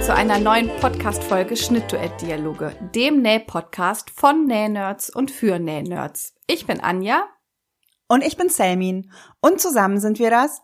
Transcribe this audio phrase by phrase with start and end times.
[0.00, 6.36] Willkommen zu einer neuen Podcast-Folge Schnittduett-Dialoge, dem Näh-Podcast von Näh-Nerds und für Näh-Nerds.
[6.46, 7.28] Ich bin Anja.
[8.08, 9.12] Und ich bin Selmin.
[9.40, 10.62] Und zusammen sind wir das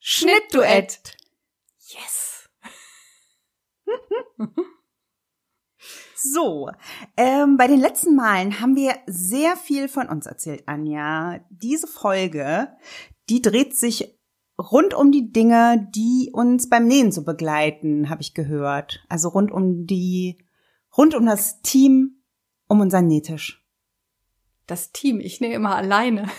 [0.00, 1.18] Schnittduett.
[1.80, 2.48] Yes!
[6.16, 6.70] So,
[7.18, 11.40] ähm, bei den letzten Malen haben wir sehr viel von uns erzählt, Anja.
[11.50, 12.72] Diese Folge,
[13.28, 14.17] die dreht sich
[14.58, 19.04] rund um die Dinge, die uns beim Nähen so begleiten, habe ich gehört.
[19.08, 20.38] Also rund um die,
[20.96, 22.22] rund um das Team,
[22.66, 23.64] um unseren Nähtisch.
[24.66, 26.28] Das Team, ich nähe immer alleine.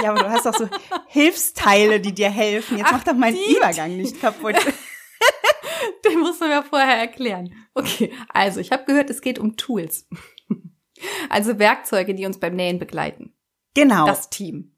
[0.00, 0.68] Ja, aber du hast doch so
[1.08, 2.78] Hilfsteile, die dir helfen.
[2.78, 4.54] Jetzt Ach, mach doch meinen Übergang nicht kaputt.
[6.04, 7.52] Den musst du mir vorher erklären.
[7.74, 10.08] Okay, also ich habe gehört, es geht um Tools.
[11.28, 13.34] Also Werkzeuge, die uns beim Nähen begleiten.
[13.74, 14.06] Genau.
[14.06, 14.76] Das Team.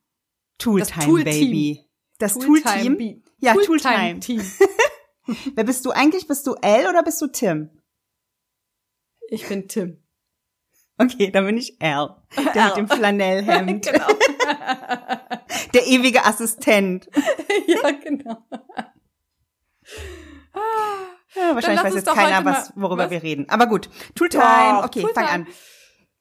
[0.57, 1.25] Tooltime, Toolteam.
[1.25, 1.86] Baby.
[2.19, 2.97] Das Toolteam.
[2.97, 3.22] Tooltime.
[3.39, 4.20] Ja, Tooltime.
[4.20, 4.41] Team.
[5.55, 6.27] Wer bist du eigentlich?
[6.27, 7.70] Bist du L oder bist du Tim?
[9.28, 10.03] Ich bin Tim.
[10.98, 12.09] Okay, dann bin ich L.
[12.55, 12.69] Der L.
[12.69, 13.87] mit dem Flanellhemd.
[13.92, 14.06] genau.
[15.75, 17.09] Der ewige Assistent.
[17.67, 18.47] ja, genau.
[21.34, 23.11] Ja, wahrscheinlich weiß jetzt keiner, was, worüber was?
[23.11, 23.47] wir reden.
[23.50, 23.91] Aber gut.
[24.14, 24.83] Tooltime.
[24.84, 25.12] Okay, Tooltime.
[25.14, 25.47] fang an.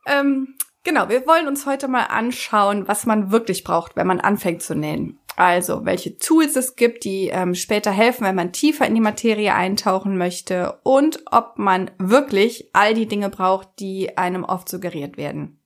[0.07, 4.61] Ähm, genau, wir wollen uns heute mal anschauen, was man wirklich braucht, wenn man anfängt
[4.61, 5.19] zu nähen.
[5.37, 9.53] Also, welche Tools es gibt, die ähm, später helfen, wenn man tiefer in die Materie
[9.53, 15.59] eintauchen möchte und ob man wirklich all die Dinge braucht, die einem oft suggeriert werden.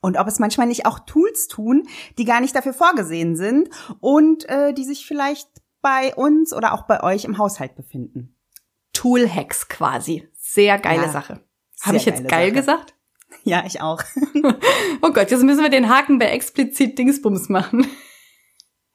[0.00, 4.48] Und ob es manchmal nicht auch Tools tun, die gar nicht dafür vorgesehen sind und
[4.48, 5.48] äh, die sich vielleicht
[5.80, 8.36] bei uns oder auch bei euch im Haushalt befinden.
[8.92, 10.28] Tool-Hacks quasi.
[10.34, 11.40] Sehr geile Ja, Sache.
[11.82, 12.52] Habe ich jetzt geil Sache.
[12.60, 12.94] gesagt?
[13.42, 14.02] Ja, ich auch.
[15.02, 17.86] Oh Gott, jetzt müssen wir den Haken bei explizit Dingsbums machen.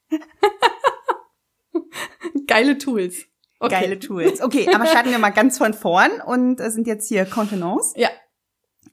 [2.48, 3.26] Geile Tools.
[3.60, 3.82] Okay.
[3.82, 4.42] Geile Tools.
[4.42, 7.94] Okay, aber starten wir mal ganz von vorn und äh, sind jetzt hier Contenance.
[7.98, 8.10] Ja.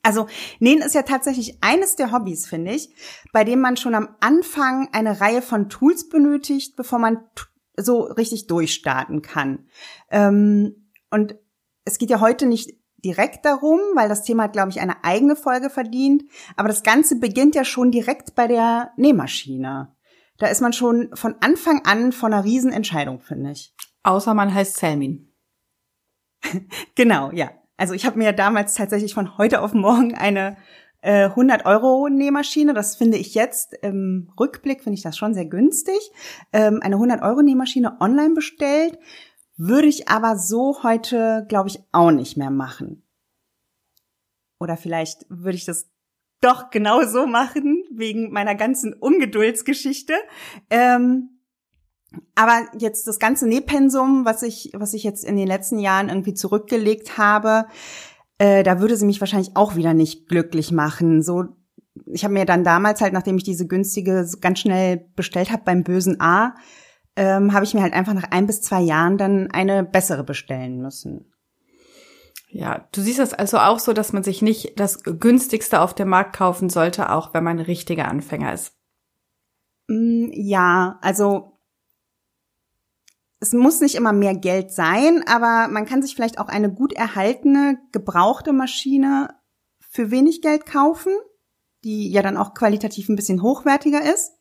[0.02, 0.26] Also
[0.60, 2.90] Nähen ist ja tatsächlich eines der Hobbys, finde ich,
[3.32, 7.24] bei dem man schon am Anfang eine Reihe von Tools benötigt, bevor man
[7.76, 9.66] so richtig durchstarten kann.
[10.10, 11.36] Ähm, und
[11.84, 12.72] es geht ja heute nicht
[13.04, 16.24] direkt darum, weil das Thema hat, glaube ich, eine eigene Folge verdient.
[16.56, 19.95] Aber das Ganze beginnt ja schon direkt bei der Nähmaschine.
[20.38, 23.74] Da ist man schon von Anfang an vor einer Riesenentscheidung, finde ich.
[24.02, 25.32] Außer man heißt Selmin.
[26.94, 27.50] Genau, ja.
[27.76, 30.56] Also ich habe mir damals tatsächlich von heute auf morgen eine
[31.02, 35.44] äh, 100 Euro Nähmaschine, das finde ich jetzt im Rückblick, finde ich das schon sehr
[35.44, 35.98] günstig,
[36.52, 38.98] ähm, eine 100 Euro Nähmaschine online bestellt,
[39.56, 43.02] würde ich aber so heute, glaube ich, auch nicht mehr machen.
[44.58, 45.90] Oder vielleicht würde ich das
[46.40, 50.14] doch genau so machen, wegen meiner ganzen Ungeduldsgeschichte.
[50.70, 51.40] Ähm,
[52.34, 56.34] aber jetzt das ganze Nähpensum, was ich, was ich jetzt in den letzten Jahren irgendwie
[56.34, 57.66] zurückgelegt habe,
[58.38, 61.22] äh, da würde sie mich wahrscheinlich auch wieder nicht glücklich machen.
[61.22, 61.44] So,
[62.06, 65.82] ich habe mir dann damals halt, nachdem ich diese günstige ganz schnell bestellt habe beim
[65.82, 66.54] bösen A,
[67.16, 70.80] ähm, habe ich mir halt einfach nach ein bis zwei Jahren dann eine bessere bestellen
[70.80, 71.32] müssen.
[72.58, 76.08] Ja, du siehst das also auch so, dass man sich nicht das günstigste auf dem
[76.08, 78.74] Markt kaufen sollte, auch wenn man ein richtiger Anfänger ist.
[79.88, 81.58] Mm, Ja, also
[83.40, 86.94] es muss nicht immer mehr Geld sein, aber man kann sich vielleicht auch eine gut
[86.94, 89.34] erhaltene, gebrauchte Maschine
[89.90, 91.12] für wenig Geld kaufen,
[91.84, 94.32] die ja dann auch qualitativ ein bisschen hochwertiger ist.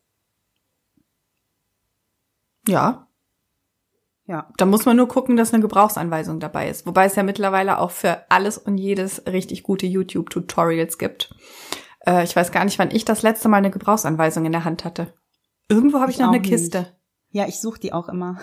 [2.66, 3.05] Ja,
[4.28, 6.84] Ja, da muss man nur gucken, dass eine Gebrauchsanweisung dabei ist.
[6.86, 11.32] Wobei es ja mittlerweile auch für alles und jedes richtig gute YouTube-Tutorials gibt.
[12.04, 14.84] Äh, ich weiß gar nicht, wann ich das letzte Mal eine Gebrauchsanweisung in der Hand
[14.84, 15.14] hatte.
[15.68, 16.50] Irgendwo habe ich, Ich noch eine nicht.
[16.50, 16.96] Kiste.
[17.30, 18.38] ja, ich suche die auch immer.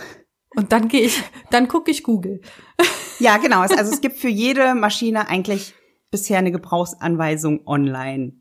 [0.56, 2.42] Und dann gehe ich, dann gucke ich Google.
[3.20, 3.62] Ja, genau.
[3.62, 5.74] Also es gibt für jede Maschine eigentlich
[6.12, 8.34] bisher eine Gebrauchsanweisung online.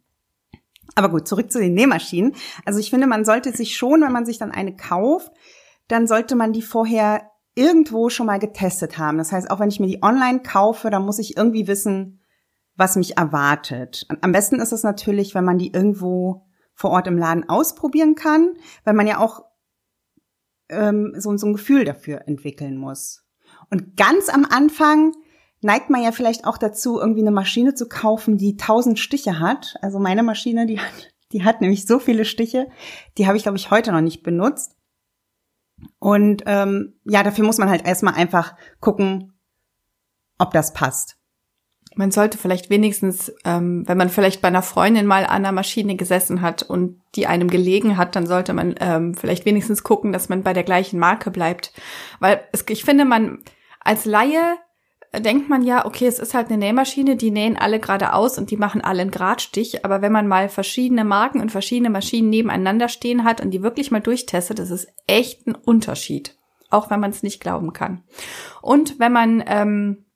[0.95, 2.35] Aber gut, zurück zu den Nähmaschinen.
[2.65, 5.33] Also ich finde, man sollte sich schon, wenn man sich dann eine kauft,
[5.89, 9.19] dann sollte man die vorher irgendwo schon mal getestet haben.
[9.19, 12.21] Das heißt, auch wenn ich mir die online kaufe, dann muss ich irgendwie wissen,
[12.77, 14.07] was mich erwartet.
[14.21, 18.55] Am besten ist es natürlich, wenn man die irgendwo vor Ort im Laden ausprobieren kann,
[18.85, 19.45] weil man ja auch
[20.71, 23.25] ähm, so, so ein Gefühl dafür entwickeln muss.
[23.71, 25.13] Und ganz am Anfang
[25.61, 29.77] neigt man ja vielleicht auch dazu, irgendwie eine Maschine zu kaufen, die tausend Stiche hat.
[29.81, 32.69] Also meine Maschine, die hat, die hat nämlich so viele Stiche,
[33.19, 34.77] die habe ich, glaube ich, heute noch nicht benutzt.
[35.99, 39.33] Und ähm, ja, dafür muss man halt erstmal einfach gucken,
[40.39, 41.19] ob das passt.
[41.95, 45.97] man sollte vielleicht wenigstens, ähm, wenn man vielleicht bei einer Freundin mal an der Maschine
[45.97, 50.29] gesessen hat und die einem gelegen hat, dann sollte man ähm, vielleicht wenigstens gucken, dass
[50.29, 51.73] man bei der gleichen Marke bleibt.
[52.19, 53.43] Weil es, ich finde, man
[53.81, 54.57] als Laie
[55.21, 58.57] denkt man ja, okay, es ist halt eine Nähmaschine, die nähen alle geradeaus und die
[58.57, 59.85] machen alle einen Gradstich.
[59.85, 63.91] Aber wenn man mal verschiedene Marken und verschiedene Maschinen nebeneinander stehen hat und die wirklich
[63.91, 66.39] mal durchtestet, das ist echt ein Unterschied.
[66.71, 68.03] Auch wenn man es nicht glauben kann.
[68.63, 70.07] Und wenn man ähm,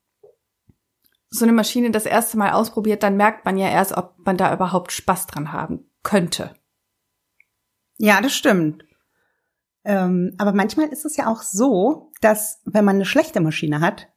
[1.29, 4.55] so eine Maschine das erste Mal ausprobiert, dann merkt man ja erst, ob man da
[4.55, 6.55] überhaupt Spaß dran haben könnte.
[7.99, 8.85] Ja, das stimmt.
[9.85, 14.09] Ähm, aber manchmal ist es ja auch so, dass wenn man eine schlechte Maschine hat,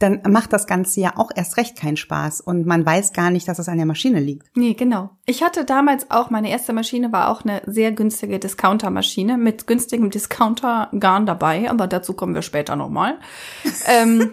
[0.00, 3.46] dann macht das Ganze ja auch erst recht keinen Spaß und man weiß gar nicht,
[3.46, 4.46] dass es an der Maschine liegt.
[4.56, 5.10] Nee, genau.
[5.26, 10.10] Ich hatte damals auch, meine erste Maschine war auch eine sehr günstige Discounter-Maschine mit günstigem
[10.10, 13.18] Discounter-Garn dabei, aber dazu kommen wir später nochmal.
[13.86, 14.32] ähm,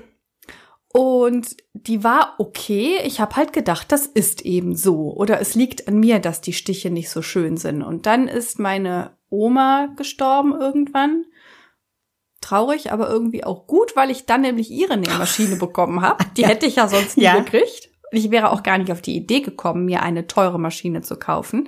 [0.94, 3.00] und die war okay.
[3.04, 5.14] Ich habe halt gedacht, das ist eben so.
[5.14, 7.84] Oder es liegt an mir, dass die Stiche nicht so schön sind.
[7.84, 11.26] Und dann ist meine Oma gestorben irgendwann.
[12.48, 16.24] Traurig, aber irgendwie auch gut, weil ich dann nämlich ihre Nähmaschine bekommen habe.
[16.38, 16.48] Die ja.
[16.48, 17.38] hätte ich ja sonst nie ja.
[17.38, 17.90] gekriegt.
[18.12, 21.68] Ich wäre auch gar nicht auf die Idee gekommen, mir eine teure Maschine zu kaufen.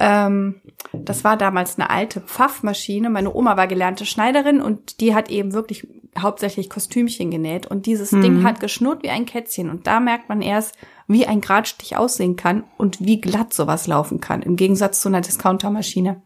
[0.00, 0.60] Ähm,
[0.92, 3.10] das war damals eine alte Pfaffmaschine.
[3.10, 5.86] Meine Oma war gelernte Schneiderin und die hat eben wirklich
[6.18, 7.68] hauptsächlich Kostümchen genäht.
[7.68, 8.22] Und dieses mhm.
[8.22, 9.70] Ding hat geschnurrt wie ein Kätzchen.
[9.70, 10.76] Und da merkt man erst,
[11.06, 15.20] wie ein Gradstich aussehen kann und wie glatt sowas laufen kann, im Gegensatz zu einer
[15.20, 16.22] Discountermaschine.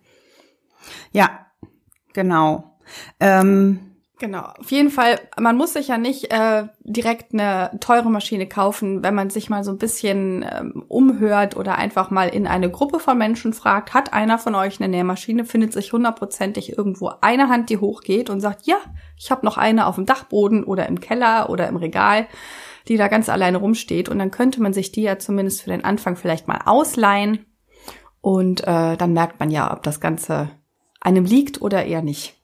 [1.12, 1.46] Ja,
[2.14, 2.71] genau.
[3.20, 3.92] Ähm
[4.22, 9.02] Genau, auf jeden Fall, man muss sich ja nicht äh, direkt eine teure Maschine kaufen,
[9.02, 13.00] wenn man sich mal so ein bisschen ähm, umhört oder einfach mal in eine Gruppe
[13.00, 17.68] von Menschen fragt, hat einer von euch eine Nähmaschine, findet sich hundertprozentig irgendwo eine Hand,
[17.68, 18.76] die hochgeht und sagt, ja,
[19.18, 22.28] ich habe noch eine auf dem Dachboden oder im Keller oder im Regal,
[22.86, 24.08] die da ganz alleine rumsteht.
[24.08, 27.44] Und dann könnte man sich die ja zumindest für den Anfang vielleicht mal ausleihen.
[28.20, 30.50] Und äh, dann merkt man ja, ob das Ganze
[31.00, 32.36] einem liegt oder eher nicht.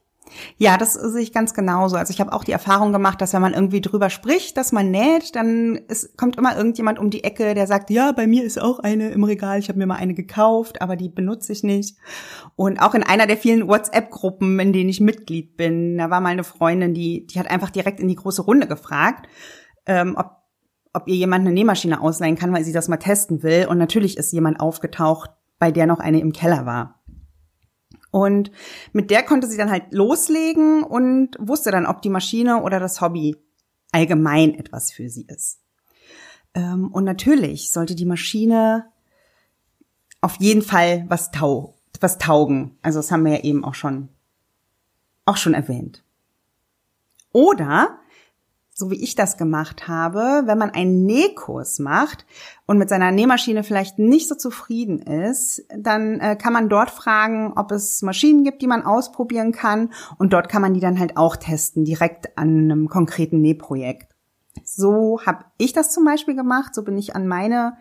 [0.57, 1.95] Ja, das sehe ich ganz genauso.
[1.95, 4.91] Also ich habe auch die Erfahrung gemacht, dass wenn man irgendwie drüber spricht, dass man
[4.91, 8.61] näht, dann ist, kommt immer irgendjemand um die Ecke, der sagt, ja, bei mir ist
[8.61, 11.97] auch eine im Regal, ich habe mir mal eine gekauft, aber die benutze ich nicht.
[12.55, 16.29] Und auch in einer der vielen WhatsApp-Gruppen, in denen ich Mitglied bin, da war mal
[16.29, 19.27] eine Freundin, die, die hat einfach direkt in die große Runde gefragt,
[19.85, 20.31] ähm, ob,
[20.93, 23.67] ob ihr jemand eine Nähmaschine ausleihen kann, weil sie das mal testen will.
[23.69, 26.98] Und natürlich ist jemand aufgetaucht, bei der noch eine im Keller war.
[28.11, 28.51] Und
[28.91, 33.01] mit der konnte sie dann halt loslegen und wusste dann, ob die Maschine oder das
[33.01, 33.35] Hobby
[33.91, 35.59] allgemein etwas für sie ist.
[36.53, 38.91] Ähm, und natürlich sollte die Maschine
[40.21, 42.77] auf jeden Fall was, tau was taugen.
[42.81, 44.09] Also das haben wir ja eben auch schon,
[45.25, 46.03] auch schon erwähnt.
[47.31, 47.99] Oder
[48.79, 52.25] so wie ich das gemacht habe, wenn man einen Nähkurs macht
[52.65, 57.53] und mit seiner Nähmaschine vielleicht nicht so zufrieden ist, dann äh, kann man dort fragen,
[57.55, 59.91] ob es Maschinen gibt, die man ausprobieren kann.
[60.17, 64.15] Und dort kann man die dann halt auch testen, direkt an einem konkreten Nähprojekt.
[64.63, 66.73] So habe ich das zum Beispiel gemacht.
[66.73, 67.77] So bin ich an meine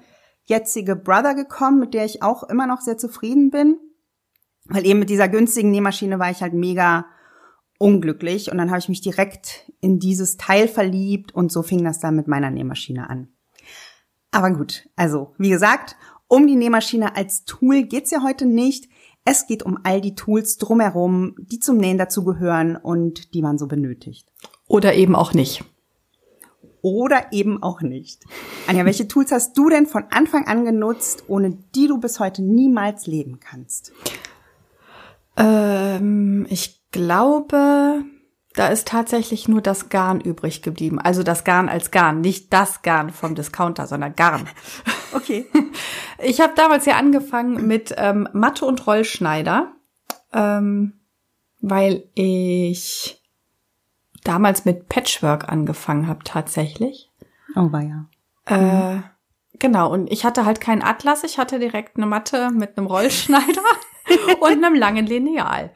[0.46, 3.78] jetzige Brother gekommen, mit der ich auch immer noch sehr zufrieden bin.
[4.64, 7.06] Weil eben mit dieser günstigen Nähmaschine war ich halt mega
[7.78, 12.00] unglücklich und dann habe ich mich direkt in dieses Teil verliebt und so fing das
[12.00, 13.28] dann mit meiner Nähmaschine an.
[14.30, 18.88] Aber gut, also wie gesagt, um die Nähmaschine als Tool geht's ja heute nicht.
[19.24, 23.66] Es geht um all die Tools drumherum, die zum Nähen dazugehören und die man so
[23.66, 24.30] benötigt.
[24.66, 25.64] Oder eben auch nicht.
[26.82, 28.24] Oder eben auch nicht.
[28.66, 32.42] Anja, welche Tools hast du denn von Anfang an genutzt, ohne die du bis heute
[32.42, 33.92] niemals leben kannst?
[35.36, 38.04] Ähm, ich glaube,
[38.54, 40.98] da ist tatsächlich nur das Garn übrig geblieben.
[40.98, 44.48] Also das Garn als Garn, nicht das Garn vom Discounter, sondern Garn.
[45.14, 45.46] Okay.
[46.20, 49.72] Ich habe damals ja angefangen mit ähm, Matte und Rollschneider,
[50.32, 51.00] ähm,
[51.60, 53.22] weil ich
[54.24, 57.10] damals mit Patchwork angefangen habe tatsächlich.
[57.54, 58.06] Oh, war ja.
[58.44, 59.00] Äh.
[59.58, 63.62] Genau, und ich hatte halt keinen Atlas, ich hatte direkt eine Matte mit einem Rollschneider
[64.40, 65.72] und einem langen Lineal.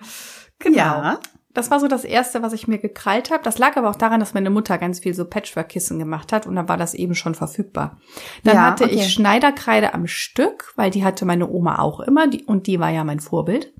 [0.63, 0.77] Genau.
[0.77, 1.21] Ja.
[1.55, 3.43] Das war so das erste, was ich mir gekrallt habe.
[3.43, 6.57] Das lag aber auch daran, dass meine Mutter ganz viel so Patchwork-Kissen gemacht hat und
[6.57, 7.99] dann war das eben schon verfügbar.
[8.43, 8.95] Dann ja, hatte okay.
[8.95, 12.89] ich Schneiderkreide am Stück, weil die hatte meine Oma auch immer die, und die war
[12.89, 13.75] ja mein Vorbild.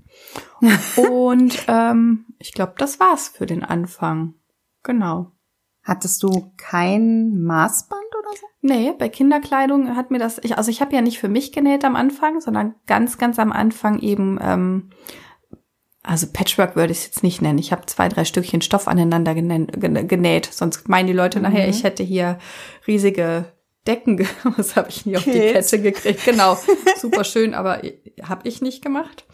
[1.09, 4.35] und ähm, ich glaube, das war's für den Anfang.
[4.83, 5.31] Genau.
[5.81, 8.47] Hattest du kein Maßband oder so?
[8.61, 11.83] Nee, bei Kinderkleidung hat mir das, ich, also ich habe ja nicht für mich genäht
[11.83, 14.91] am Anfang, sondern ganz, ganz am Anfang eben ähm,
[16.03, 17.59] also Patchwork würde ich es jetzt nicht nennen.
[17.59, 21.43] Ich habe zwei, drei Stückchen Stoff aneinander genäht, sonst meinen die Leute mhm.
[21.45, 22.37] nachher, ich hätte hier
[22.85, 23.45] riesige
[23.87, 24.19] Decken,
[24.57, 25.71] was habe ich nie auf die Kids.
[25.71, 26.25] Kette gekriegt.
[26.25, 26.57] Genau,
[26.97, 27.81] super schön, aber
[28.21, 29.25] habe ich nicht gemacht.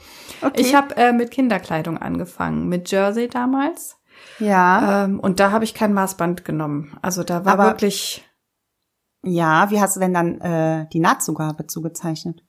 [0.42, 0.62] Okay.
[0.62, 3.98] Ich habe äh, mit Kinderkleidung angefangen, mit Jersey damals.
[4.40, 6.98] ja, Ähm, und da habe ich kein Maßband genommen.
[7.02, 8.24] Also da war Aber- wirklich,
[9.22, 9.70] ja.
[9.70, 12.42] Wie hast du denn dann äh, die Nahtzugabe zugezeichnet?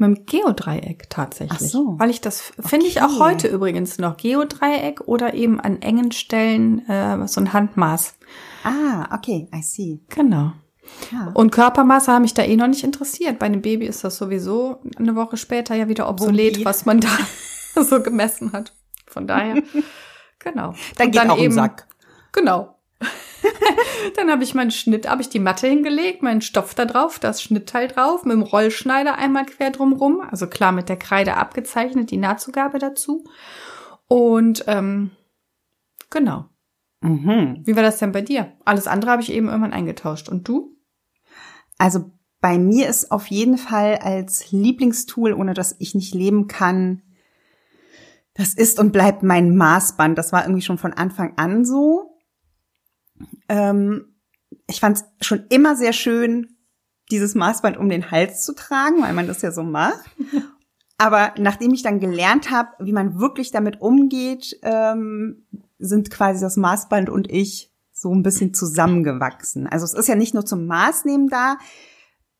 [0.00, 1.58] Mit dem Geodreieck tatsächlich.
[1.62, 1.94] Ach so.
[1.98, 3.20] Weil ich das finde ich auch Okay.
[3.20, 4.16] heute übrigens noch.
[4.16, 8.14] Geodreieck oder eben an engen Stellen äh, so ein Handmaß.
[8.64, 10.00] Ah, okay, I see.
[10.08, 10.52] Genau.
[11.12, 11.30] Ja.
[11.34, 13.38] Und Körpermaße haben mich da eh noch nicht interessiert.
[13.38, 16.64] Bei einem Baby ist das sowieso eine Woche später ja wieder obsolet, Wumpi.
[16.64, 17.08] was man da
[17.82, 18.74] so gemessen hat.
[19.06, 19.54] Von daher,
[20.40, 20.74] genau.
[20.96, 21.86] Dann Und geht auch im Sack.
[22.32, 22.76] Genau.
[24.16, 27.42] dann habe ich meinen Schnitt, habe ich die Matte hingelegt, meinen Stoff da drauf, das
[27.42, 32.16] Schnittteil drauf, mit dem Rollschneider einmal quer drumrum, also klar mit der Kreide abgezeichnet, die
[32.16, 33.24] Nahtzugabe dazu.
[34.08, 35.10] Und ähm,
[36.10, 36.46] genau.
[37.00, 37.62] Mhm.
[37.64, 38.52] Wie war das denn bei dir?
[38.64, 40.28] Alles andere habe ich eben irgendwann eingetauscht.
[40.28, 40.76] Und du?
[41.78, 47.02] Also bei mir ist auf jeden Fall als Lieblingstool, ohne das ich nicht leben kann,
[48.34, 50.16] das ist und bleibt mein Maßband.
[50.16, 52.09] Das war irgendwie schon von Anfang an so.
[53.48, 54.14] Ähm,
[54.66, 56.56] ich fand es schon immer sehr schön,
[57.10, 60.04] dieses Maßband um den Hals zu tragen, weil man das ja so macht.
[60.98, 65.46] Aber nachdem ich dann gelernt habe, wie man wirklich damit umgeht, ähm,
[65.78, 69.66] sind quasi das Maßband und ich so ein bisschen zusammengewachsen.
[69.66, 71.56] Also es ist ja nicht nur zum Maßnehmen da.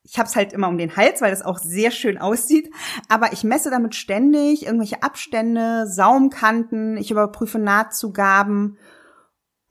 [0.03, 2.71] Ich habe es halt immer um den Hals, weil es auch sehr schön aussieht.
[3.09, 6.97] Aber ich messe damit ständig irgendwelche Abstände, Saumkanten.
[6.97, 8.77] Ich überprüfe Nahtzugaben.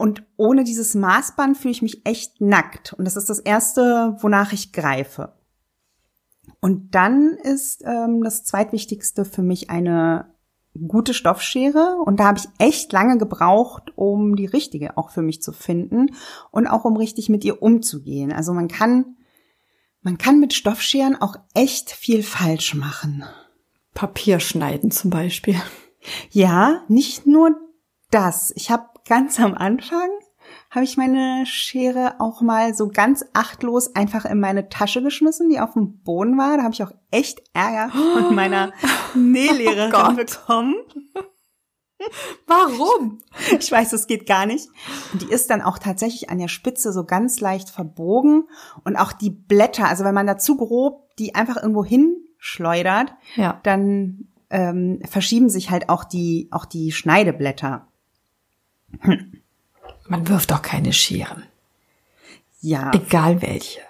[0.00, 2.94] Und ohne dieses Maßband fühle ich mich echt nackt.
[2.94, 5.34] Und das ist das Erste, wonach ich greife.
[6.62, 10.32] Und dann ist ähm, das zweitwichtigste für mich eine
[10.88, 11.98] gute Stoffschere.
[12.02, 16.14] Und da habe ich echt lange gebraucht, um die richtige auch für mich zu finden
[16.50, 18.32] und auch um richtig mit ihr umzugehen.
[18.32, 19.18] Also man kann,
[20.00, 23.22] man kann mit Stoffscheren auch echt viel falsch machen.
[23.92, 25.56] Papier schneiden zum Beispiel.
[26.30, 27.54] Ja, nicht nur
[28.10, 28.50] das.
[28.56, 30.08] Ich habe ganz am Anfang
[30.70, 35.58] habe ich meine Schere auch mal so ganz achtlos einfach in meine Tasche geschmissen, die
[35.60, 36.56] auf dem Boden war.
[36.56, 38.72] Da habe ich auch echt Ärger von meiner
[39.14, 40.76] Nählehrerin Oh bekommen.
[42.46, 43.18] Warum?
[43.58, 44.68] Ich weiß, das geht gar nicht.
[45.12, 48.44] Und die ist dann auch tatsächlich an der Spitze so ganz leicht verbogen.
[48.84, 53.60] Und auch die Blätter, also wenn man da zu grob die einfach irgendwo hinschleudert, Ja.
[53.64, 57.86] dann ähm, verschieben sich halt auch die, auch die Schneideblätter.
[60.08, 61.44] Man wirft doch keine Scheren.
[62.60, 63.80] Ja, Egal welche.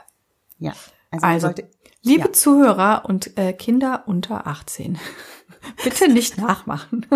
[0.59, 0.73] ja.
[1.11, 1.71] Also, Also, sollte,
[2.03, 2.33] liebe ja.
[2.33, 4.97] Zuhörer und äh, Kinder unter 18,
[5.85, 7.07] bitte nicht nachmachen.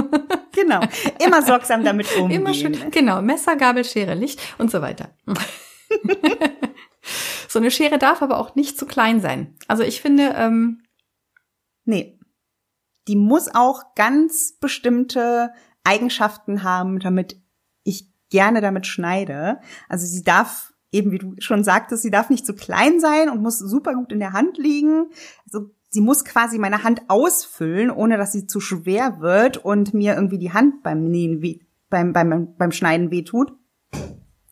[0.52, 0.80] genau,
[1.24, 2.40] immer sorgsam damit umgehen.
[2.40, 5.10] Immer schön, genau, Messer, Gabel, Schere, Licht und so weiter.
[7.48, 9.54] so eine Schere darf aber auch nicht zu klein sein.
[9.68, 10.80] Also ich finde, ähm,
[11.86, 12.18] Nee.
[13.06, 15.50] Die muss auch ganz bestimmte
[15.84, 17.36] Eigenschaften haben, damit
[18.34, 19.60] gerne damit schneide.
[19.88, 23.40] Also sie darf eben, wie du schon sagtest, sie darf nicht zu klein sein und
[23.40, 25.06] muss super gut in der Hand liegen.
[25.46, 30.16] Also sie muss quasi meine Hand ausfüllen, ohne dass sie zu schwer wird und mir
[30.16, 31.60] irgendwie die Hand beim Nähen weh,
[31.90, 33.52] beim, beim, beim Schneiden wehtut.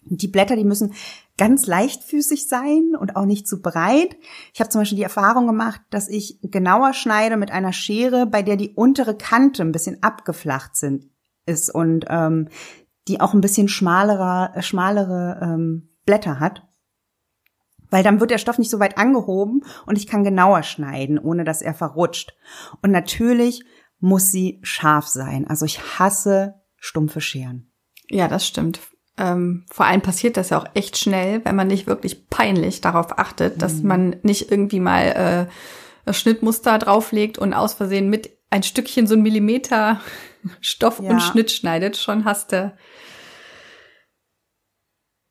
[0.09, 0.95] Und die Blätter, die müssen
[1.37, 4.17] ganz leichtfüßig sein und auch nicht zu breit.
[4.55, 8.43] Ich habe zum Beispiel die Erfahrung gemacht, dass ich genauer schneide mit einer Schere, bei
[8.43, 11.09] der die untere Kante ein bisschen abgeflacht sind,
[11.47, 12.49] ist und ähm,
[13.09, 16.63] die auch ein bisschen schmalere, äh, schmalere ähm, Blätter hat.
[17.91, 21.45] Weil dann wird der Stoff nicht so weit angehoben und ich kann genauer schneiden, ohne
[21.45, 22.33] dass er verrutscht.
[22.81, 23.65] Und natürlich
[24.01, 25.47] muss sie scharf sein.
[25.47, 27.71] Also ich hasse stumpfe Scheren.
[28.09, 28.81] ja, das stimmt.
[29.19, 33.19] Ähm, vor allem passiert das ja auch echt schnell, wenn man nicht wirklich peinlich darauf
[33.19, 35.49] achtet, dass man nicht irgendwie mal
[36.07, 40.01] äh, Schnittmuster drauflegt und aus Versehen mit ein Stückchen so ein Millimeter
[40.61, 41.11] Stoff Ja.
[41.11, 41.97] und Schnitt schneidet.
[41.97, 42.77] Schon hast du.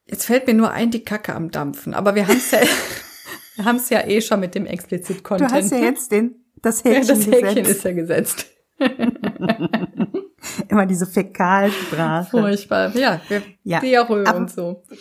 [0.05, 1.93] Jetzt fällt mir nur ein, die Kacke am Dampfen.
[1.93, 2.59] Aber wir haben es ja,
[3.55, 5.51] wir haben es ja eh schon mit dem explizit Du Content.
[5.53, 7.69] hast ja jetzt den, das Ja, Häkchen, das Häkchen gesetzt.
[7.77, 8.45] ist ja gesetzt.
[10.69, 12.29] Immer diese Fäkalsprache.
[12.31, 12.95] Furchtbar.
[12.95, 14.83] Ja, wir Ja, Diarrhoe aber- und so.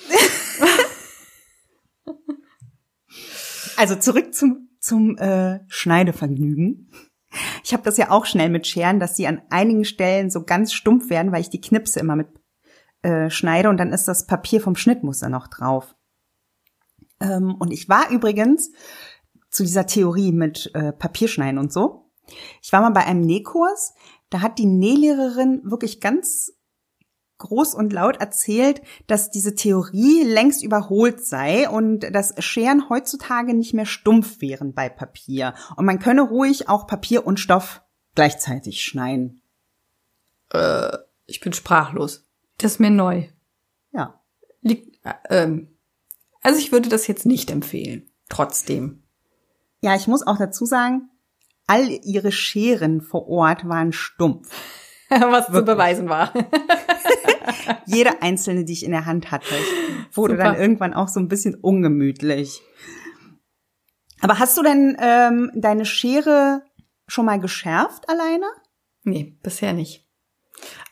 [3.76, 6.90] Also zurück zum, zum äh, Schneidevergnügen.
[7.70, 10.72] Ich habe das ja auch schnell mit Scheren, dass die an einigen Stellen so ganz
[10.72, 12.26] stumpf werden, weil ich die Knipse immer mit
[13.02, 15.94] äh, schneide und dann ist das Papier vom Schnittmuster noch drauf.
[17.20, 18.72] Ähm, und ich war übrigens
[19.50, 22.10] zu dieser Theorie mit äh, Papierschneiden und so.
[22.60, 23.94] Ich war mal bei einem Nähkurs,
[24.30, 26.52] da hat die Nählehrerin wirklich ganz
[27.40, 33.74] groß und laut erzählt, dass diese Theorie längst überholt sei und dass Scheren heutzutage nicht
[33.74, 35.54] mehr stumpf wären bei Papier.
[35.76, 37.82] Und man könne ruhig auch Papier und Stoff
[38.14, 39.42] gleichzeitig schneiden.
[40.52, 42.26] Äh, ich bin sprachlos.
[42.58, 43.26] Das ist mir neu.
[43.92, 44.20] Ja.
[44.60, 45.76] Liegt, äh, ähm,
[46.42, 48.10] also ich würde das jetzt nicht empfehlen.
[48.28, 49.02] Trotzdem.
[49.80, 51.08] Ja, ich muss auch dazu sagen,
[51.66, 54.50] all ihre Scheren vor Ort waren stumpf.
[55.30, 56.32] Was zu beweisen war.
[57.86, 59.54] Jede einzelne, die ich in der Hand hatte,
[60.12, 60.44] wurde Super.
[60.44, 62.62] dann irgendwann auch so ein bisschen ungemütlich.
[64.20, 66.62] Aber hast du denn ähm, deine Schere
[67.08, 68.46] schon mal geschärft alleine?
[69.02, 70.06] Nee, bisher nicht.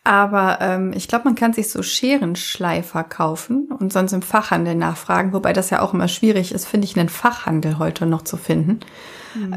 [0.09, 5.33] Aber ähm, ich glaube, man kann sich so Scherenschleifer kaufen und sonst im Fachhandel nachfragen,
[5.33, 8.79] wobei das ja auch immer schwierig ist, finde ich, einen Fachhandel heute noch zu finden.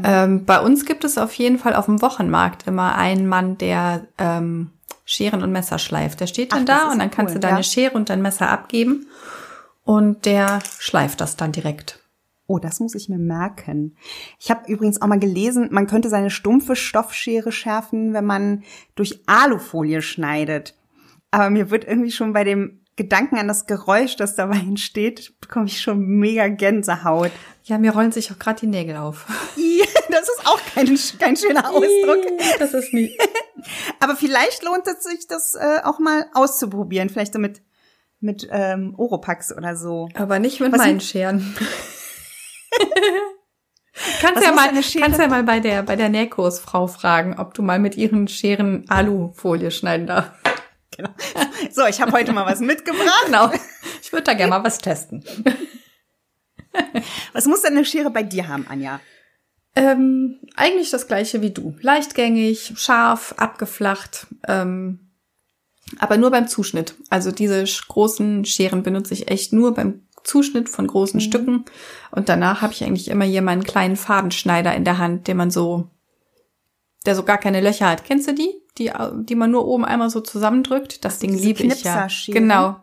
[0.03, 4.05] Ähm, bei uns gibt es auf jeden Fall auf dem Wochenmarkt immer einen Mann, der
[4.19, 4.69] ähm,
[5.05, 6.19] Scheren und Messer schleift.
[6.19, 7.63] Der steht dann Ach, da und dann cool, kannst du deine ja.
[7.63, 9.07] Schere und dein Messer abgeben
[9.83, 12.02] und der schleift das dann direkt.
[12.45, 13.95] Oh, das muss ich mir merken.
[14.39, 18.63] Ich habe übrigens auch mal gelesen, man könnte seine stumpfe Stoffschere schärfen, wenn man
[18.95, 20.75] durch Alufolie schneidet.
[21.31, 25.65] Aber mir wird irgendwie schon bei dem Gedanken an das Geräusch, das dabei entsteht, bekomme
[25.65, 27.31] ich schon mega Gänsehaut.
[27.63, 29.25] Ja, mir rollen sich auch gerade die Nägel auf.
[30.09, 32.23] Das ist auch kein, kein schöner Ausdruck.
[32.59, 33.17] Das ist nie.
[33.99, 37.09] Aber vielleicht lohnt es sich, das äh, auch mal auszuprobieren.
[37.09, 37.63] Vielleicht so mit,
[38.19, 40.09] mit ähm, Oropax oder so.
[40.13, 41.55] Aber nicht mit Was meinen Scheren.
[44.21, 47.61] kannst Was ja mal, kannst ja mal bei der, bei der Nähkursfrau fragen, ob du
[47.61, 50.31] mal mit ihren Scheren Alufolie schneiden darfst.
[50.95, 51.09] Genau.
[51.71, 53.25] So, ich habe heute mal was mitgebracht.
[53.25, 53.51] Genau.
[54.03, 55.23] Ich würde da gerne mal was testen.
[57.33, 58.99] Was muss denn eine Schere bei dir haben, Anja?
[59.75, 61.75] Ähm, eigentlich das gleiche wie du.
[61.81, 65.11] Leichtgängig, scharf, abgeflacht, ähm,
[65.99, 66.95] aber nur beim Zuschnitt.
[67.09, 71.65] Also diese großen Scheren benutze ich echt nur beim Zuschnitt von großen Stücken.
[72.11, 75.51] Und danach habe ich eigentlich immer hier meinen kleinen Fadenschneider in der Hand, den man
[75.51, 75.89] so,
[77.05, 78.05] der so gar keine Löcher hat.
[78.05, 78.49] Kennst du die?
[78.77, 81.05] Die, die man nur oben einmal so zusammendrückt.
[81.05, 82.07] Das Ding Diese liebe ich ja.
[82.27, 82.77] Genau.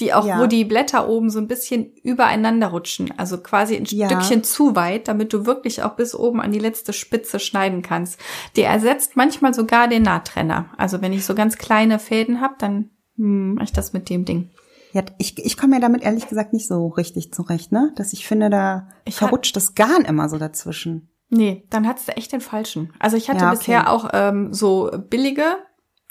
[0.00, 0.40] Die auch, Ja.
[0.40, 3.12] wo die Blätter oben so ein bisschen übereinander rutschen.
[3.18, 4.08] Also quasi ein Ja.
[4.08, 8.18] Stückchen zu weit, damit du wirklich auch bis oben an die letzte Spitze schneiden kannst.
[8.56, 10.70] Der ersetzt manchmal sogar den Nahtrenner.
[10.78, 14.24] Also wenn ich so ganz kleine Fäden habe, dann hm, mache ich das mit dem
[14.24, 14.50] Ding.
[14.94, 17.92] Ja, ich, ich komme mir damit ehrlich gesagt nicht so richtig zurecht, ne?
[17.96, 21.10] Dass ich finde, da Ich verrutscht das Garn immer so dazwischen.
[21.30, 22.92] Nee, dann hat's echt den falschen.
[23.00, 23.58] Also ich hatte Ja, okay.
[23.58, 25.56] bisher auch ähm, so billige,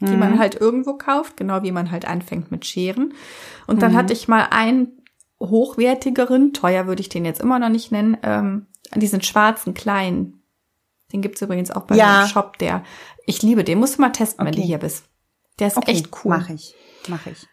[0.01, 0.19] die Mhm.
[0.19, 3.13] man halt irgendwo kauft, genau wie man halt anfängt mit Scheren.
[3.67, 3.97] Und dann Mhm.
[3.97, 5.01] hatte ich mal einen
[5.39, 10.43] hochwertigeren, teuer würde ich den jetzt immer noch nicht nennen, ähm, diesen schwarzen kleinen.
[11.13, 12.05] Den gibt's übrigens auch bei Ja.
[12.19, 12.83] meinem Shop, der,
[13.25, 14.67] ich liebe den, musst du mal testen, wenn du Okay.
[14.67, 15.05] hier bist.
[15.59, 16.37] Der ist echt cool.
[16.37, 16.75] Mach ich,
[17.09, 17.47] mach ich.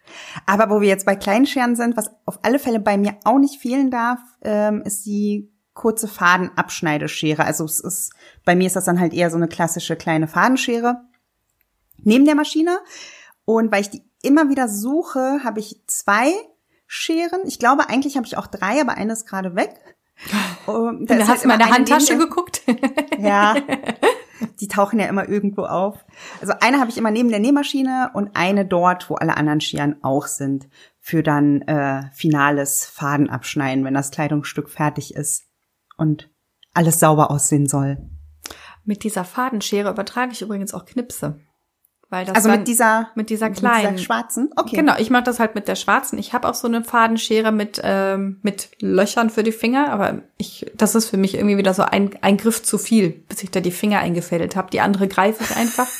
[0.46, 3.38] Aber wo wir jetzt bei kleinen Scheren sind, was auf alle Fälle bei mir auch
[3.38, 7.44] nicht fehlen darf, ähm, ist die kurze Fadenabschneideschere.
[7.44, 8.12] Also es ist,
[8.44, 11.00] bei mir ist das dann halt eher so eine klassische kleine Fadenschere
[12.02, 12.78] neben der Maschine.
[13.44, 16.32] Und weil ich die immer wieder suche, habe ich zwei
[16.86, 17.40] Scheren.
[17.46, 19.74] Ich glaube, eigentlich habe ich auch drei, aber eine ist gerade weg.
[20.66, 22.62] Um, da hast halt du mal in immer der eine neben Handtasche geguckt.
[23.18, 23.54] ja.
[24.60, 26.04] Die tauchen ja immer irgendwo auf.
[26.40, 30.02] Also eine habe ich immer neben der Nähmaschine und eine dort, wo alle anderen Scheren
[30.02, 35.46] auch sind, für dann äh, finales Fadenabschneiden, wenn das Kleidungsstück fertig ist
[35.96, 36.30] und
[36.74, 37.98] alles sauber aussehen soll.
[38.84, 41.40] mit dieser Fadenschere übertrage ich übrigens auch Knipse.
[42.10, 43.82] Weil das Also dann, mit dieser mit dieser kleinen.
[43.82, 44.50] mit dieser schwarzen.
[44.56, 44.76] Okay.
[44.76, 46.18] Genau, ich mache das halt mit der schwarzen.
[46.18, 50.66] Ich habe auch so eine Fadenschere mit ähm, mit Löchern für die Finger, aber ich
[50.76, 53.60] das ist für mich irgendwie wieder so ein, ein Griff zu viel, bis ich da
[53.60, 54.70] die Finger eingefädelt habe.
[54.70, 55.86] Die andere greife ich einfach.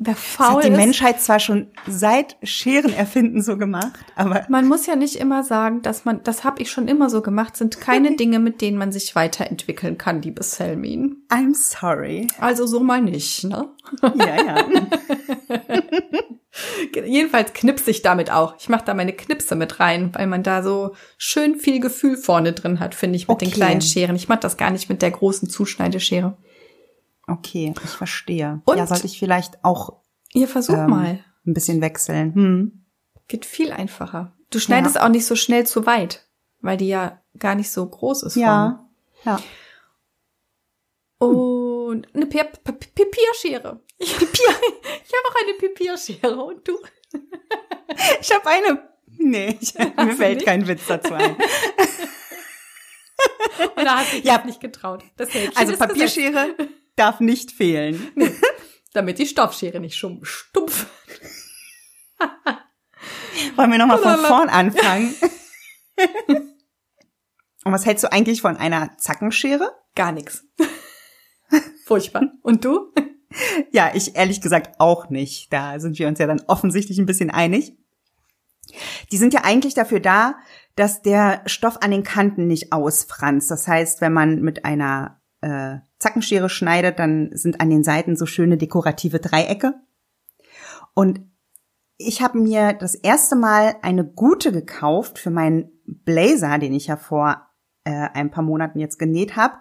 [0.00, 4.44] Wer Das faul hat die ist, Menschheit zwar schon seit Scheren erfinden so gemacht, aber
[4.48, 7.56] man muss ja nicht immer sagen, dass man, das habe ich schon immer so gemacht,
[7.56, 11.16] sind keine Dinge, mit denen man sich weiterentwickeln kann, liebe Selmin.
[11.30, 12.28] I'm sorry.
[12.38, 13.68] Also so mal nicht, ne?
[14.14, 14.66] Ja, ja.
[17.04, 18.54] Jedenfalls knipse ich damit auch.
[18.58, 22.52] Ich mache da meine Knipse mit rein, weil man da so schön viel Gefühl vorne
[22.52, 23.56] drin hat, finde ich, mit den Okay.
[23.56, 24.16] kleinen Scheren.
[24.16, 26.36] Ich mache das gar nicht mit der großen Zuschneideschere.
[27.28, 28.60] Okay, ich verstehe.
[28.64, 30.00] Und- ja, sollte ich vielleicht auch
[30.32, 31.24] Ihr versuch ähm, mal.
[31.46, 32.34] ein bisschen wechseln.
[32.34, 32.84] Hm.
[33.28, 34.34] Geht viel einfacher.
[34.50, 36.26] Du schneidest auch nicht so schnell zu weit,
[36.60, 38.36] weil die ja gar nicht so groß ist.
[38.36, 38.88] Ja.
[39.24, 39.38] Ja.
[41.18, 41.36] vorne.
[41.88, 42.72] Und eine Pi- Pi-
[43.04, 43.80] Papierschere.
[44.00, 44.28] Ich, Papier.
[45.04, 46.42] ich habe auch eine Papierschere.
[46.44, 46.78] Und du?
[48.20, 48.88] Ich habe eine.
[49.18, 50.46] Nee, ich, mir fällt nicht?
[50.46, 51.36] kein Witz dazu ein.
[53.76, 54.44] Oder hast du dich Ja.
[54.44, 55.02] nicht getraut?
[55.16, 56.60] Das Also ist gesetzt.
[56.98, 58.10] Darf nicht fehlen.
[58.92, 60.86] damit die Stoffschere nicht schon stumpf.
[63.54, 65.14] Wollen wir nochmal von vorn anfangen?
[67.64, 69.70] Und was hältst du eigentlich von einer Zackenschere?
[69.94, 70.44] Gar nichts.
[71.84, 72.32] Furchtbar.
[72.42, 72.92] Und du?
[73.70, 75.52] Ja, ich ehrlich gesagt auch nicht.
[75.52, 77.76] Da sind wir uns ja dann offensichtlich ein bisschen einig.
[79.12, 80.36] Die sind ja eigentlich dafür da,
[80.74, 83.50] dass der Stoff an den Kanten nicht ausfranst.
[83.50, 88.26] Das heißt, wenn man mit einer äh, Zackenschere schneidet, dann sind an den Seiten so
[88.26, 89.74] schöne dekorative Dreiecke.
[90.94, 91.20] Und
[91.96, 96.96] ich habe mir das erste Mal eine gute gekauft für meinen Blazer, den ich ja
[96.96, 97.48] vor
[97.84, 99.54] äh, ein paar Monaten jetzt genäht habe.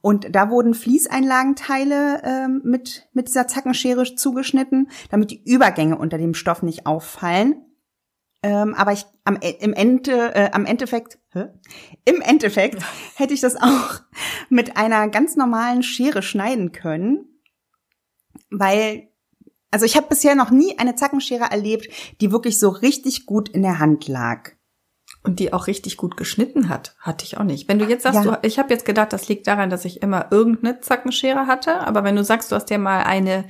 [0.00, 6.34] Und da wurden Fließeinlagenteile äh, mit, mit dieser Zackenschere zugeschnitten, damit die Übergänge unter dem
[6.34, 7.64] Stoff nicht auffallen.
[8.42, 11.46] Ähm, aber ich am, im Ende, äh, am Endeffekt, hä?
[12.04, 12.82] im Endeffekt
[13.16, 14.00] hätte ich das auch
[14.48, 17.40] mit einer ganz normalen Schere schneiden können,
[18.50, 19.08] weil
[19.70, 21.88] also ich habe bisher noch nie eine Zackenschere erlebt,
[22.22, 24.52] die wirklich so richtig gut in der Hand lag.
[25.24, 26.94] Und die auch richtig gut geschnitten hat.
[27.00, 27.68] Hatte ich auch nicht.
[27.68, 28.36] Wenn du jetzt sagst, Ja.
[28.36, 31.80] du, ich habe jetzt gedacht, das liegt daran, dass ich immer irgendeine Zackenschere hatte.
[31.80, 33.44] Aber wenn du sagst, du hast dir mal eine,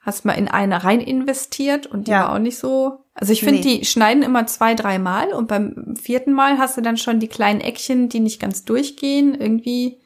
[0.00, 2.20] hast mal in eine rein investiert und die Ja.
[2.20, 3.03] war auch nicht so.
[3.14, 3.78] Also ich finde, Nee.
[3.78, 7.60] die schneiden immer zwei, dreimal und beim vierten Mal hast du dann schon die kleinen
[7.60, 9.34] Eckchen, die nicht ganz durchgehen.
[9.40, 10.00] Irgendwie,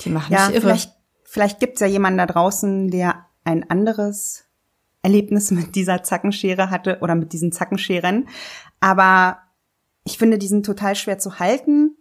[0.00, 0.60] die machen Ja, mich irre.
[0.62, 0.92] vielleicht,
[1.24, 4.44] vielleicht gibt's ja jemanden da draußen, der ein anderes
[5.02, 8.28] Erlebnis mit dieser Zackenschere hatte oder mit diesen Zackenscheren.
[8.80, 9.38] Aber
[10.04, 11.96] ich finde, die sind total schwer zu halten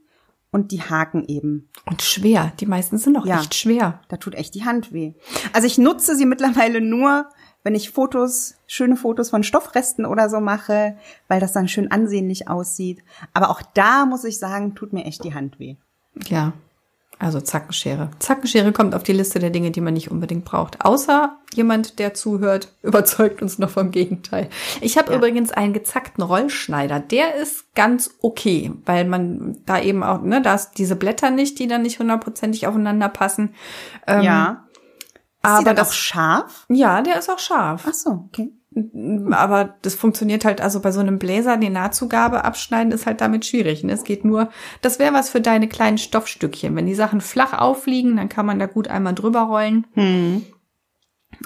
[0.50, 1.70] und die haken eben.
[1.86, 2.54] Und schwer.
[2.62, 3.42] Die meisten sind auch Ja.
[3.42, 4.00] echt schwer.
[4.08, 5.14] Da tut echt die Hand weh.
[5.52, 7.28] Also ich nutze sie mittlerweile nur,
[7.68, 10.96] wenn ich Fotos, schöne Fotos von Stoffresten oder so mache,
[11.28, 13.04] weil das dann schön ansehnlich aussieht.
[13.34, 15.76] Aber auch da muss ich sagen, tut mir echt die Hand weh.
[16.30, 16.54] Ja,
[17.20, 18.10] also Zackenschere.
[18.20, 20.86] Zackenschere kommt auf die Liste der Dinge, die man nicht unbedingt braucht.
[20.86, 24.50] Außer jemand, der zuhört, überzeugt uns noch vom Gegenteil.
[24.80, 25.18] Ich habe Ja.
[25.18, 27.02] übrigens einen gezackten Rollschneider.
[27.02, 31.60] Der ist ganz okay, weil man da eben auch, ne, da ist diese Blätter nicht,
[31.60, 33.56] die dann nicht hundertprozentig aufeinander passen.
[34.08, 34.64] Ähm, ja.
[35.48, 36.66] Ist aber das- auch scharf?
[36.70, 37.86] Ja, der ist auch scharf.
[37.88, 38.52] Ach so, okay.
[39.32, 43.44] Aber das funktioniert halt, also bei so einem Bläser, die Nahtzugabe abschneiden, ist halt damit
[43.46, 43.84] schwierig.
[43.84, 43.94] Ne?
[43.94, 44.50] Es geht nur,
[44.84, 46.76] das wäre was für deine kleinen Stoffstückchen.
[46.76, 49.88] Wenn die Sachen flach aufliegen, dann kann man da gut einmal drüber rollen.
[49.94, 50.46] Hm.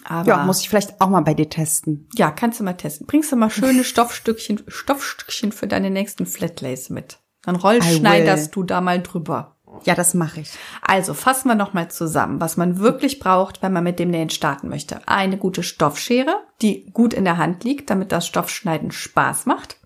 [0.04, 2.08] Aber Ja, muss ich vielleicht auch mal bei dir testen.
[2.16, 3.08] ja, kannst du mal testen.
[3.08, 7.20] Bringst du mal schöne Stoffstückchen, Stoffstückchen für deine nächsten Flatlays mit.
[7.44, 9.58] Dann rollschneiderst du da mal drüber.
[9.84, 10.52] Ja, das mache ich.
[10.82, 14.70] Also fassen wir nochmal zusammen, was man wirklich braucht, wenn man mit dem Nähen starten
[14.70, 15.08] möchte.
[15.08, 19.78] Eine gute Stoffschere, die gut in der Hand liegt, damit das Stoffschneiden Spaß macht.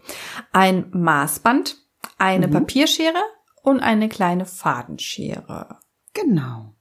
[0.52, 1.78] Ein Maßband,
[2.18, 3.22] eine Papierschere
[3.64, 5.80] und eine kleine Fadenschere.
[6.14, 6.74] Genau.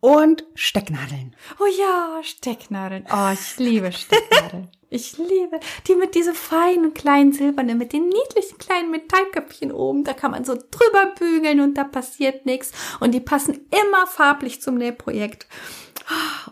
[0.00, 1.36] Und Stecknadeln.
[1.60, 3.04] Oh ja, Stecknadeln.
[3.12, 4.70] Oh, ich liebe Stecknadeln.
[4.90, 10.04] Ich liebe die mit diese feinen kleinen silbernen, mit den niedlichen kleinen Metallköpfchen oben.
[10.04, 12.72] Da kann man so drüber bügeln und da passiert nichts.
[13.00, 15.46] Und die passen immer farblich zum Nähprojekt.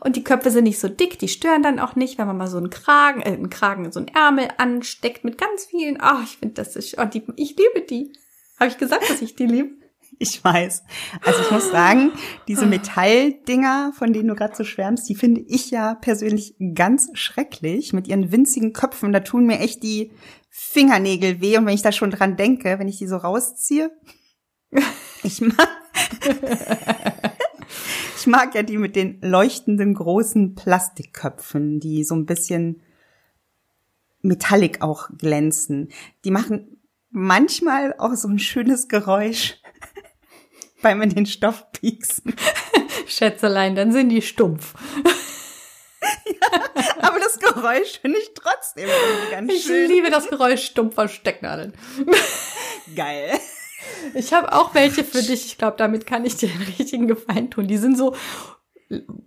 [0.00, 2.46] Und die Köpfe sind nicht so dick, die stören dann auch nicht, wenn man mal
[2.46, 5.98] so einen Kragen, äh, einen Kragen, so einen Ärmel ansteckt mit ganz vielen.
[6.00, 8.12] Ah, ich finde das ist, oh, die, ich liebe die.
[8.60, 9.85] Habe ich gesagt, dass ich die liebe?
[10.18, 10.82] Ich weiß.
[11.24, 12.12] Also ich muss sagen,
[12.48, 17.92] diese Metalldinger, von denen du gerade so schwärmst, die finde ich ja persönlich ganz schrecklich
[17.92, 19.12] mit ihren winzigen Köpfen.
[19.12, 20.12] Da tun mir echt die
[20.48, 21.58] Fingernägel weh.
[21.58, 23.90] Und wenn ich da schon dran denke, wenn ich die so rausziehe,
[25.22, 25.68] ich mag,
[28.16, 32.80] ich mag ja die mit den leuchtenden großen Plastikköpfen, die so ein bisschen
[34.22, 35.90] metallic auch glänzen.
[36.24, 39.60] Die machen manchmal auch so ein schönes Geräusch
[40.82, 42.34] beim in den Stoff pieksen.
[43.06, 44.74] Schätzelein, dann sind die stumpf.
[47.00, 48.88] Aber das Geräusch finde ich trotzdem
[49.30, 49.88] ganz Ich schön.
[49.90, 51.72] liebe das Geräusch stumpfer Stecknadeln.
[52.94, 53.38] Geil.
[54.14, 55.46] Ich habe auch welche für dich.
[55.46, 57.66] Ich glaube, damit kann ich dir einen richtigen Gefallen tun.
[57.68, 58.14] Die sind so,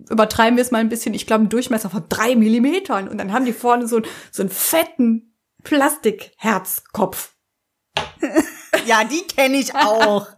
[0.09, 3.07] übertreiben wir es mal ein bisschen, ich glaube, einen Durchmesser von drei Millimetern.
[3.07, 7.33] Und dann haben die vorne so, so einen fetten Plastikherzkopf.
[8.85, 10.27] Ja, die kenne ich auch.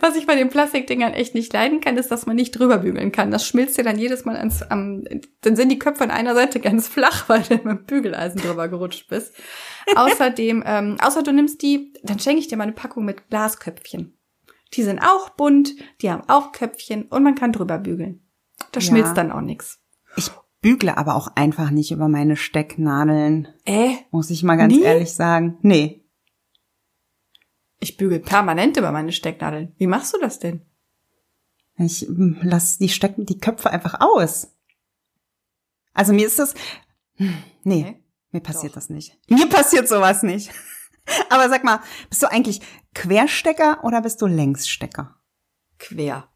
[0.00, 3.12] Was ich bei den Plastikdingern echt nicht leiden kann, ist, dass man nicht drüber bügeln
[3.12, 3.30] kann.
[3.30, 5.04] Das schmilzt dir dann jedes Mal ans, am,
[5.40, 8.68] dann sind die Köpfe an einer Seite ganz flach, weil du mit dem Bügeleisen drüber
[8.68, 9.34] gerutscht bist.
[9.94, 14.16] Außerdem, ähm, außer du nimmst die, dann schenke ich dir mal eine Packung mit Glasköpfchen.
[14.74, 18.20] Die sind auch bunt, die haben auch Köpfchen und man kann drüber bügeln.
[18.72, 18.86] Da Ja.
[18.86, 19.78] schmilzt dann auch nichts.
[20.16, 24.82] Ich bügle aber auch einfach nicht über meine Stecknadeln, Äh, muss ich mal ganz Nie?
[24.82, 25.58] ehrlich sagen.
[25.62, 26.02] Nee.
[27.78, 29.74] Ich bügel permanent über meine Stecknadeln.
[29.78, 30.62] Wie machst du das denn?
[31.78, 34.52] Ich mm, lass die Stecken, die Köpfe einfach aus.
[35.92, 36.54] Also mir ist das,
[37.16, 37.34] hm,
[37.64, 37.84] nee.
[37.84, 38.02] Okay.
[38.32, 38.76] Mir passiert Doch.
[38.76, 39.16] das nicht.
[39.30, 40.50] Mir passiert sowas nicht.
[41.30, 42.60] Aber sag mal, bist du eigentlich
[42.94, 45.16] Querstecker oder bist du Längsstecker?
[45.78, 46.28] Quer.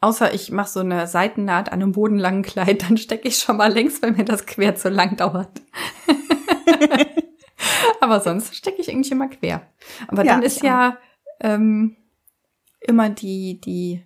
[0.00, 3.72] Außer ich mache so eine Seitennaht an einem bodenlangen Kleid, dann stecke ich schon mal
[3.72, 5.60] längs, weil mir das quer zu lang dauert.
[8.00, 9.62] Aber sonst stecke ich eigentlich immer quer.
[10.08, 10.98] Aber ja, dann ist ja
[11.40, 11.96] ähm,
[12.80, 14.04] immer die, die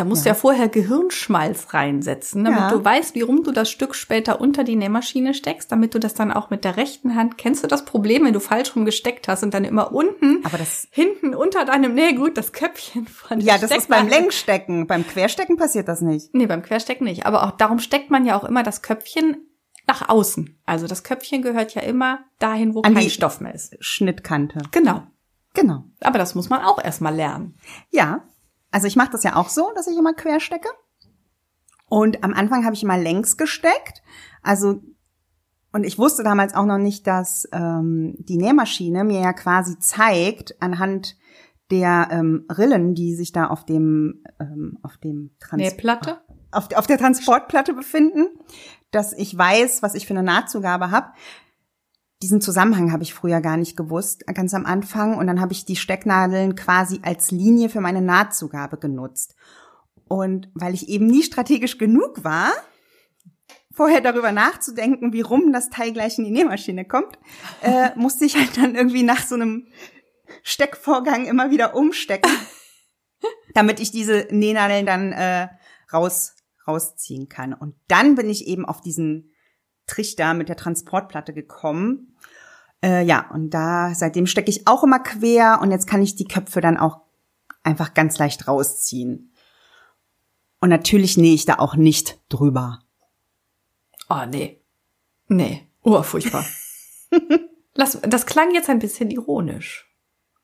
[0.00, 0.32] da musst ja.
[0.32, 2.70] du ja vorher Gehirnschmalz reinsetzen, damit ja.
[2.70, 6.14] du weißt, wie rum du das Stück später unter die Nähmaschine steckst, damit du das
[6.14, 7.36] dann auch mit der rechten Hand.
[7.36, 10.56] Kennst du das Problem, wenn du falsch rum gesteckt hast und dann immer unten, aber
[10.56, 14.86] das hinten unter deinem Nähgut das Köpfchen von Ja, das ist beim Längsstecken.
[14.86, 16.32] Beim Querstecken passiert das nicht.
[16.34, 17.26] Nee, beim Querstecken nicht.
[17.26, 19.49] Aber auch darum steckt man ja auch immer das Köpfchen
[19.90, 20.56] nach außen.
[20.66, 23.76] Also das Köpfchen gehört ja immer dahin, wo An kein Stoff mehr ist.
[23.80, 24.60] Schnittkante.
[24.70, 25.02] Genau.
[25.52, 25.84] Genau.
[26.00, 27.56] Aber das muss man auch erstmal lernen.
[27.90, 28.22] Ja,
[28.70, 30.68] also ich mache das ja auch so, dass ich immer quer stecke.
[31.88, 34.02] Und am Anfang habe ich immer längs gesteckt.
[34.42, 34.80] Also
[35.72, 40.60] und ich wusste damals auch noch nicht, dass ähm, die Nähmaschine mir ja quasi zeigt
[40.62, 41.16] anhand
[41.72, 46.20] der ähm, Rillen, die sich da auf dem ähm, auf dem Trans Nähplatte
[46.52, 48.28] auf, auf der Transportplatte befinden,
[48.90, 51.12] dass ich weiß, was ich für eine Nahtzugabe habe
[52.22, 55.16] diesen Zusammenhang habe ich früher gar nicht gewusst, ganz am Anfang.
[55.16, 59.34] Und dann habe ich die Stecknadeln quasi als Linie für meine Nahtzugabe genutzt.
[60.06, 62.52] Und weil ich eben nie strategisch genug war,
[63.72, 67.18] vorher darüber nachzudenken, wie rum das Teil gleich in die Nähmaschine kommt,
[67.62, 69.68] äh, musste ich halt dann irgendwie nach so einem
[70.42, 72.30] Steckvorgang immer wieder umstecken,
[73.54, 75.48] damit ich diese Nähnadeln dann äh,
[75.92, 76.34] raus
[76.70, 77.52] rausziehen kann.
[77.52, 79.32] Und dann bin ich eben auf diesen
[79.86, 82.16] Trichter mit der Transportplatte gekommen.
[82.82, 86.28] Äh, ja, und da seitdem stecke ich auch immer quer und jetzt kann ich die
[86.28, 87.00] Köpfe dann auch
[87.62, 89.32] einfach ganz leicht rausziehen.
[90.60, 92.80] Und natürlich nähe ich da auch nicht drüber.
[94.08, 94.60] Oh, nee.
[95.28, 95.66] Nee.
[95.82, 96.44] Oh, furchtbar.
[97.74, 99.89] Lass, das klang jetzt ein bisschen ironisch.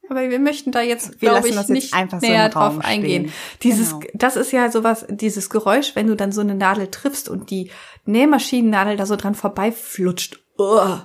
[0.09, 3.33] Aber wir möchten da jetzt, glaube ich, nicht näher so drauf Raum eingehen.
[3.63, 4.07] Dieses, genau.
[4.15, 7.71] das ist ja sowas, dieses Geräusch, wenn du dann so eine Nadel triffst und die
[8.05, 10.39] Nähmaschinennadel da so dran vorbeiflutscht.
[10.59, 10.99] Oh.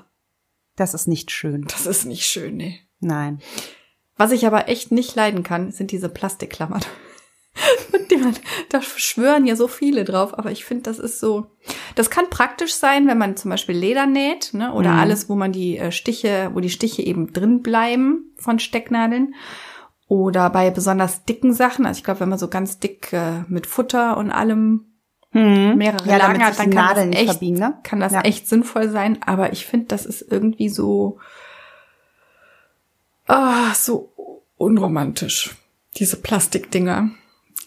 [0.75, 1.65] Das ist nicht schön.
[1.67, 2.79] Das ist nicht schön, nee.
[2.99, 3.41] Nein.
[4.17, 6.81] Was ich aber echt nicht leiden kann, sind diese Plastikklammern.
[8.69, 11.47] da schwören ja so viele drauf, aber ich finde, das ist so.
[11.95, 14.73] Das kann praktisch sein, wenn man zum Beispiel Leder näht, ne?
[14.73, 14.99] Oder mhm.
[14.99, 19.35] alles, wo man die äh, Stiche, wo die Stiche eben drin bleiben von Stecknadeln.
[20.07, 21.85] Oder bei besonders dicken Sachen.
[21.85, 24.85] Also ich glaube, wenn man so ganz dick äh, mit Futter und allem
[25.31, 25.75] mhm.
[25.77, 27.79] mehrere ja, Lagen hat, dann kann Nadeln das, echt, ne?
[27.83, 28.21] kann das ja.
[28.21, 29.19] echt sinnvoll sein.
[29.25, 31.19] Aber ich finde, das ist irgendwie so,
[33.27, 35.55] ah, so unromantisch.
[35.97, 37.11] Diese Plastikdinger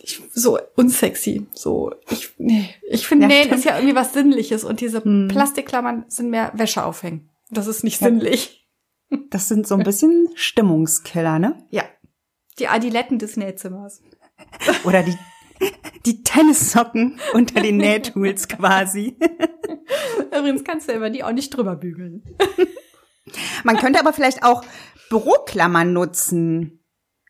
[0.05, 1.47] ich, so unsexy.
[1.53, 5.29] So, ich, nee, ich finde, ja, Nähen ist ja irgendwie was Sinnliches und diese hm.
[5.29, 7.31] Plastikklammern sind mehr Wäsche aufhängen.
[7.51, 8.09] Das ist nicht ja.
[8.09, 8.69] sinnlich.
[9.31, 11.65] Das sind so ein bisschen Stimmungskiller, ne?
[11.71, 11.85] Ja.
[12.59, 14.03] Die Adiletten des Nähzimmers.
[14.85, 15.17] Oder die,
[16.05, 19.17] die Tennissocken unter den Nähtools quasi.
[20.37, 22.25] Übrigens kannst du über die auch nicht drüber bügeln.
[23.63, 24.65] Man könnte aber vielleicht auch
[25.11, 26.85] Büroklammern nutzen.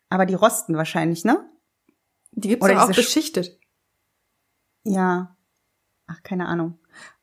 [0.09, 1.45] Aber die rosten wahrscheinlich, ne?
[2.37, 3.59] Die gibt's Oder auch beschichtet.
[4.85, 5.37] Ja.
[6.07, 6.79] Ach, keine Ahnung.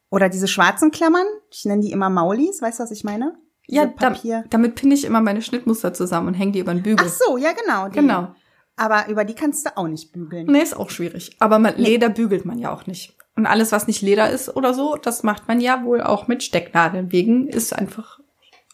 [0.10, 3.38] Oder diese schwarzen Klammern, ich nenne die immer Maulis, weißt du, was ich meine?
[3.68, 4.44] Diese ja, Papier.
[4.50, 7.06] damit pinne ich immer meine Schnittmuster zusammen und hänge die über den Bügel.
[7.08, 7.88] Ach so, ja genau.
[7.88, 7.96] Die.
[7.96, 8.36] Genau.
[8.76, 10.48] Aber über die kannst du auch nicht bügeln.
[10.48, 11.36] Nee, ist auch schwierig.
[11.40, 13.16] Aber mit Leder bügelt man ja auch nicht.
[13.36, 16.44] Und alles, was nicht Leder ist oder so, das macht man ja wohl auch mit
[16.44, 17.12] Stecknadeln.
[17.12, 18.20] Wegen ist einfach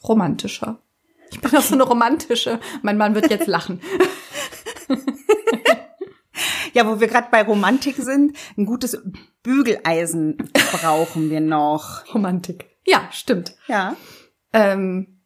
[0.04, 0.80] romantischer.
[1.30, 2.60] Ich bin auch so eine romantische.
[2.82, 3.82] Mein Mann wird jetzt lachen.
[6.74, 9.02] Ja, wo wir gerade bei Romantik sind, ein gutes
[9.44, 12.04] Bügeleisen brauchen wir noch.
[12.14, 12.66] Romantik.
[12.86, 13.56] Ja, stimmt.
[13.68, 13.96] Ja.
[14.54, 15.22] Ähm,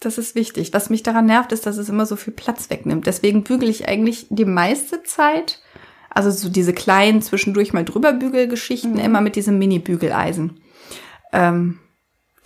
[0.00, 0.72] das ist wichtig.
[0.72, 3.06] Was mich daran nervt, ist, dass es immer so viel Platz wegnimmt.
[3.06, 5.60] Deswegen bügele ich eigentlich die meiste Zeit,
[6.10, 9.00] also so diese kleinen zwischendurch mal drüber Bügelgeschichten, mhm.
[9.00, 10.60] immer mit diesem Mini-Bügeleisen.
[11.32, 11.80] Ähm,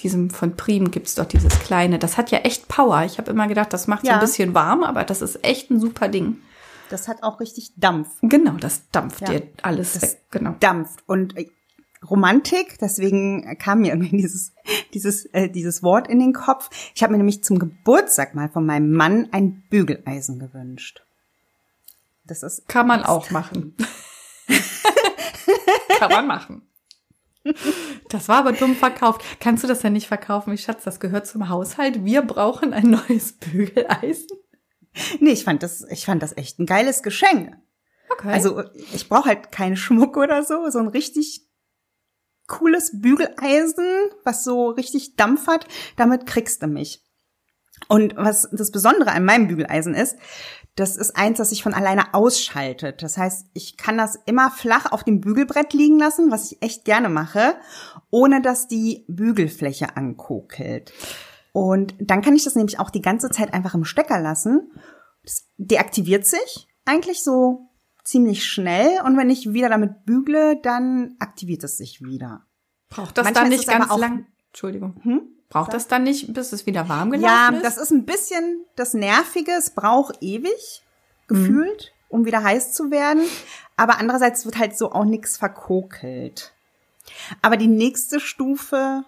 [0.01, 1.99] diesem von Prim gibt's doch dieses kleine.
[1.99, 3.05] Das hat ja echt Power.
[3.05, 4.13] Ich habe immer gedacht, das macht ja.
[4.13, 6.37] so ein bisschen warm, aber das ist echt ein super Ding.
[6.91, 8.09] Das hat auch richtig Dampf.
[8.23, 10.23] Genau, das dampft ja, dir alles das weg.
[10.31, 10.55] Genau.
[10.61, 11.03] Dampft.
[11.07, 11.51] Und äh,
[12.09, 14.53] Romantik, deswegen kam mir irgendwie dieses,
[14.95, 16.71] dieses, äh, dieses Wort in den Kopf.
[16.95, 21.05] Ich habe mir nämlich zum Geburtstag mal von meinem Mann ein Bügeleisen gewünscht.
[22.25, 22.69] Das ist.
[22.69, 23.75] Kann man auch machen.
[25.99, 26.63] Kann man machen.
[28.09, 29.23] Das war aber dumm verkauft.
[29.41, 30.53] Kannst du das ja nicht verkaufen?
[30.53, 32.05] Ich Schatz, das gehört zum Haushalt.
[32.05, 34.39] Wir brauchen ein neues Bügeleisen.
[35.21, 37.57] nee, ich fand das, ich fand das echt ein geiles Geschenk.
[38.11, 38.33] Okay.
[38.33, 41.47] Also ich brauche halt keinen Schmuck oder so, so ein richtig
[42.47, 43.87] cooles Bügeleisen,
[44.25, 45.67] was so richtig Dampf hat.
[45.97, 47.05] Damit kriegst du mich.
[47.87, 50.17] Und was das Besondere an meinem Bügeleisen ist,
[50.75, 53.03] das ist eins, das sich von alleine ausschaltet.
[53.03, 56.85] Das heißt, ich kann das immer flach auf dem Bügelbrett liegen lassen, was ich echt
[56.85, 57.57] gerne mache,
[58.11, 60.93] ohne dass die Bügelfläche ankokelt.
[61.53, 64.71] Und dann kann ich das nämlich auch die ganze Zeit einfach im Stecker lassen.
[65.25, 67.69] Das deaktiviert sich eigentlich so
[68.05, 72.47] ziemlich schnell und wenn ich wieder damit bügle, dann aktiviert es sich wieder.
[72.89, 74.27] Braucht das Manchmal dann nicht ganz lang?
[74.49, 74.99] Entschuldigung.
[75.03, 75.23] Hm?
[75.51, 77.55] Braucht das dann nicht, bis es wieder warm gelaufen ja, ist?
[77.57, 79.53] Ja, das ist ein bisschen das Nervige.
[79.53, 80.83] Es braucht ewig,
[81.27, 82.17] gefühlt, mhm.
[82.17, 83.23] um wieder heiß zu werden.
[83.77, 86.55] Aber andererseits wird halt so auch nichts verkokelt.
[87.41, 89.05] Aber die nächste Stufe,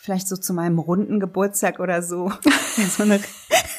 [0.00, 2.32] vielleicht so zu meinem runden Geburtstag oder so,
[2.88, 3.20] so eine,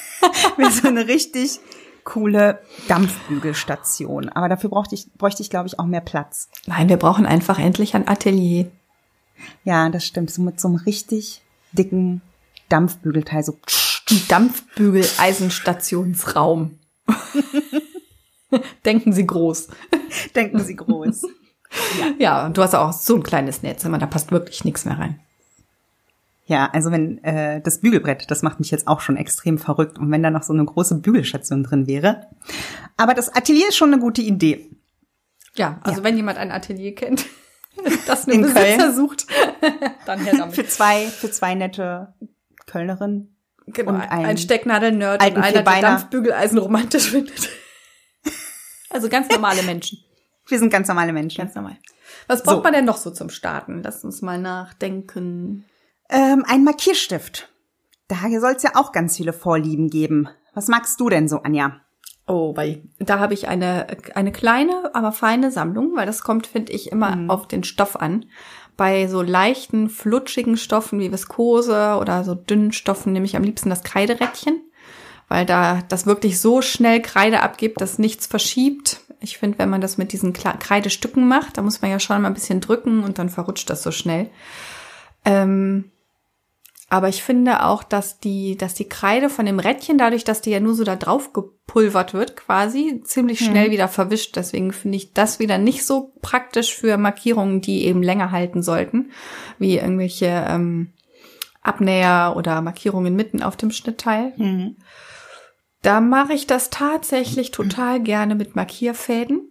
[0.69, 1.59] so eine richtig
[2.03, 4.29] coole Dampfbügelstation.
[4.29, 6.49] Aber dafür bräuchte ich, bräuchte ich, glaube ich, auch mehr Platz.
[6.67, 8.69] Nein, wir brauchen einfach endlich ein Atelier.
[9.63, 10.29] Ja, das stimmt.
[10.29, 12.21] So mit so einem richtig dicken
[12.69, 13.57] Dampfbügelteil, so
[14.27, 16.77] Dampfbügel-Eisenstationsraum.
[18.85, 19.69] Denken Sie groß.
[20.35, 21.23] Denken Sie groß.
[21.99, 22.05] Ja.
[22.19, 25.19] ja, du hast auch so ein kleines Netz, da passt wirklich nichts mehr rein.
[26.45, 29.97] Ja, also wenn äh, das Bügelbrett, das macht mich jetzt auch schon extrem verrückt.
[29.97, 32.27] Und wenn da noch so eine große Bügelstation drin wäre.
[32.97, 34.69] Aber das Atelier ist schon eine gute Idee.
[35.55, 36.03] Ja, also ja.
[36.03, 37.25] wenn jemand ein Atelier kennt,
[38.07, 38.95] das eine in Besitzer Köln.
[38.95, 39.27] sucht,
[40.05, 40.55] dann her damit.
[40.55, 42.13] Für zwei, für zwei nette
[42.65, 43.35] Kölnerinnen.
[43.67, 47.49] Genau, und ein, ein Stecknadel-Nerd und einer, der Dampfbügeleisen romantisch findet.
[48.93, 49.99] Also ganz normale Menschen.
[50.47, 51.37] Wir sind ganz normale Menschen.
[51.37, 51.77] Ganz normal.
[52.27, 52.63] Was braucht so.
[52.63, 53.81] man denn noch so zum Starten?
[53.83, 55.63] Lass uns mal nachdenken.
[56.11, 57.49] Ähm, ein Markierstift.
[58.09, 60.27] Da soll es ja auch ganz viele Vorlieben geben.
[60.53, 61.79] Was magst du denn so, Anja?
[62.27, 66.73] Oh, weil da habe ich eine, eine kleine, aber feine Sammlung, weil das kommt, finde
[66.73, 67.29] ich, immer mhm.
[67.29, 68.25] auf den Stoff an.
[68.75, 73.69] Bei so leichten, flutschigen Stoffen wie Viskose oder so dünnen Stoffen nehme ich am liebsten
[73.69, 74.61] das Kreiderädchen,
[75.29, 79.01] weil da das wirklich so schnell Kreide abgibt, dass nichts verschiebt.
[79.19, 82.27] Ich finde, wenn man das mit diesen Kreidestücken macht, da muss man ja schon mal
[82.27, 84.29] ein bisschen drücken und dann verrutscht das so schnell.
[85.25, 85.91] Ähm,
[86.91, 90.49] aber ich finde auch, dass die, dass die Kreide von dem Rädchen, dadurch, dass die
[90.49, 93.47] ja nur so da drauf gepulvert wird, quasi ziemlich hm.
[93.47, 93.71] schnell mhm.
[93.71, 94.35] wieder verwischt.
[94.35, 99.11] Deswegen finde ich das wieder nicht so praktisch für Markierungen, die eben länger halten sollten,
[99.57, 100.91] wie irgendwelche ähm,
[101.61, 104.33] Abnäher oder Markierungen mitten auf dem Schnittteil.
[104.35, 104.75] Mhm.
[105.81, 109.50] Da mache ich das tatsächlich total gerne mit Markierfäden.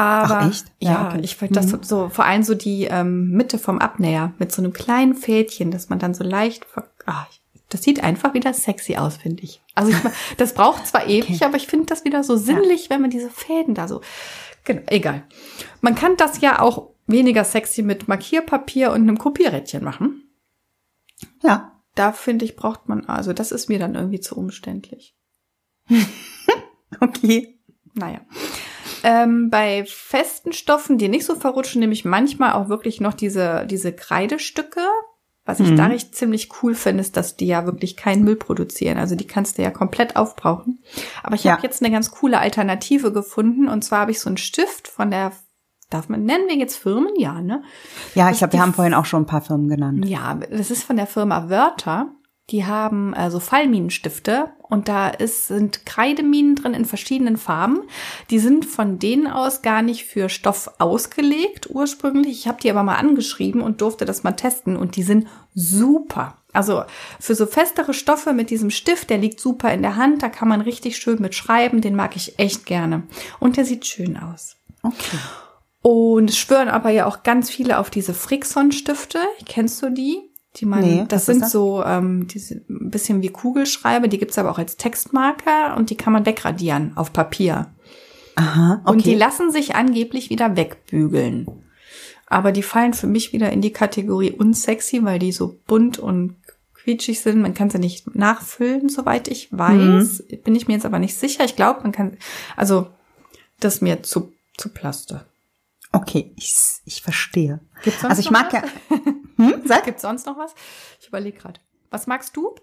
[0.00, 0.64] Aber Ach, echt?
[0.78, 1.20] Ja, ja okay.
[1.22, 1.82] ich finde das mhm.
[1.82, 5.90] so, vor allem so die ähm, Mitte vom Abnäher mit so einem kleinen Fädchen, dass
[5.90, 6.64] man dann so leicht,
[7.04, 7.28] ach,
[7.68, 9.60] das sieht einfach wieder sexy aus, finde ich.
[9.74, 9.98] Also ich,
[10.38, 11.44] das braucht zwar ewig, okay.
[11.44, 12.90] aber ich finde das wieder so sinnlich, ja.
[12.90, 14.00] wenn man diese Fäden da so,
[14.64, 15.24] genau, egal.
[15.82, 20.30] Man kann das ja auch weniger sexy mit Markierpapier und einem Kopierrädchen machen.
[21.42, 21.78] Ja.
[21.94, 25.14] Da finde ich, braucht man, also das ist mir dann irgendwie zu umständlich.
[27.00, 27.58] okay.
[27.92, 28.20] Naja.
[29.02, 33.66] Ähm, bei festen Stoffen, die nicht so verrutschen, nehme ich manchmal auch wirklich noch diese,
[33.66, 34.80] diese Kreidestücke.
[35.46, 35.76] Was ich mhm.
[35.76, 38.98] da richtig ziemlich cool finde, ist, dass die ja wirklich keinen Müll produzieren.
[38.98, 40.82] Also die kannst du ja komplett aufbrauchen.
[41.22, 41.52] Aber ich ja.
[41.52, 43.68] habe jetzt eine ganz coole Alternative gefunden.
[43.68, 45.32] Und zwar habe ich so einen Stift von der
[45.90, 47.12] Darf man, nennen wir jetzt Firmen?
[47.16, 47.64] Ja, ne?
[48.14, 50.06] Ja, ich glaube, wir haben vorhin auch schon ein paar Firmen genannt.
[50.06, 52.12] Ja, das ist von der Firma Wörter.
[52.50, 57.82] Die haben also Fallminenstifte und da ist, sind Kreideminen drin in verschiedenen Farben.
[58.30, 62.38] Die sind von denen aus gar nicht für Stoff ausgelegt ursprünglich.
[62.38, 66.36] Ich habe die aber mal angeschrieben und durfte das mal testen und die sind super.
[66.52, 66.84] Also
[67.18, 70.48] für so festere Stoffe mit diesem Stift, der liegt super in der Hand, da kann
[70.48, 73.02] man richtig schön mit schreiben, den mag ich echt gerne.
[73.38, 74.56] Und der sieht schön aus.
[74.82, 75.18] Okay.
[75.82, 79.18] Und es schwören aber ja auch ganz viele auf diese Frickson-Stifte.
[79.46, 80.29] Kennst du die?
[80.56, 81.52] Die man, nee, das sind das?
[81.52, 85.96] so ähm, diese ein bisschen wie Kugelschreiber, die gibt's aber auch als Textmarker und die
[85.96, 87.68] kann man wegradieren auf Papier.
[88.34, 88.92] Aha, okay.
[88.92, 91.46] Und die lassen sich angeblich wieder wegbügeln.
[92.26, 96.36] Aber die fallen für mich wieder in die Kategorie unsexy, weil die so bunt und
[96.74, 97.42] quietschig sind.
[97.42, 100.24] Man kann sie nicht nachfüllen, soweit ich weiß.
[100.30, 100.42] Mhm.
[100.42, 101.44] Bin ich mir jetzt aber nicht sicher.
[101.44, 102.16] Ich glaube, man kann,
[102.56, 102.88] also
[103.58, 105.26] das ist mir zu, zu Plaste.
[105.92, 107.60] Okay, ich, ich verstehe.
[107.82, 108.62] Gibt's sonst also ich mag was?
[108.62, 108.96] ja.
[109.36, 109.84] Hm, sag.
[109.84, 110.54] Gibt's sonst noch was?
[111.00, 111.60] Ich überlege gerade.
[111.90, 112.54] Was magst du?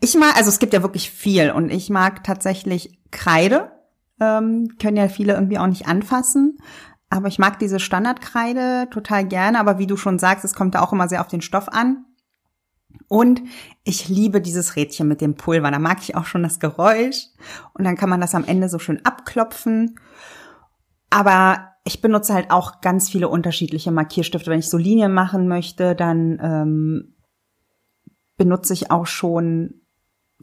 [0.00, 3.72] Ich mag, also es gibt ja wirklich viel und ich mag tatsächlich Kreide.
[4.18, 6.58] Ähm, können ja viele irgendwie auch nicht anfassen.
[7.10, 9.60] Aber ich mag diese Standardkreide total gerne.
[9.60, 12.04] Aber wie du schon sagst, es kommt da auch immer sehr auf den Stoff an.
[13.06, 13.42] Und
[13.84, 15.70] ich liebe dieses Rädchen mit dem Pulver.
[15.70, 17.26] Da mag ich auch schon das Geräusch.
[17.74, 19.98] Und dann kann man das am Ende so schön abklopfen.
[21.10, 24.50] Aber ich benutze halt auch ganz viele unterschiedliche Markierstifte.
[24.50, 27.14] Wenn ich so Linien machen möchte, dann ähm,
[28.36, 29.80] benutze ich auch schon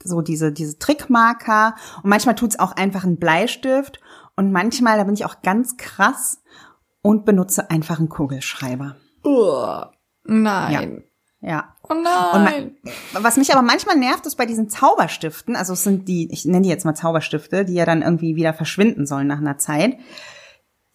[0.04, 1.76] so diese, diese Trickmarker.
[2.02, 4.00] Und manchmal tut's auch einfach ein Bleistift.
[4.36, 6.42] Und manchmal, da bin ich auch ganz krass
[7.04, 8.96] und benutze einfach einen Kugelschreiber.
[9.24, 9.86] Uh,
[10.24, 11.04] nein.
[11.42, 11.50] Ja.
[11.50, 11.76] ja.
[11.84, 12.76] Oh nein.
[13.14, 16.46] Man, was mich aber manchmal nervt, ist bei diesen Zauberstiften, also es sind die, ich
[16.46, 19.98] nenne die jetzt mal Zauberstifte, die ja dann irgendwie wieder verschwinden sollen nach einer Zeit,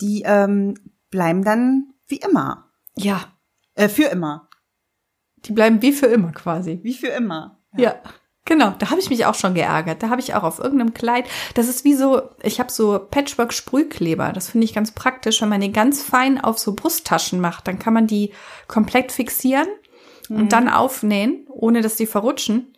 [0.01, 0.75] die ähm,
[1.11, 2.71] bleiben dann wie immer.
[2.97, 3.25] Ja.
[3.75, 4.49] Äh, für immer.
[5.45, 6.81] Die bleiben wie für immer quasi.
[6.83, 7.61] Wie für immer.
[7.77, 7.83] Ja.
[7.83, 8.03] ja.
[8.47, 10.03] Genau, da habe ich mich auch schon geärgert.
[10.03, 14.33] Da habe ich auch auf irgendeinem Kleid, das ist wie so, ich habe so Patchwork-Sprühkleber.
[14.33, 17.69] Das finde ich ganz praktisch, wenn man die ganz fein auf so Brusttaschen macht.
[17.69, 18.33] Dann kann man die
[18.67, 19.69] komplett fixieren
[20.29, 20.37] mhm.
[20.37, 22.75] und dann aufnähen, ohne dass die verrutschen.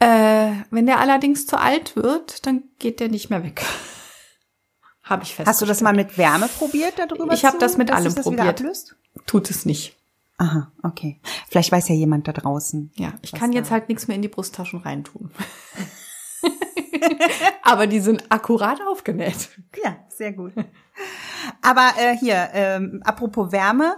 [0.00, 3.64] Äh, wenn der allerdings zu alt wird, dann geht der nicht mehr weg.
[5.04, 5.48] habe ich festgestellt.
[5.48, 7.32] Hast du das mal mit Wärme probiert darüber?
[7.32, 8.64] Ich habe das mit allem probiert.
[9.26, 9.96] Tut es nicht.
[10.36, 11.20] Aha, okay.
[11.48, 12.90] Vielleicht weiß ja jemand da draußen.
[12.96, 15.30] Ja, ich kann jetzt halt nichts mehr in die Brusttaschen reintun.
[17.62, 19.50] Aber die sind akkurat aufgenäht.
[19.82, 20.52] Ja, sehr gut.
[21.62, 23.96] Aber äh, hier, ähm, apropos Wärme,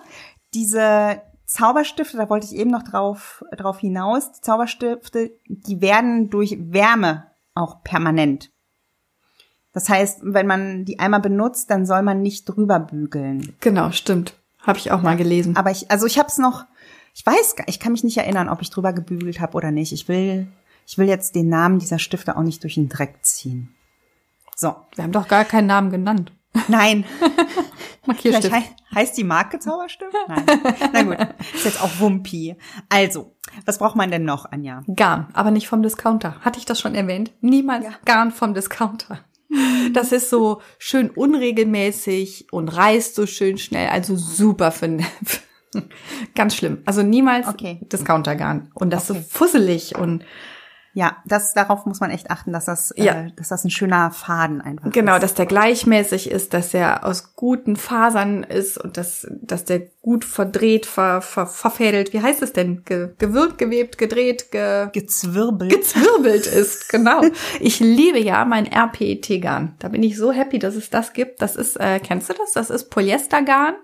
[0.53, 6.57] diese Zauberstifte, da wollte ich eben noch drauf, drauf hinaus, die Zauberstifte, die werden durch
[6.59, 8.51] Wärme auch permanent.
[9.77, 13.55] Das heißt, wenn man die einmal benutzt, dann soll man nicht drüber bügeln.
[13.61, 14.33] Genau, stimmt.
[14.63, 15.55] Habe ich auch mal gelesen.
[15.55, 16.65] Aber ich, also ich habe es noch,
[17.13, 19.93] ich weiß, ich kann mich nicht erinnern, ob ich drüber gebügelt habe oder nicht.
[19.93, 20.47] Ich will,
[20.87, 23.69] ich will jetzt den Namen dieser Stifte auch nicht durch den Dreck ziehen.
[24.55, 24.75] So.
[24.95, 26.33] Wir haben doch gar keinen Namen genannt.
[26.69, 27.05] Nein.
[28.07, 28.47] Markierstift.
[28.47, 30.17] Vielleicht he heißt die Marke Zauberstift?
[30.27, 30.47] Nein.
[30.95, 31.19] Na gut.
[31.55, 32.57] Ist jetzt auch Wumpi.
[32.89, 34.85] Also, was braucht man denn noch, Anja?
[34.87, 36.41] Garn, aber nicht vom Discounter.
[36.41, 37.33] Hatte ich das schon erwähnt?
[37.43, 37.91] Niemals ja.
[38.07, 39.19] Garn vom Discounter.
[39.93, 43.89] Das ist so schön unregelmäßig und reißt so schön schnell.
[43.89, 44.99] Also super für,
[46.35, 46.83] ganz schlimm.
[46.85, 47.79] Also niemals okay.
[47.83, 48.71] Discountergarn.
[48.75, 49.21] Und das okay.
[49.21, 50.25] so fusselig und
[50.97, 53.13] ja, das darauf muss man echt achten, dass das, äh, ja.
[53.13, 55.23] äh, dass das ein schöner Faden einfach genau, ist.
[55.23, 60.25] dass der gleichmäßig ist, dass er aus guten Fasern ist und dass, dass der gut
[60.25, 62.15] verdreht, ver, ver, verfädelt.
[62.15, 62.83] Wie heißt es denn?
[62.87, 65.71] Ge, gewirkt, gewebt, gedreht, ge, gezwirbelt.
[65.71, 67.21] Gezwirbelt ist, genau.
[67.61, 69.75] Ich liebe ja mein RPET-Garn.
[69.79, 71.43] Da bin ich so happy, dass es das gibt.
[71.43, 72.53] Das ist, äh, kennst du das?
[72.53, 73.75] Das ist Polyestergarn.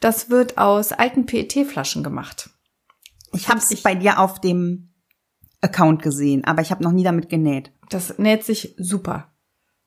[0.00, 2.50] Das wird aus alten PET-Flaschen gemacht.
[3.32, 4.87] Ich habe es bei dir auf dem
[5.60, 7.72] Account gesehen, aber ich habe noch nie damit genäht.
[7.90, 9.32] Das näht sich super.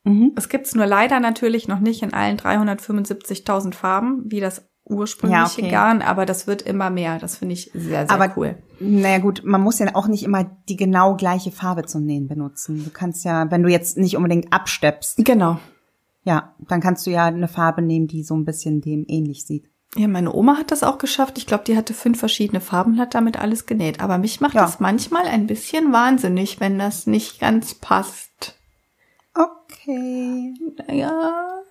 [0.04, 0.34] Mhm.
[0.36, 5.68] Es gibt's nur leider natürlich noch nicht in allen 375.000 Farben, wie das ursprüngliche ja,
[5.68, 5.72] okay.
[5.72, 7.20] Garn, aber das wird immer mehr.
[7.20, 8.58] Das finde ich sehr, sehr aber, cool.
[8.80, 12.84] Naja gut, man muss ja auch nicht immer die genau gleiche Farbe zum Nähen benutzen.
[12.84, 15.24] Du kannst ja, wenn du jetzt nicht unbedingt absteppst.
[15.24, 15.60] Genau.
[16.24, 19.71] Ja, dann kannst du ja eine Farbe nehmen, die so ein bisschen dem ähnlich sieht.
[19.96, 21.38] Ja, meine Oma hat das auch geschafft.
[21.38, 24.00] Ich glaube, die hatte fünf verschiedene Farben, hat damit alles genäht.
[24.00, 24.62] Aber mich macht ja.
[24.62, 28.58] das manchmal ein bisschen wahnsinnig, wenn das nicht ganz passt.
[29.34, 30.54] Okay.
[30.88, 31.62] Naja.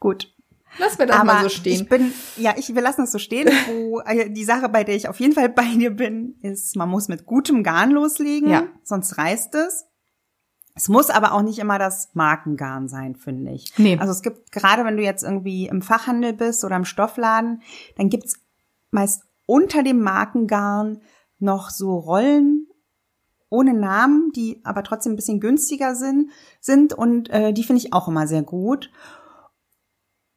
[0.00, 0.32] Gut.
[0.78, 1.82] Lass mir das Aber mal so stehen.
[1.82, 3.48] Ich bin, ja, ich, wir lassen das so stehen.
[3.66, 6.88] Wo, äh, die Sache, bei der ich auf jeden Fall bei dir bin, ist, man
[6.88, 8.66] muss mit gutem Garn loslegen, ja.
[8.82, 9.86] sonst reißt es.
[10.76, 13.72] Es muss aber auch nicht immer das Markengarn sein, finde ich.
[13.78, 13.96] Nee.
[13.98, 17.62] Also es gibt, gerade wenn du jetzt irgendwie im Fachhandel bist oder im Stoffladen,
[17.96, 18.34] dann gibt's
[18.90, 21.00] meist unter dem Markengarn
[21.38, 22.66] noch so Rollen
[23.48, 27.94] ohne Namen, die aber trotzdem ein bisschen günstiger sind, sind und äh, die finde ich
[27.94, 28.90] auch immer sehr gut.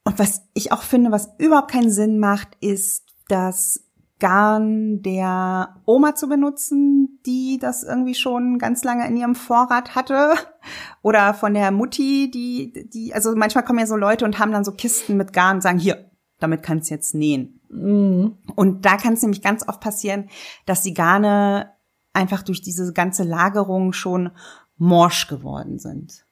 [0.04, 3.89] Und was ich auch finde, was überhaupt keinen Sinn macht, ist, dass
[4.20, 10.34] Garn der Oma zu benutzen, die das irgendwie schon ganz lange in ihrem Vorrat hatte.
[11.02, 14.64] Oder von der Mutti, die, die, also manchmal kommen ja so Leute und haben dann
[14.64, 17.60] so Kisten mit Garn und sagen, hier, damit kannst du jetzt nähen.
[17.70, 18.36] Mhm.
[18.54, 20.28] Und da kann es nämlich ganz oft passieren,
[20.66, 21.72] dass die Garne
[22.12, 24.30] einfach durch diese ganze Lagerung schon
[24.76, 26.24] morsch geworden sind.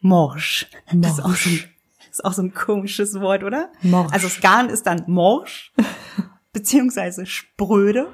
[0.00, 0.68] Morsch.
[0.92, 1.02] morsch.
[1.02, 1.60] Das, ist auch so ein,
[2.10, 3.70] ist auch so ein komisches Wort, oder?
[3.82, 4.12] Morsch.
[4.12, 5.72] Also das Garn ist dann morsch
[6.52, 8.08] beziehungsweise spröde,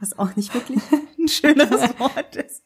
[0.00, 0.80] was auch nicht wirklich
[1.18, 2.62] ein schöneres Wort ist.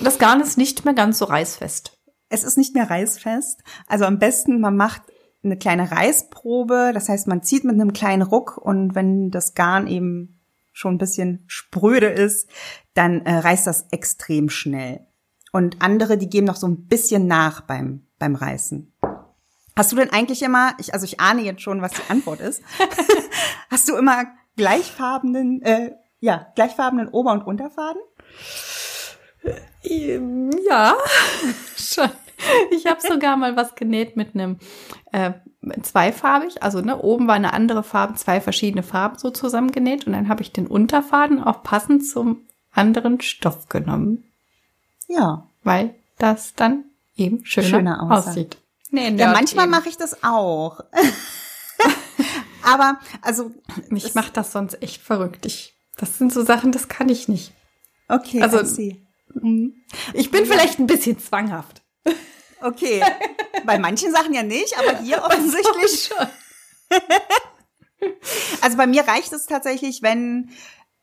[0.00, 1.98] Das Garn ist nicht mehr ganz so reißfest.
[2.28, 3.62] Es ist nicht mehr reißfest.
[3.86, 5.02] Also am besten, man macht
[5.44, 6.92] eine kleine Reißprobe.
[6.94, 10.40] Das heißt, man zieht mit einem kleinen Ruck und wenn das Garn eben
[10.72, 12.48] schon ein bisschen spröde ist,
[12.94, 15.06] dann äh, reißt das extrem schnell.
[15.52, 18.91] Und andere, die geben noch so ein bisschen nach beim, beim Reißen.
[19.76, 22.62] Hast du denn eigentlich immer, ich, also ich ahne jetzt schon, was die Antwort ist.
[23.70, 28.00] Hast du immer gleichfarbenen, äh, ja, gleichfarbenen Ober- und Unterfaden?
[29.82, 30.94] Ähm, ja,
[31.76, 32.10] schon.
[32.70, 34.58] Ich habe sogar mal was genäht mit einem
[35.12, 35.32] äh,
[35.82, 40.28] zweifarbig, also ne, oben war eine andere Farbe, zwei verschiedene Farben so zusammengenäht und dann
[40.28, 42.40] habe ich den Unterfaden auch passend zum
[42.72, 44.24] anderen Stoff genommen.
[45.06, 45.46] Ja.
[45.62, 46.84] Weil das dann
[47.16, 48.56] eben schöner, schöner aussieht.
[48.92, 50.80] Nee, ja, manchmal mache ich das auch.
[52.62, 53.50] Aber also
[53.88, 55.46] mich macht das sonst echt verrückt.
[55.46, 57.54] Ich, das sind so Sachen, das kann ich nicht.
[58.08, 58.62] Okay, also
[59.34, 59.74] mhm.
[60.12, 61.82] ich bin vielleicht ein bisschen zwanghaft.
[62.60, 63.02] Okay,
[63.64, 66.26] bei manchen Sachen ja nicht, aber hier offensichtlich schon.
[68.60, 70.50] also bei mir reicht es tatsächlich, wenn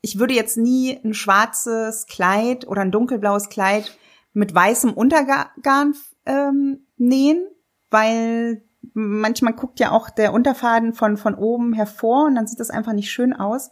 [0.01, 3.97] ich würde jetzt nie ein schwarzes Kleid oder ein dunkelblaues Kleid
[4.31, 7.47] mit weißem Untergarn ähm, nähen,
[7.89, 8.63] weil
[8.93, 12.93] manchmal guckt ja auch der Unterfaden von, von oben hervor und dann sieht das einfach
[12.93, 13.71] nicht schön aus.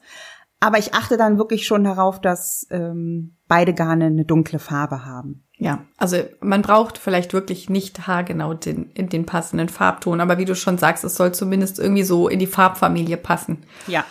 [0.59, 5.43] Aber ich achte dann wirklich schon darauf, dass ähm, beide Garne eine dunkle Farbe haben.
[5.59, 10.45] Ja, also man braucht vielleicht wirklich nicht haargenau den, in den passenden Farbton, aber wie
[10.45, 13.65] du schon sagst, es soll zumindest irgendwie so in die Farbfamilie passen.
[13.87, 14.05] Ja.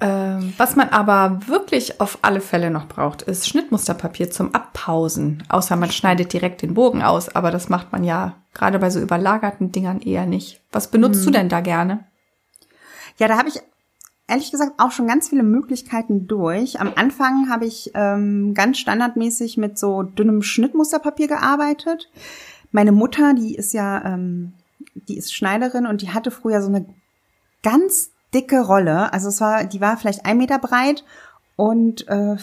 [0.00, 5.44] Ähm, was man aber wirklich auf alle Fälle noch braucht, ist Schnittmusterpapier zum Abpausen.
[5.48, 9.00] Außer man schneidet direkt den Bogen aus, aber das macht man ja gerade bei so
[9.00, 10.62] überlagerten Dingern eher nicht.
[10.72, 11.26] Was benutzt hm.
[11.26, 12.04] du denn da gerne?
[13.18, 13.60] Ja, da habe ich
[14.26, 16.80] ehrlich gesagt auch schon ganz viele Möglichkeiten durch.
[16.80, 22.10] Am Anfang habe ich ähm, ganz standardmäßig mit so dünnem Schnittmusterpapier gearbeitet.
[22.72, 24.54] Meine Mutter, die ist ja, ähm,
[25.08, 26.86] die ist Schneiderin und die hatte früher so eine
[27.62, 29.12] ganz dicke Rolle.
[29.12, 31.04] Also es war, die war vielleicht ein Meter breit
[31.56, 32.36] und äh,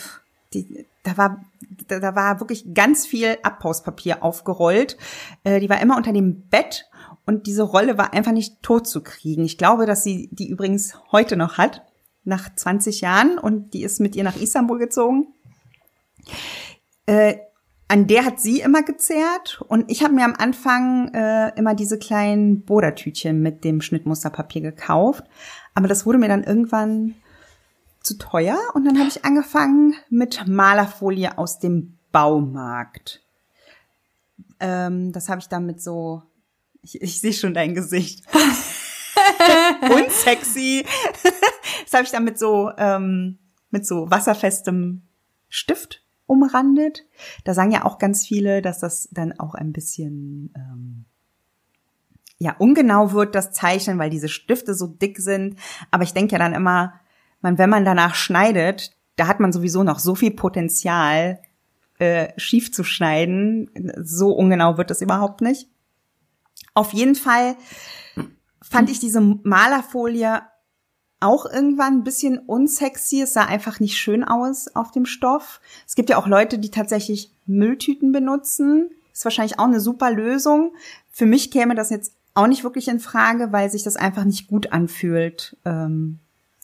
[0.53, 1.43] die, da war
[1.88, 4.97] da, da war wirklich ganz viel Abpauspapier aufgerollt.
[5.43, 6.89] Äh, die war immer unter dem Bett
[7.25, 9.43] und diese Rolle war einfach nicht tot zu kriegen.
[9.43, 11.84] Ich glaube, dass sie die übrigens heute noch hat,
[12.23, 15.27] nach 20 Jahren und die ist mit ihr nach Istanbul gezogen.
[17.05, 17.38] Äh,
[17.88, 21.99] an der hat sie immer gezehrt und ich habe mir am Anfang äh, immer diese
[21.99, 25.25] kleinen Bodertütchen mit dem Schnittmusterpapier gekauft.
[25.73, 27.15] Aber das wurde mir dann irgendwann
[28.12, 33.24] zu teuer und dann habe ich angefangen mit Malerfolie aus dem Baumarkt.
[34.59, 36.24] Ähm, das habe ich dann mit so,
[36.82, 38.26] ich, ich sehe schon dein Gesicht.
[39.95, 40.86] Unsexy.
[41.84, 43.39] das habe ich dann mit so, ähm,
[43.70, 45.03] mit so wasserfestem
[45.47, 47.05] Stift umrandet.
[47.45, 51.05] Da sagen ja auch ganz viele, dass das dann auch ein bisschen ähm,
[52.39, 55.57] ja ungenau wird das Zeichnen, weil diese Stifte so dick sind.
[55.91, 56.99] Aber ich denke ja dann immer,
[57.42, 61.39] man, wenn man danach schneidet, da hat man sowieso noch so viel Potenzial,
[62.00, 63.70] äh, schief zu schneiden.
[64.04, 65.70] So ungenau wird das überhaupt nicht.
[66.74, 67.56] Auf jeden Fall
[68.62, 70.42] fand ich diese Malerfolie
[71.20, 73.22] auch irgendwann ein bisschen unsexy.
[73.22, 75.62] Es sah einfach nicht schön aus auf dem Stoff.
[75.88, 78.89] Es gibt ja auch Leute, die tatsächlich Mülltüten benutzen.
[79.14, 80.74] Ist wahrscheinlich auch eine super Lösung.
[81.10, 84.48] Für mich käme das jetzt auch nicht wirklich in Frage, weil sich das einfach nicht
[84.48, 86.20] gut anfühlt, ähm,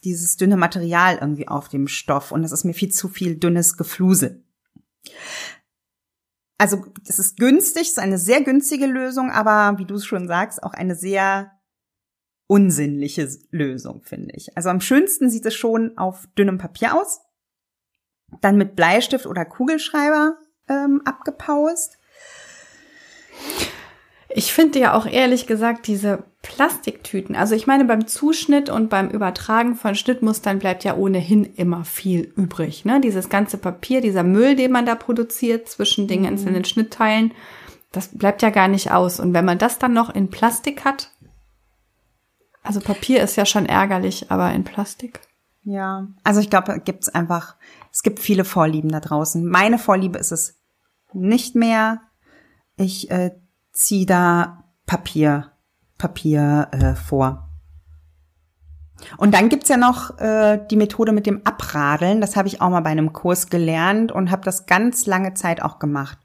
[0.08, 2.32] dieses dünne Material irgendwie auf dem Stoff.
[2.32, 4.44] Und das ist mir viel zu viel dünnes Geflusel.
[6.58, 10.28] Also es ist günstig, es ist eine sehr günstige Lösung, aber wie du es schon
[10.28, 11.52] sagst, auch eine sehr
[12.48, 14.56] unsinnliche Lösung, finde ich.
[14.58, 17.22] Also am schönsten sieht es schon auf dünnem Papier aus,
[18.42, 20.38] dann mit Bleistift oder Kugelschreiber
[20.68, 21.98] ähm, abgepaust.
[24.30, 29.10] Ich finde ja auch ehrlich gesagt diese Plastiktüten, also ich meine beim Zuschnitt und beim
[29.10, 32.86] Übertragen von Schnittmustern bleibt ja ohnehin immer viel übrig.
[32.86, 33.02] Ne?
[33.02, 36.28] Dieses ganze Papier, dieser Müll, den man da produziert zwischen den mhm.
[36.28, 37.34] einzelnen Schnittteilen,
[37.92, 39.20] das bleibt ja gar nicht aus.
[39.20, 41.12] Und wenn man das dann noch in Plastik hat,
[42.64, 45.20] also Papier ist ja schon ärgerlich, aber in Plastik.
[45.64, 47.56] Ja, also ich glaube, gibt's einfach,
[47.92, 49.46] es gibt viele Vorlieben da draußen.
[49.46, 50.58] Meine Vorliebe ist es
[51.14, 52.02] nicht mehr.
[52.78, 53.32] Ich äh,
[53.74, 55.52] zieh da Papier,
[55.98, 57.48] Papier äh, vor.
[59.18, 62.22] Und dann gibt's ja noch äh, die Methode mit dem Abradeln.
[62.22, 65.62] Das habe ich auch mal bei einem Kurs gelernt und habe das ganz lange Zeit
[65.62, 66.18] auch gemacht.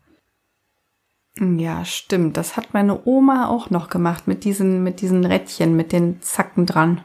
[1.39, 2.37] Ja, stimmt.
[2.37, 6.66] Das hat meine Oma auch noch gemacht mit diesen, mit diesen Rädchen, mit den Zacken
[6.66, 7.03] dran.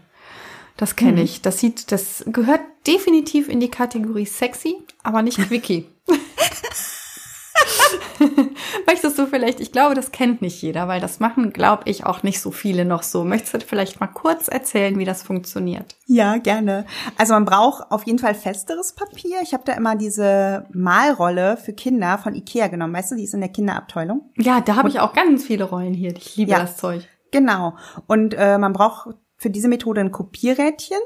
[0.75, 1.23] Das kenne hm.
[1.23, 1.41] ich.
[1.41, 5.87] Das sieht, das gehört definitiv in die Kategorie sexy, aber nicht quickie.
[9.17, 12.21] Möchtest du vielleicht, ich glaube, das kennt nicht jeder, weil das machen, glaube ich, auch
[12.21, 13.23] nicht so viele noch so.
[13.23, 15.95] Möchtest du vielleicht mal kurz erzählen, wie das funktioniert?
[16.05, 16.85] Ja, gerne.
[17.17, 19.37] Also man braucht auf jeden Fall festeres Papier.
[19.41, 22.93] Ich habe da immer diese Malrolle für Kinder von Ikea genommen.
[22.93, 24.29] Weißt du, die ist in der Kinderabteilung.
[24.37, 26.15] Ja, da habe ich auch ganz viele Rollen hier.
[26.15, 27.07] Ich liebe ja, das Zeug.
[27.31, 27.75] Genau.
[28.05, 30.99] Und äh, man braucht für diese Methode ein Kopierrädchen.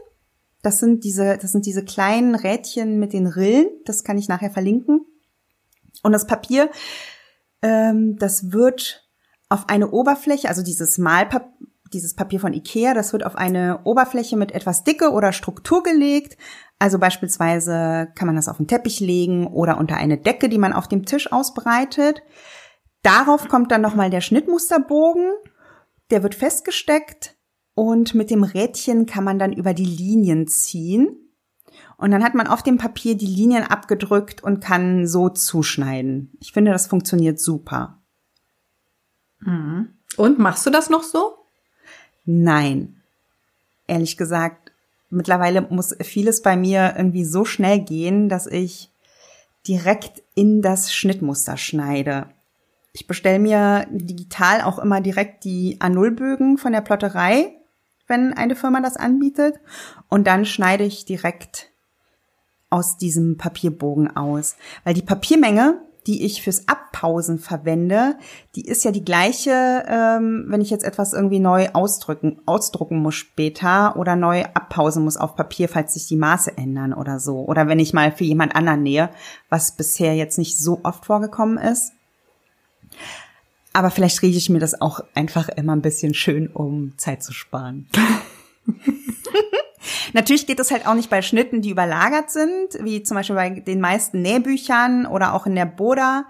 [0.63, 3.69] Das sind diese, das sind diese kleinen Rädchen mit den Rillen.
[3.85, 5.05] Das kann ich nachher verlinken.
[6.03, 6.69] Und das Papier
[7.61, 9.07] Ähm, das wird
[9.49, 11.51] auf eine Oberfläche, also dieses Malpapier,
[11.93, 16.37] dieses Papier von Ikea, das wird auf eine Oberfläche mit etwas Dicke oder Struktur gelegt.
[16.79, 20.73] Also beispielsweise kann man das auf den Teppich legen oder unter eine Decke, die man
[20.73, 22.21] auf dem Tisch ausbreitet.
[23.03, 25.31] Darauf kommt dann nochmal der Schnittmusterbogen.
[26.11, 27.35] Der wird festgesteckt
[27.73, 31.30] und mit dem Rädchen kann man dann über die Linien ziehen.
[32.01, 36.31] Und dann hat man auf dem Papier die Linien abgedrückt und kann so zuschneiden.
[36.39, 38.01] Ich finde, das funktioniert super.
[39.41, 39.89] Mhm.
[40.17, 41.35] Und machst du das noch so?
[42.25, 43.03] Nein.
[43.85, 44.71] Ehrlich gesagt,
[45.11, 48.89] mittlerweile muss vieles bei mir irgendwie so schnell gehen, dass ich
[49.67, 52.31] direkt in das Schnittmuster schneide.
[52.93, 57.53] Ich bestelle mir digital auch immer direkt die A0-Bögen von der Plotterei,
[58.07, 59.59] wenn eine Firma das anbietet.
[60.09, 61.70] Und dann schneide ich direkt
[62.71, 64.55] aus diesem Papierbogen aus.
[64.83, 68.17] Weil die Papiermenge die ich fürs Abpausen verwende,
[68.55, 73.15] die ist ja die gleiche, ähm, wenn ich jetzt etwas irgendwie neu ausdrücken, ausdrucken muss
[73.15, 77.45] später oder neu abpausen muss auf Papier, falls sich die Maße ändern oder so.
[77.45, 79.09] Oder wenn ich mal für jemand anderen nähe,
[79.49, 81.93] was bisher jetzt nicht so oft vorgekommen ist.
[83.73, 87.31] Aber vielleicht rede ich mir das auch einfach immer ein bisschen schön, um Zeit zu
[87.31, 87.87] sparen.
[90.13, 93.49] Natürlich geht es halt auch nicht bei Schnitten, die überlagert sind, wie zum Beispiel bei
[93.49, 96.25] den meisten Nähbüchern oder auch in der Boda.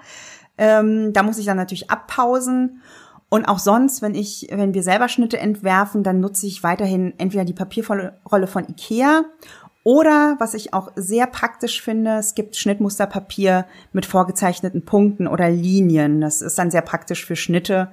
[0.58, 2.82] Ähm, da muss ich dann natürlich abpausen.
[3.30, 7.46] Und auch sonst, wenn ich, wenn wir selber Schnitte entwerfen, dann nutze ich weiterhin entweder
[7.46, 9.24] die Papierrolle von Ikea
[9.84, 16.22] oder was ich auch sehr praktisch finde, es gibt Schnittmusterpapier mit vorgezeichneten Punkten oder Linien.
[16.22, 17.90] Das ist dann sehr praktisch für Schnitte,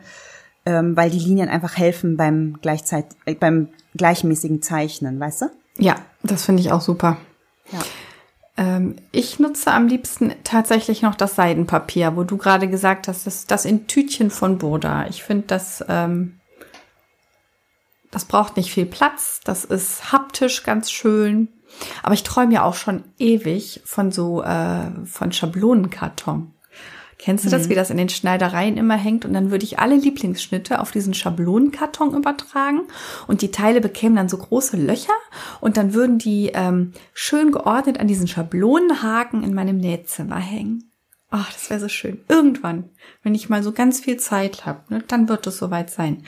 [0.66, 5.47] ähm, weil die Linien einfach helfen beim gleichzeit, äh, beim gleichmäßigen Zeichnen, weißt du?
[5.79, 7.16] Ja, das finde ich auch super.
[7.72, 7.79] Ja.
[8.57, 13.47] Ähm, ich nutze am liebsten tatsächlich noch das Seidenpapier, wo du gerade gesagt hast, das,
[13.47, 15.07] das in Tütchen von Burda.
[15.07, 16.41] Ich finde, das, ähm,
[18.11, 19.41] das braucht nicht viel Platz.
[19.45, 21.49] Das ist haptisch ganz schön.
[22.03, 26.53] Aber ich träume ja auch schon ewig von so äh, von Schablonenkarton.
[27.19, 27.71] Kennst du das, mhm.
[27.71, 29.25] wie das in den Schneidereien immer hängt?
[29.25, 32.83] Und dann würde ich alle Lieblingsschnitte auf diesen Schablonenkarton übertragen
[33.27, 35.14] und die Teile bekämen dann so große Löcher
[35.61, 40.93] und dann würden die ähm, schön geordnet an diesen Schablonenhaken in meinem Nähzimmer hängen.
[41.31, 42.21] Ach, das wäre so schön.
[42.29, 42.91] Irgendwann,
[43.23, 46.25] wenn ich mal so ganz viel Zeit habe, ne, dann wird es soweit sein.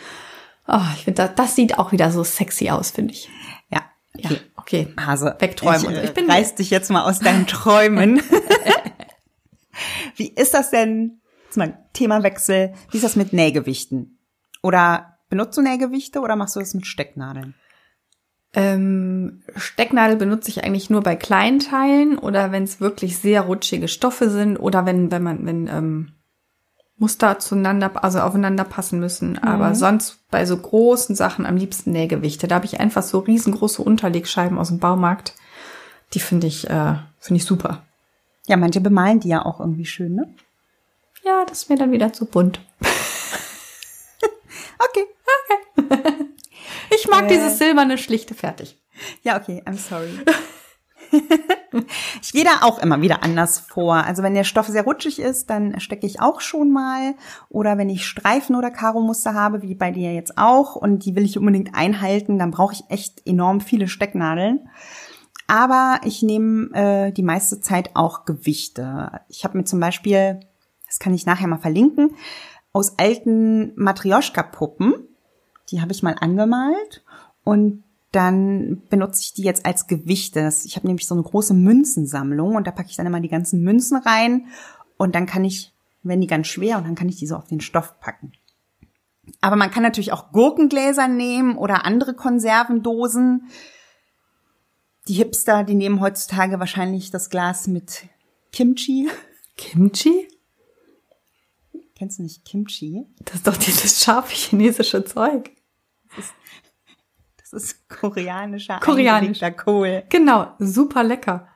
[0.67, 3.29] Oh, ich finde, das, das sieht auch wieder so sexy aus, finde ich.
[3.71, 3.83] Ja.
[4.15, 4.35] Okay.
[4.35, 4.89] Ja, okay.
[5.01, 5.37] Hase.
[5.39, 5.97] Wegträumen.
[5.97, 8.23] Ich, ich bin reiß dich jetzt mal aus deinen Träumen.
[10.17, 11.21] Wie ist das denn,
[11.57, 14.19] mal Themawechsel, wie ist das mit Nähgewichten?
[14.63, 17.55] Oder benutzt du Nähgewichte oder machst du das mit Stecknadeln?
[18.53, 23.87] Ähm, Stecknadel benutze ich eigentlich nur bei kleinen Teilen oder wenn es wirklich sehr rutschige
[23.87, 26.13] Stoffe sind oder wenn, wenn man, wenn ähm,
[26.99, 29.33] Muster zueinander, also aufeinander passen müssen.
[29.33, 29.39] Mhm.
[29.39, 32.49] Aber sonst bei so großen Sachen am liebsten Nähgewichte.
[32.49, 35.35] Da habe ich einfach so riesengroße Unterlegscheiben aus dem Baumarkt.
[36.13, 37.85] Die finde ich, äh, finde ich super.
[38.51, 40.35] Ja, manche bemalen die ja auch irgendwie schön, ne?
[41.25, 42.59] Ja, das ist mir dann wieder zu bunt.
[44.79, 45.07] okay.
[45.87, 46.15] Okay.
[46.93, 48.77] Ich mag äh, dieses silberne schlichte fertig.
[49.23, 50.11] Ja, okay, I'm sorry.
[52.23, 53.95] ich gehe da auch immer wieder anders vor.
[53.95, 57.15] Also wenn der Stoff sehr rutschig ist, dann stecke ich auch schon mal.
[57.49, 61.25] Oder wenn ich Streifen oder Karo-Muster habe, wie bei dir jetzt auch, und die will
[61.25, 64.69] ich unbedingt einhalten, dann brauche ich echt enorm viele Stecknadeln.
[65.51, 69.21] Aber ich nehme äh, die meiste Zeit auch Gewichte.
[69.27, 70.39] Ich habe mir zum Beispiel,
[70.87, 72.15] das kann ich nachher mal verlinken,
[72.73, 75.09] aus alten Matrioschka-Puppen,
[75.71, 77.05] die habe ich mal angemalt
[77.43, 77.83] und
[78.13, 80.49] dann benutze ich die jetzt als Gewichte.
[80.65, 83.65] Ich habe nämlich so eine große Münzensammlung und da packe ich dann immer die ganzen
[83.65, 84.47] Münzen rein
[84.99, 85.75] und dann kann ich,
[86.05, 88.31] wenn die ganz schwer und dann kann ich die so auf den Stoff packen.
[89.41, 93.49] Aber man kann natürlich auch Gurkengläser nehmen oder andere Konservendosen
[95.11, 98.05] die Hipster, die nehmen heutzutage wahrscheinlich das Glas mit
[98.53, 99.09] Kimchi.
[99.57, 100.29] Kimchi?
[101.97, 103.05] Kennst du nicht Kimchi?
[103.25, 105.51] Das ist doch dieses scharfe chinesische Zeug.
[106.09, 106.35] Das ist,
[107.39, 110.05] das ist koreanischer koreanischer Kohl.
[110.11, 111.49] Genau, super lecker.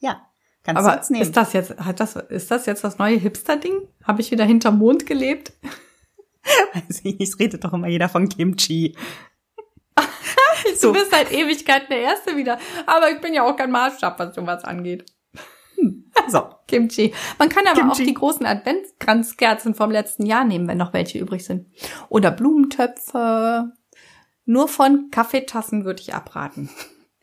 [0.00, 0.26] Ja,
[0.62, 1.22] kannst Aber du jetzt nehmen.
[1.22, 3.74] Ist das jetzt, hat das, ist das jetzt das neue Hipster-Ding?
[4.04, 5.52] Habe ich wieder hinterm Mond gelebt?
[6.72, 8.96] Weiß ich nicht, es redet doch immer jeder von Kimchi.
[10.76, 10.92] so.
[10.92, 12.58] Du bist seit Ewigkeiten der Erste wieder.
[12.86, 15.04] Aber ich bin ja auch kein Maßstab, was sowas angeht.
[15.76, 16.10] Hm.
[16.28, 16.48] So.
[16.68, 17.12] Kimchi.
[17.38, 18.02] Man kann aber Kimchi.
[18.02, 21.66] auch die großen Adventskranzkerzen vom letzten Jahr nehmen, wenn noch welche übrig sind.
[22.08, 23.72] Oder Blumentöpfe.
[24.44, 26.70] Nur von Kaffeetassen würde ich abraten.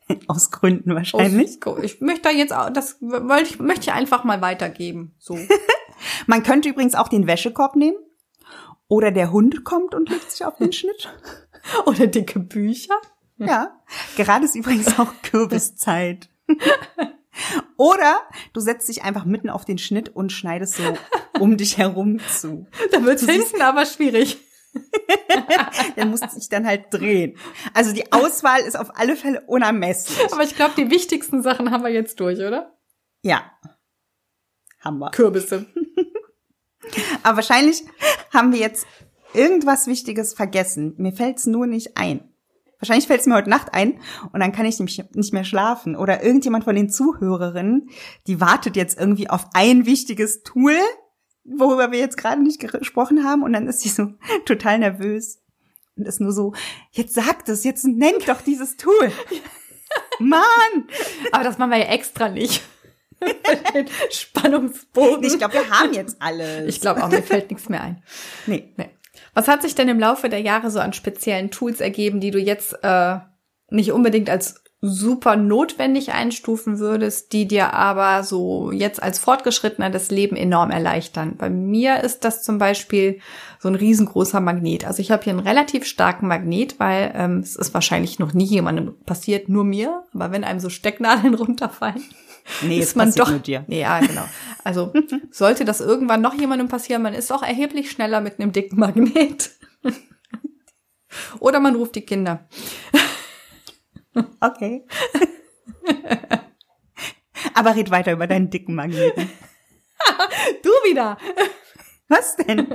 [0.26, 1.64] Aus Gründen wahrscheinlich.
[1.64, 2.98] Aus, ich möchte da jetzt auch, das
[3.42, 5.14] ich, möchte ich einfach mal weitergeben.
[5.18, 5.38] So.
[6.26, 7.98] Man könnte übrigens auch den Wäschekorb nehmen.
[8.88, 11.08] Oder der Hund kommt und legt sich auf den Schnitt.
[11.86, 12.94] Oder dicke Bücher.
[13.46, 13.80] Ja.
[14.16, 16.28] Gerade ist übrigens auch Kürbiszeit.
[17.76, 18.20] Oder
[18.52, 20.96] du setzt dich einfach mitten auf den Schnitt und schneidest so
[21.38, 22.66] um dich herum zu.
[22.92, 24.38] Da wird hinten aber schwierig.
[25.96, 27.36] Der muss sich dann halt drehen.
[27.74, 30.32] Also die Auswahl ist auf alle Fälle unermesslich.
[30.32, 32.78] Aber ich glaube, die wichtigsten Sachen haben wir jetzt durch, oder?
[33.22, 33.50] Ja.
[34.80, 35.10] Haben wir.
[35.10, 35.66] Kürbisse.
[37.22, 37.84] Aber wahrscheinlich
[38.32, 38.86] haben wir jetzt
[39.34, 40.94] irgendwas Wichtiges vergessen.
[40.98, 42.29] Mir fällt es nur nicht ein.
[42.80, 44.00] Wahrscheinlich fällt es mir heute Nacht ein
[44.32, 45.96] und dann kann ich nämlich nicht mehr schlafen.
[45.96, 47.90] Oder irgendjemand von den Zuhörerinnen,
[48.26, 50.74] die wartet jetzt irgendwie auf ein wichtiges Tool,
[51.44, 53.42] worüber wir jetzt gerade nicht gesprochen haben.
[53.42, 54.14] Und dann ist sie so
[54.46, 55.42] total nervös
[55.96, 56.54] und ist nur so,
[56.90, 59.12] jetzt sagt es, jetzt nennt doch dieses Tool.
[60.18, 60.88] Mann!
[61.32, 62.62] Aber das machen wir ja extra nicht.
[64.10, 65.24] Spannungsbogen.
[65.24, 66.74] Ich glaube, wir haben jetzt alles.
[66.74, 68.02] Ich glaube auch, mir fällt nichts mehr ein.
[68.46, 68.72] Nee.
[68.76, 68.90] Nee.
[69.34, 72.38] Was hat sich denn im Laufe der Jahre so an speziellen Tools ergeben, die du
[72.38, 73.18] jetzt äh,
[73.70, 80.10] nicht unbedingt als super notwendig einstufen würdest, die dir aber so jetzt als Fortgeschrittener das
[80.10, 81.36] Leben enorm erleichtern.
[81.36, 83.20] Bei mir ist das zum Beispiel
[83.58, 84.86] so ein riesengroßer Magnet.
[84.86, 88.46] Also ich habe hier einen relativ starken Magnet, weil ähm, es ist wahrscheinlich noch nie
[88.46, 90.04] jemandem passiert, nur mir.
[90.14, 92.02] Aber wenn einem so Stecknadeln runterfallen,
[92.62, 93.30] Nee, ist man doch.
[93.30, 93.64] nur dir.
[93.68, 94.24] Ja, genau.
[94.64, 94.92] Also
[95.30, 99.50] sollte das irgendwann noch jemandem passieren, man ist auch erheblich schneller mit einem dicken Magnet.
[101.40, 102.46] Oder man ruft die Kinder.
[104.40, 104.84] Okay.
[107.54, 109.30] Aber red weiter über deinen dicken Magneten.
[110.62, 111.18] Du wieder.
[112.08, 112.66] Was denn?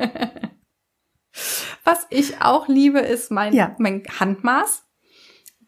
[1.83, 3.75] Was ich auch liebe, ist mein, Ja.
[3.79, 4.83] mein Handmaß.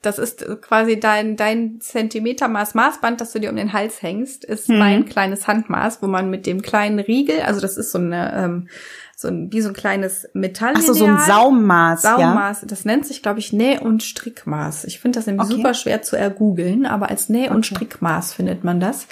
[0.07, 4.69] Das ist quasi dein, dein Zentimetermaß Maßband, das du dir um den Hals hängst, ist
[4.69, 4.77] Mhm.
[4.79, 8.67] mein kleines Handmaß, wo man mit dem kleinen Riegel, also das ist so eine, ähm,
[9.15, 10.73] so ein, wie so ein kleines Metall.
[10.77, 12.17] Ach so, so ein Saummaß, ja.
[12.17, 14.85] Saummaß, das nennt sich, glaube ich, Näh- und Strickmaß.
[14.85, 15.55] Ich finde das nämlich Okay.
[15.55, 17.75] super schwer zu ergoogeln, aber als Näh- und Okay.
[17.75, 19.07] Strickmaß findet man das.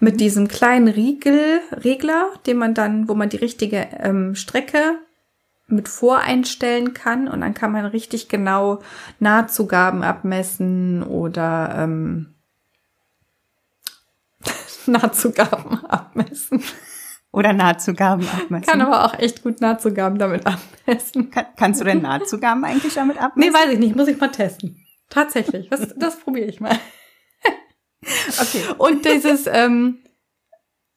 [0.00, 4.98] Mit diesem kleinen Riegel, Regler, den man dann, wo man die richtige ähm, Strecke
[5.68, 8.80] mit voreinstellen kann und dann kann man richtig genau
[9.20, 12.34] Nahtzugaben abmessen oder ähm,
[14.86, 16.62] Nahtzugaben abmessen.
[17.30, 18.66] Oder Nahtzugaben abmessen.
[18.66, 21.30] Kann aber auch echt gut Nahtzugaben damit abmessen.
[21.30, 23.54] Kann, kannst du denn Nahtzugaben eigentlich damit Nee, abmessen?
[23.54, 24.82] weiß ich nicht, muss ich mal testen.
[25.10, 26.76] Tatsächlich, das, das probiere ich mal.
[28.40, 28.62] okay.
[28.78, 29.98] Und dieses, ähm,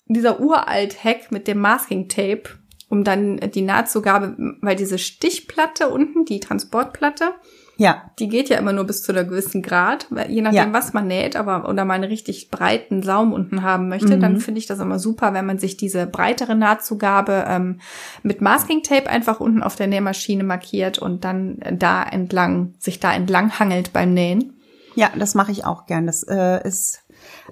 [0.05, 2.43] dieser uralt Hack mit dem Masking Tape,
[2.91, 7.31] um dann die Nahtzugabe, weil diese Stichplatte unten, die Transportplatte,
[7.77, 10.73] Ja, die geht ja immer nur bis zu einer gewissen Grad, je nachdem, Ja.
[10.73, 14.19] was man näht, aber oder man einen richtig breiten Saum unten haben möchte, Mhm.
[14.19, 17.79] dann finde ich das immer super, wenn man sich diese breitere Nahtzugabe ähm,
[18.21, 23.13] mit Masking Tape einfach unten auf der Nähmaschine markiert und dann da entlang, sich da
[23.13, 24.53] entlang hangelt beim Nähen.
[24.95, 26.05] ja, das mache ich auch gern.
[26.05, 26.99] Das äh, ist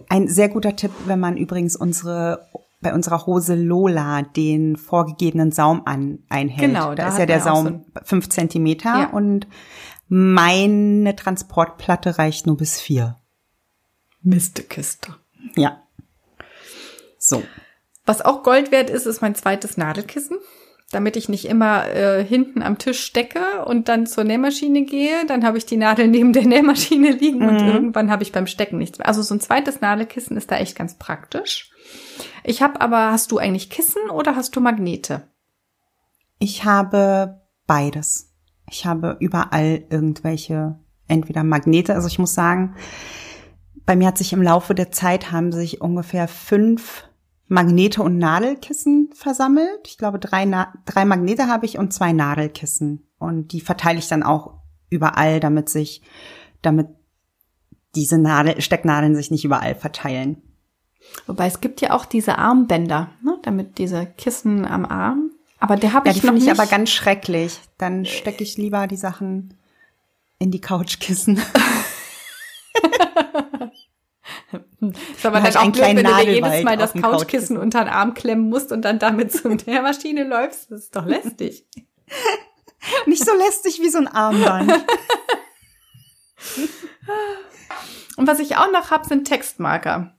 [0.10, 2.46] ein sehr guter Tipp, wenn man übrigens unsere
[2.82, 6.72] bei unserer Hose Lola den vorgegebenen Saum an, einhält.
[6.72, 9.10] Genau, da da ist ja der auch so Saum fünf Zentimeter Ja.
[9.10, 9.48] und
[10.08, 13.18] meine Transportplatte reicht nur bis vier.
[14.22, 15.16] Mistekiste.
[15.56, 15.84] Ja.
[17.18, 17.44] So.
[18.06, 20.38] Was auch Gold wert ist, ist mein zweites Nadelkissen.
[20.92, 25.46] Damit ich nicht immer äh, hinten am Tisch stecke und dann zur Nähmaschine gehe, dann
[25.46, 28.98] habe ich die Nadel neben der Nähmaschine liegen und irgendwann habe ich beim Stecken nichts
[28.98, 29.08] mehr.
[29.08, 31.70] Also so ein zweites Nadelkissen ist da echt ganz praktisch.
[32.50, 35.22] Ich habe aber, hast du eigentlich Kissen oder hast du Magnete?
[36.40, 38.34] Ich habe beides.
[38.72, 42.74] Ich habe überall irgendwelche, entweder Magnete, also ich muss sagen,
[43.86, 47.08] bei mir hat sich im Laufe der Zeit haben sich ungefähr fünf
[47.48, 49.82] Magnete und Nadelkissen versammelt.
[49.86, 53.08] Ich glaube, drei, Na drei Magnete habe ich und zwei Nadelkissen.
[53.20, 54.56] Und die verteile ich dann auch
[54.90, 56.02] überall, damit sich,
[56.64, 56.88] damit
[57.94, 60.49] diese Nadel, Stecknadeln sich nicht überall verteilen.
[61.28, 63.38] Wobei es gibt ja auch diese Armbänder, ne?
[63.44, 65.32] damit diese Kissen am Arm.
[65.60, 66.60] Aber der habe Ja, ich die noch finde ich nicht.
[66.60, 67.60] aber ganz schrecklich.
[67.78, 69.54] Dann stecke ich lieber die Sachen
[70.40, 71.42] in die Couchkissen.
[74.82, 77.58] Ist aber Dann ich auch blöd, wenn du dir jedes Mal das Couchkissen Couchkissen.
[77.58, 80.72] unter den Arm klemmen musst und dann damit zur Nähmaschine läufst.
[80.72, 81.66] Das ist doch lästig.
[83.06, 84.72] Nicht so lästig wie so ein Armband.
[88.16, 90.14] Und was ich auch noch habe, sind Textmarker.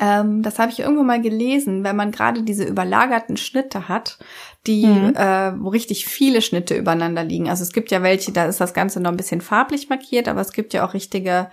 [0.00, 4.18] Ähm, das habe ich irgendwo mal gelesen, wenn man gerade diese überlagerten Schnitte hat,
[4.66, 5.14] die, Mhm.
[5.16, 7.48] äh, wo richtig viele Schnitte übereinander liegen.
[7.48, 10.42] Also es gibt ja welche, da ist das Ganze noch ein bisschen farblich markiert, aber
[10.42, 11.50] es gibt ja auch richtige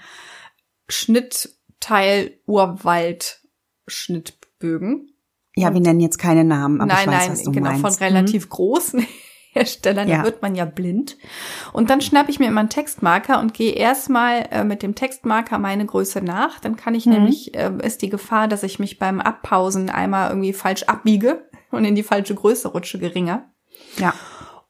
[3.86, 5.11] Schnittteil-Urwald-Schnittbögen.
[5.57, 7.82] Ja, wir nennen jetzt keine Namen, aber nein, ich weiß, nein, was du genau, meinst.
[7.82, 9.05] von relativ großen
[9.55, 10.17] Herstellern, Ja.
[10.17, 11.17] da wird man ja blind.
[11.73, 15.57] Und dann schnappe ich mir immer einen Textmarker und gehe erstmal äh, mit dem Textmarker
[15.59, 16.59] meine Größe nach.
[16.59, 17.13] Dann kann ich Mhm.
[17.13, 21.85] nämlich, äh, ist die Gefahr, dass ich mich beim Abpausen einmal irgendwie falsch abbiege und
[21.85, 23.45] in die falsche Größe rutsche, geringer.
[23.97, 24.13] Ja.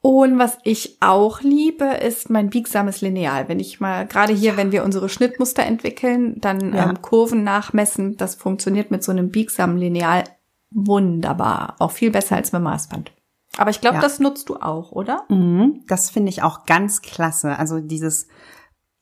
[0.02, 3.50] Und was ich auch liebe, ist mein biegsames Lineal.
[3.50, 6.88] Wenn ich mal, gerade hier, wenn wir unsere Schnittmuster entwickeln, dann Ja.
[6.90, 10.24] ähm, Kurven nachmessen, das funktioniert mit so einem biegsamen Lineal
[10.70, 11.76] wunderbar.
[11.80, 13.12] Auch viel besser als mit Maßband.
[13.58, 14.02] Aber ich glaube, Ja.
[14.02, 15.24] das nutzt du auch, oder?
[15.30, 17.58] Mhm, das finde ich auch ganz klasse.
[17.58, 18.28] Also dieses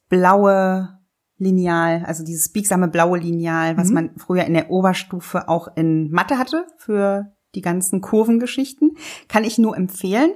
[0.10, 1.00] blaue
[1.38, 3.94] Lineal, also dieses biegsame blaue Lineal, was Mhm.
[3.94, 8.98] man früher in der Oberstufe auch in Mathe hatte für die ganzen Kurvengeschichten,
[9.28, 10.32] kann ich nur empfehlen.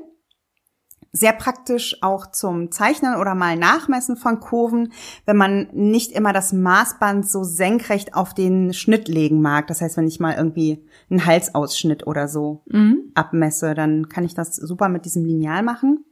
[1.18, 4.94] Sehr praktisch auch zum Zeichnen oder mal Nachmessen von Kurven,
[5.26, 9.66] wenn man nicht immer das Maßband so senkrecht auf den Schnitt legen mag.
[9.66, 13.12] Das heißt, wenn ich mal irgendwie einen Halsausschnitt oder so Mhm.
[13.16, 16.06] abmesse, dann kann ich das super mit diesem Lineal machen.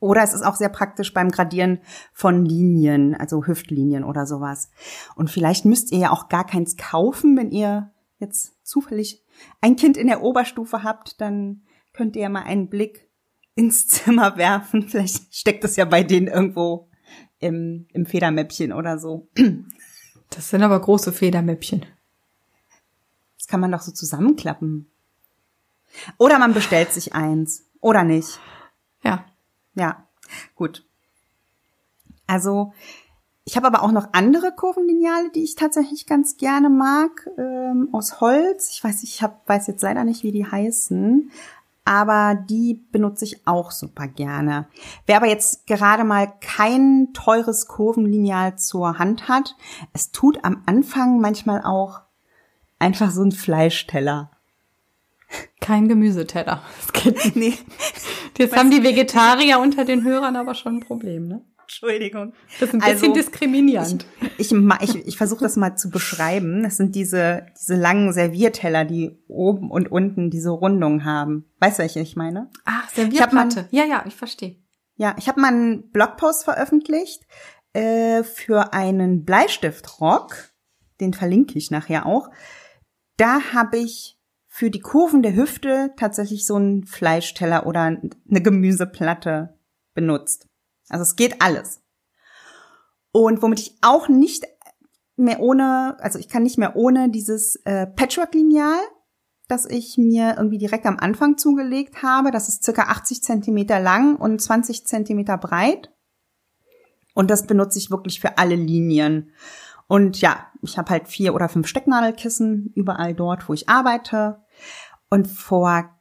[0.00, 1.80] Oder es ist auch sehr praktisch beim Gradieren
[2.14, 4.70] von Linien, also Hüftlinien oder sowas.
[5.14, 9.22] Und vielleicht müsst ihr ja auch gar keins kaufen, wenn ihr jetzt zufällig
[9.60, 11.62] ein Kind in der Oberstufe habt, dann
[11.92, 13.03] könnt ihr ja mal einen Blick
[13.54, 14.82] ins Zimmer werfen.
[14.88, 16.88] Vielleicht steckt es ja bei denen irgendwo
[17.38, 19.28] im, im Federmäppchen oder so.
[20.30, 21.84] Das sind aber große Federmäppchen.
[23.38, 24.90] Das kann man doch so zusammenklappen.
[26.18, 27.66] Oder man bestellt sich eins.
[27.80, 28.40] Oder nicht.
[29.02, 29.26] Ja.
[29.74, 30.08] Ja,
[30.54, 30.86] gut.
[32.26, 32.72] Also,
[33.44, 38.20] ich habe aber auch noch andere Kurvenlineale, die ich tatsächlich ganz gerne mag, ähm, aus
[38.20, 38.70] Holz.
[38.70, 41.30] Ich weiß, ich hab, weiß jetzt leider nicht, wie die heißen,
[41.84, 44.66] aber die benutze ich auch super gerne.
[45.06, 49.56] Wer aber jetzt gerade mal kein teures Kurvenlineal zur Hand hat,
[49.92, 52.00] es tut am Anfang manchmal auch
[52.78, 54.30] einfach so ein Fleischteller.
[55.60, 56.62] Kein Gemüseteller.
[56.80, 57.36] Das geht nicht.
[57.36, 57.58] Nee,
[58.38, 61.42] Jetzt haben die Vegetarier unter den Hörern aber schon ein Problem, ne?
[61.64, 62.32] Entschuldigung.
[62.60, 64.06] Das ist ein bisschen Also, diskriminierend.
[64.38, 66.62] Ich, ma- ich, ich versuche das mal zu beschreiben.
[66.62, 71.46] Das sind diese, diese langen Servierteller, die oben und unten diese Rundung haben.
[71.60, 72.50] Weißt du, welche ich meine?
[72.64, 73.68] Ach, Ich mal- Servierplatte.
[73.70, 74.56] Ja, ja, ich verstehe.
[74.96, 77.22] Ja, ich habe mal einen Blogpost veröffentlicht
[77.72, 80.36] äh, für einen Bleistiftrock.
[81.00, 82.30] Den verlinke ich nachher auch.
[83.16, 89.58] Da habe ich für die Kurven der Hüfte tatsächlich so einen Fleischteller oder eine Gemüseplatte
[89.94, 90.46] benutzt.
[90.88, 91.82] Also es geht alles.
[93.12, 94.44] Und womit ich auch nicht
[95.16, 98.80] mehr ohne, also ich kann nicht mehr ohne dieses äh, Patchwork-Lineal,
[99.48, 102.30] das ich mir irgendwie direkt am Anfang zugelegt habe.
[102.30, 105.92] Das ist circa 80 Zentimeter lang und 20 Zentimeter breit.
[107.14, 109.30] Und das benutze ich wirklich für alle Linien.
[109.86, 114.42] Und ja, ich habe halt vier oder fünf Stecknadelkissen überall dort, wo ich arbeite.
[115.10, 115.94] Und vor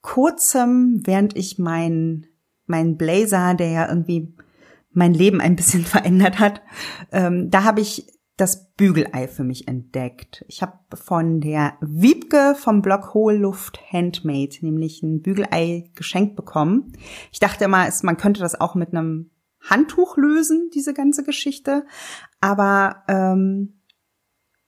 [0.00, 2.26] kurzem, während ich mein,
[2.70, 4.34] mein Blazer, der ja irgendwie
[4.92, 6.62] mein Leben ein bisschen verändert hat,
[7.12, 8.06] ähm, da habe ich
[8.36, 10.46] das Bügelei für mich entdeckt.
[10.48, 16.92] Ich habe von der Wiebke vom Blog Hohe Luft Handmade nämlich ein Bügelei geschenkt bekommen.
[17.32, 21.84] Ich dachte immer, man könnte das auch mit einem Handtuch lösen, diese ganze Geschichte.
[22.40, 23.80] Aber ähm,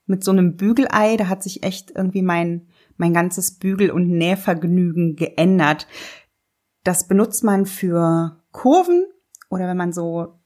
[0.04, 5.16] mit so einem Bügelei, da hat sich echt irgendwie mein, mein ganzes Bügel- und Nähvergnügen
[5.16, 5.86] geändert.
[6.84, 9.06] Das benutzt man für Kurven
[9.50, 10.38] oder wenn man so,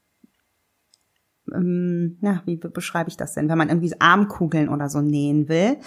[1.55, 3.49] ähm, na, wie be- beschreibe ich das denn?
[3.49, 5.79] Wenn man irgendwie Armkugeln oder so nähen will,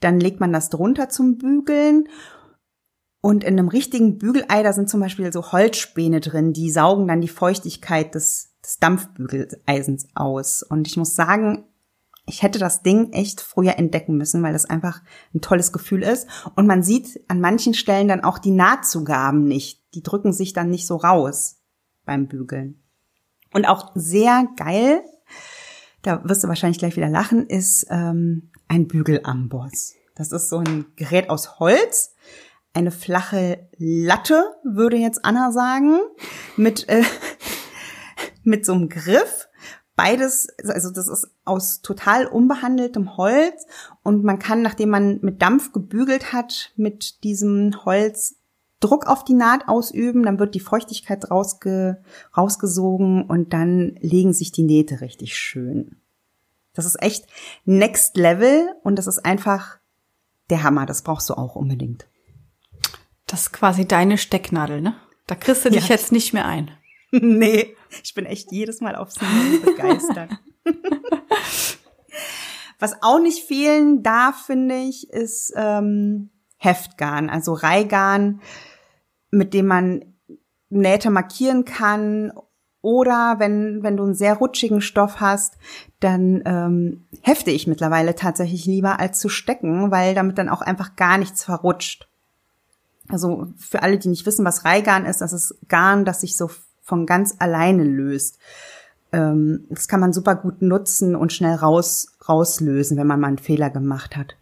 [0.00, 2.08] dann legt man das drunter zum Bügeln.
[3.20, 7.20] Und in einem richtigen Bügelei, da sind zum Beispiel so Holzspäne drin, die saugen dann
[7.20, 10.62] die Feuchtigkeit des, des Dampfbügeleisens aus.
[10.62, 11.64] Und ich muss sagen,
[12.28, 15.00] ich hätte das Ding echt früher entdecken müssen, weil das einfach
[15.34, 16.28] ein tolles Gefühl ist.
[16.54, 19.82] Und man sieht an manchen Stellen dann auch die Nahtzugaben nicht.
[19.96, 21.56] Die drücken sich dann nicht so raus
[22.04, 22.82] beim Bügeln.
[23.54, 25.02] Und auch sehr geil,
[26.02, 29.94] da wirst du wahrscheinlich gleich wieder lachen, ist ähm, ein Bügelamboss.
[30.14, 32.14] Das ist so ein Gerät aus Holz,
[32.74, 35.98] eine flache Latte, würde jetzt Anna sagen,
[36.58, 37.02] mit, äh,
[38.44, 39.48] mit so einem Griff.
[39.94, 43.66] Beides, also das ist aus total unbehandeltem Holz
[44.02, 48.35] und man kann, nachdem man mit Dampf gebügelt hat, mit diesem Holz
[48.80, 52.02] Druck auf die Naht ausüben, dann wird die Feuchtigkeit rausge,
[52.36, 55.96] rausgesogen und dann legen sich die Nähte richtig schön.
[56.74, 57.26] Das ist echt
[57.64, 59.78] Next Level und das ist einfach
[60.50, 60.84] der Hammer.
[60.84, 62.06] Das brauchst du auch unbedingt.
[63.26, 64.94] Das ist quasi deine Stecknadel, ne?
[65.26, 65.94] Da kriegst du dich Ja.
[65.94, 66.70] jetzt nicht mehr ein.
[67.10, 67.74] nee,
[68.04, 70.30] ich bin echt jedes Mal aufs Neue begeistert.
[72.78, 78.40] Was auch nicht fehlen darf, finde ich, ist ähm, Heftgarn, also Reihgarn,
[79.30, 80.04] mit dem man
[80.68, 82.32] Nähte markieren kann.
[82.82, 85.58] Oder wenn, wenn du einen sehr rutschigen Stoff hast,
[85.98, 90.94] dann ähm, hefte ich mittlerweile tatsächlich lieber als zu stecken, weil damit dann auch einfach
[90.94, 92.08] gar nichts verrutscht.
[93.08, 96.50] Also für alle, die nicht wissen, was Reihgarn ist, das ist Garn, das sich so
[96.82, 98.38] von ganz alleine löst.
[99.12, 103.38] Ähm, das kann man super gut nutzen und schnell raus, rauslösen, wenn man mal einen
[103.38, 104.36] Fehler gemacht hat.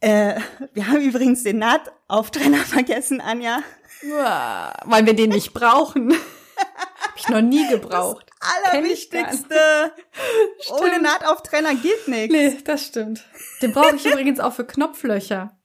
[0.00, 0.40] Äh,
[0.72, 3.62] wir haben übrigens den Nahtauftrenner vergessen, Anja.
[4.02, 6.12] Ja, weil wir den nicht brauchen.
[6.12, 8.26] Hab ich noch nie gebraucht.
[8.40, 9.92] Das Allerwichtigste.
[10.70, 12.32] Ohne Nahtauftrenner geht nichts.
[12.32, 13.24] Nee, das stimmt.
[13.60, 15.56] Den brauche ich übrigens auch für Knopflöcher.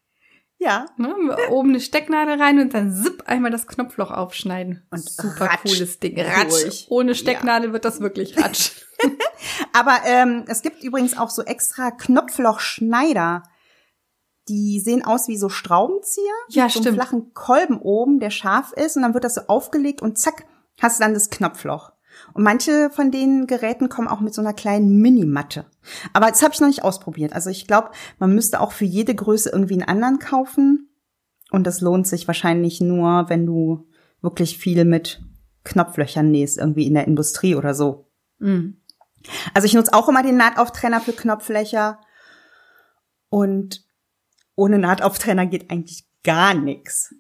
[0.58, 0.88] Ja.
[0.98, 1.14] Ne?
[1.50, 4.86] Oben eine Stecknadel rein und dann zip einmal das Knopfloch aufschneiden.
[4.90, 6.20] Und super ratsch cooles Ding.
[6.20, 6.50] Ratsch.
[6.50, 6.86] durch.
[6.90, 8.72] Ohne Stecknadel wird das wirklich ratsch.
[9.74, 13.44] Aber ähm, es gibt übrigens auch so extra Knopflochschneider.
[14.48, 16.26] Die sehen aus wie so Schraubenzieher.
[16.50, 16.96] Ja, mit so einem stimmt.
[16.98, 18.96] flachen Kolben oben, der scharf ist.
[18.96, 20.46] Und dann wird das so aufgelegt und zack,
[20.80, 21.92] hast du dann das Knopfloch.
[22.34, 25.66] Und manche von den Geräten kommen auch mit so einer kleinen Minimatte.
[26.14, 27.34] Aber das habe ich noch nicht ausprobiert.
[27.34, 30.90] Also ich glaube, man müsste auch für jede Größe irgendwie einen anderen kaufen.
[31.52, 33.88] Und das lohnt sich wahrscheinlich nur, wenn du
[34.22, 35.22] wirklich viel mit
[35.64, 38.10] Knopflöchern nähst, irgendwie in der Industrie oder so.
[38.40, 38.82] Mhm.
[39.54, 42.00] Also ich nutze auch immer den Nahtauftrenner für Knopflöcher.
[43.30, 43.85] Und
[44.56, 47.14] ohne Nahtauftrenner geht eigentlich gar nichts.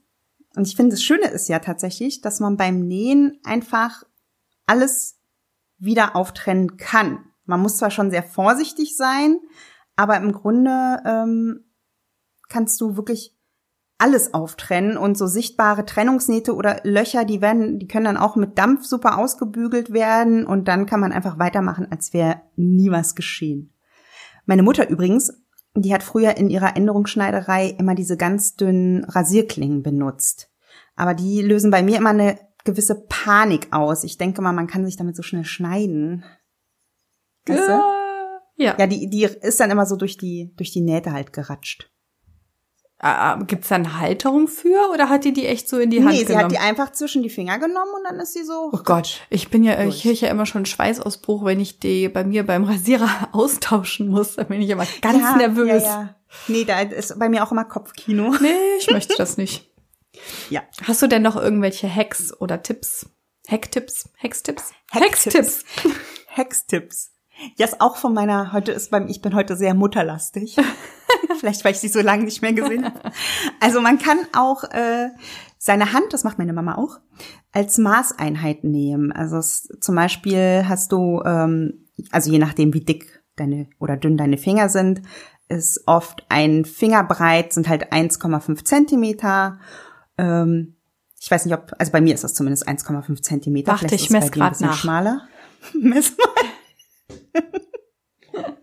[0.55, 4.03] Und ich finde, das Schöne ist ja tatsächlich, dass man beim Nähen einfach
[4.65, 5.19] alles
[5.77, 7.25] wieder auftrennen kann.
[7.45, 9.39] Man muss zwar schon sehr vorsichtig sein,
[9.95, 11.65] aber im Grunde ähm,
[12.47, 13.35] kannst du wirklich
[13.97, 18.57] alles auftrennen und so sichtbare Trennungsnähte oder Löcher, die werden, die können dann auch mit
[18.57, 23.73] Dampf super ausgebügelt werden und dann kann man einfach weitermachen, als wäre nie was geschehen.
[24.45, 25.44] Meine Mutter übrigens,
[25.83, 30.49] die hat früher in ihrer Änderungsschneiderei immer diese ganz dünnen Rasierklingen benutzt.
[30.95, 34.03] Aber die lösen bei mir immer eine gewisse Panik aus.
[34.03, 36.23] Ich denke mal, man kann sich damit so schnell schneiden.
[37.45, 37.71] Weißt du?
[37.71, 38.41] Ja.
[38.55, 38.75] ja.
[38.79, 41.91] Ja, die, die ist dann immer so durch die, durch die Nähte halt geratscht.
[43.07, 46.13] Ah, Gibt's da eine Halterung für oder hat die die echt so in die Hand
[46.13, 46.45] nee, sie genommen?
[46.45, 48.71] hat die einfach zwischen die Finger genommen und dann ist sie so.
[48.73, 49.97] Oh Gott, ich bin ja, Durch.
[49.97, 54.37] ich kriege ja immer schon Schweißausbruch, wenn ich die bei mir beim Rasierer austauschen muss.
[54.37, 55.83] Da bin ich immer ganz ja, nervös.
[55.83, 56.15] Ja, ja.
[56.47, 58.33] Nee, da ist bei mir auch immer Kopfkino.
[58.41, 59.69] Nee, ich möchte das nicht.
[60.49, 60.63] Ja.
[60.83, 63.05] Hast du denn noch irgendwelche Hacks oder Tipps?
[63.49, 64.09] Hacktipps?
[64.15, 64.71] Hextipps?
[64.93, 65.65] Hacktipps.
[66.27, 67.11] Hextipps.
[67.57, 70.55] Ja, ist auch von meiner, heute ist beim, ich bin heute sehr mutterlastig.
[71.39, 73.11] Vielleicht, weil ich sie so lange nicht mehr gesehen habe.
[73.59, 75.09] Also man kann auch äh,
[75.57, 76.99] seine Hand, das macht meine Mama auch,
[77.51, 79.11] als Maßeinheit nehmen.
[79.11, 84.17] Also es, zum Beispiel hast du, ähm, also je nachdem, wie dick deine oder dünn
[84.17, 85.01] deine Finger sind,
[85.47, 89.59] ist oft ein Fingerbreit, sind halt 1,5 Zentimeter.
[90.17, 90.75] Ähm,
[91.19, 93.67] ich weiß nicht, ob, also bei mir ist das zumindest 1,5 Zentimeter.
[93.71, 94.77] Warte, Vielleicht ich ist es mess bei dir ein grad bisschen nach.
[94.77, 95.21] Schmaler.
[95.73, 96.45] Mess mal.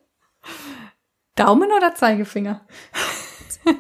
[1.35, 2.67] Daumen oder Zeigefinger?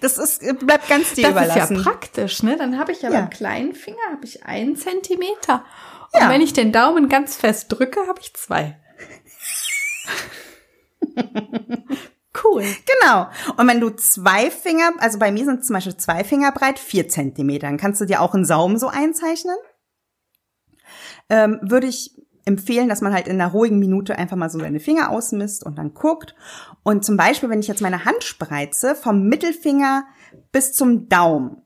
[0.00, 1.76] Das ist, bleibt ganz dir Das überlassen.
[1.76, 2.56] ist ja praktisch, ne?
[2.56, 3.20] Dann habe ich ja, Ja.
[3.20, 5.64] beim kleinen Finger habe ich einen Zentimeter.
[6.12, 6.28] Und Ja.
[6.30, 8.80] wenn ich den Daumen ganz fest drücke, habe ich zwei.
[12.44, 12.64] cool.
[13.00, 13.28] Genau.
[13.56, 17.08] Und wenn du zwei Finger, also bei mir sind zum Beispiel zwei Finger breit, vier
[17.08, 19.56] Zentimeter, dann kannst du dir auch einen Saum so einzeichnen.
[21.28, 22.16] Ähm, würde ich
[22.50, 25.78] empfehlen, dass man halt in einer ruhigen Minute einfach mal so seine Finger ausmisst und
[25.78, 26.34] dann guckt.
[26.82, 30.04] Und zum Beispiel, wenn ich jetzt meine Hand spreize, vom Mittelfinger
[30.52, 31.62] bis zum Daumen,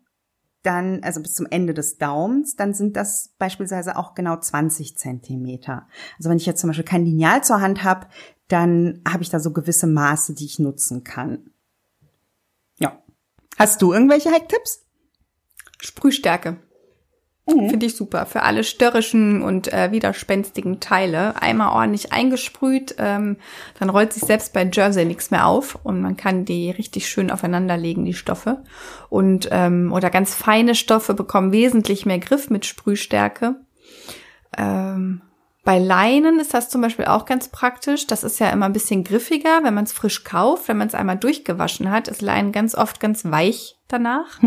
[0.62, 5.86] dann, also bis zum Ende des Daumens, dann sind das beispielsweise auch genau 20 Zentimeter.
[6.16, 8.06] Also wenn ich jetzt zum Beispiel kein Lineal zur Hand habe,
[8.48, 11.50] dann habe ich da so gewisse Maße, die ich nutzen kann.
[12.78, 13.02] Ja.
[13.58, 14.84] Hast du irgendwelche Hacktipps?
[15.80, 16.58] Sprühstärke.
[17.46, 17.68] Mhm.
[17.68, 18.24] Finde ich super.
[18.24, 21.40] Für alle störrischen und äh, widerspenstigen Teile.
[21.40, 23.36] Einmal ordentlich eingesprüht, ähm,
[23.78, 27.30] dann rollt sich selbst bei Jersey nichts mehr auf und man kann die richtig schön
[27.30, 28.62] aufeinanderlegen, die Stoffe.
[29.10, 33.56] Und ähm, oder ganz feine Stoffe bekommen wesentlich mehr Griff mit Sprühstärke.
[34.56, 35.20] Ähm,
[35.64, 38.06] bei Leinen ist das zum Beispiel auch ganz praktisch.
[38.06, 40.68] Das ist ja immer ein bisschen griffiger, wenn man es frisch kauft.
[40.68, 44.42] Wenn man es einmal durchgewaschen hat, ist Leinen ganz oft ganz weich danach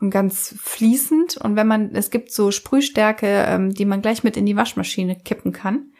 [0.00, 1.36] und ganz fließend.
[1.36, 5.14] Und wenn man, es gibt so Sprühstärke, ähm, die man gleich mit in die Waschmaschine
[5.16, 5.92] kippen kann.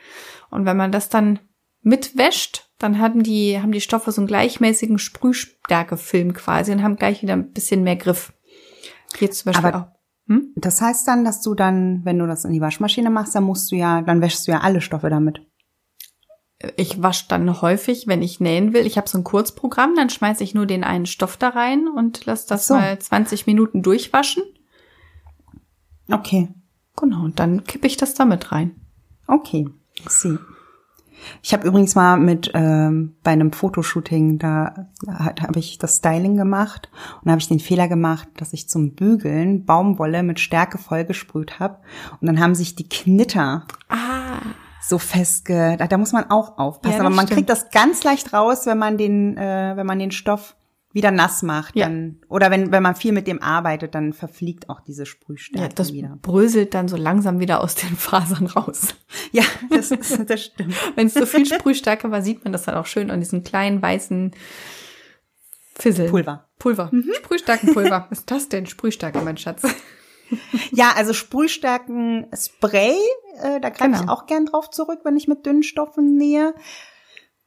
[0.51, 1.39] Und wenn man das dann
[1.83, 7.23] mitwäscht, dann haben die, haben die Stoffe so einen gleichmäßigen Sprühstärkefilm quasi und haben gleich
[7.23, 8.33] wieder ein bisschen mehr Griff.
[9.19, 9.98] Geht zum Beispiel Aber- auch.
[10.29, 10.53] Hm?
[10.57, 13.73] Das heißt dann, dass du dann, wenn du das in die Waschmaschine machst, dann musst
[13.73, 15.41] du ja, dann wäschst du ja alle Stoffe damit.
[16.77, 18.87] ich wasche dann häufig, wenn ich nähen will.
[18.87, 22.27] Ich habe so ein Kurzprogramm, dann schmeiße ich nur den einen Stoff da rein und
[22.27, 22.75] lasse das so.
[22.75, 24.43] mal 20 Minuten durchwaschen.
[26.11, 26.49] Okay.
[26.97, 28.75] Genau, und dann kippe ich das da mit rein.
[29.29, 29.69] Okay.
[30.09, 30.39] Sie.
[31.43, 36.89] Ich habe übrigens mal mit ähm, bei einem Fotoshooting, da habe ich das Styling gemacht
[37.17, 41.59] und da habe ich den Fehler gemacht, dass ich zum Bügeln Baumwolle mit Stärke vollgesprüht
[41.61, 41.79] habe
[42.21, 44.41] und dann haben sich die Knitter Ah.
[44.83, 45.77] so festge.
[45.79, 47.39] Da, da muss man auch aufpassen, Ja, aber man stimmt.
[47.39, 50.55] kriegt das ganz leicht raus, wenn man den, äh, wenn man den Stoff
[50.99, 51.87] wieder nass macht, Ja.
[51.87, 55.73] dann oder wenn wenn man viel mit dem arbeitet, dann verfliegt auch diese Sprühstärke Ja,
[55.75, 56.19] das wieder.
[56.21, 58.95] bröselt dann so langsam wieder aus den Fasern raus.
[59.33, 60.75] Ja, das, das stimmt.
[60.97, 63.81] Wenn es so viel Sprühstärke war, sieht man das dann auch schön an diesen kleinen
[63.81, 64.33] weißen
[65.75, 66.09] Fissel.
[66.11, 66.49] Pulver.
[66.59, 66.91] Pulver.
[67.19, 68.07] Sprühstärkenpulver.
[68.11, 68.67] Was ist das denn?
[68.67, 69.63] Sprühstärke, mein Schatz.
[70.73, 72.97] Ja, also Sprühstärken-Spray,
[73.43, 74.13] äh, da greife ich Genau.
[74.13, 76.55] auch gern drauf zurück, wenn ich mit dünnen Stoffen nähe.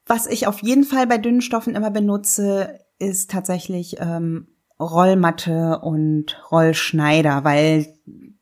[0.07, 4.47] Was ich auf jeden Fall bei dünnen Stoffen immer benutze, ist tatsächlich ähm,
[4.79, 7.87] Rollmatte und Rollschneider, weil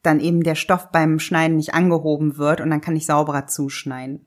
[0.01, 4.25] dann eben der Stoff beim Schneiden nicht angehoben wird und dann kann ich sauberer zuschneiden.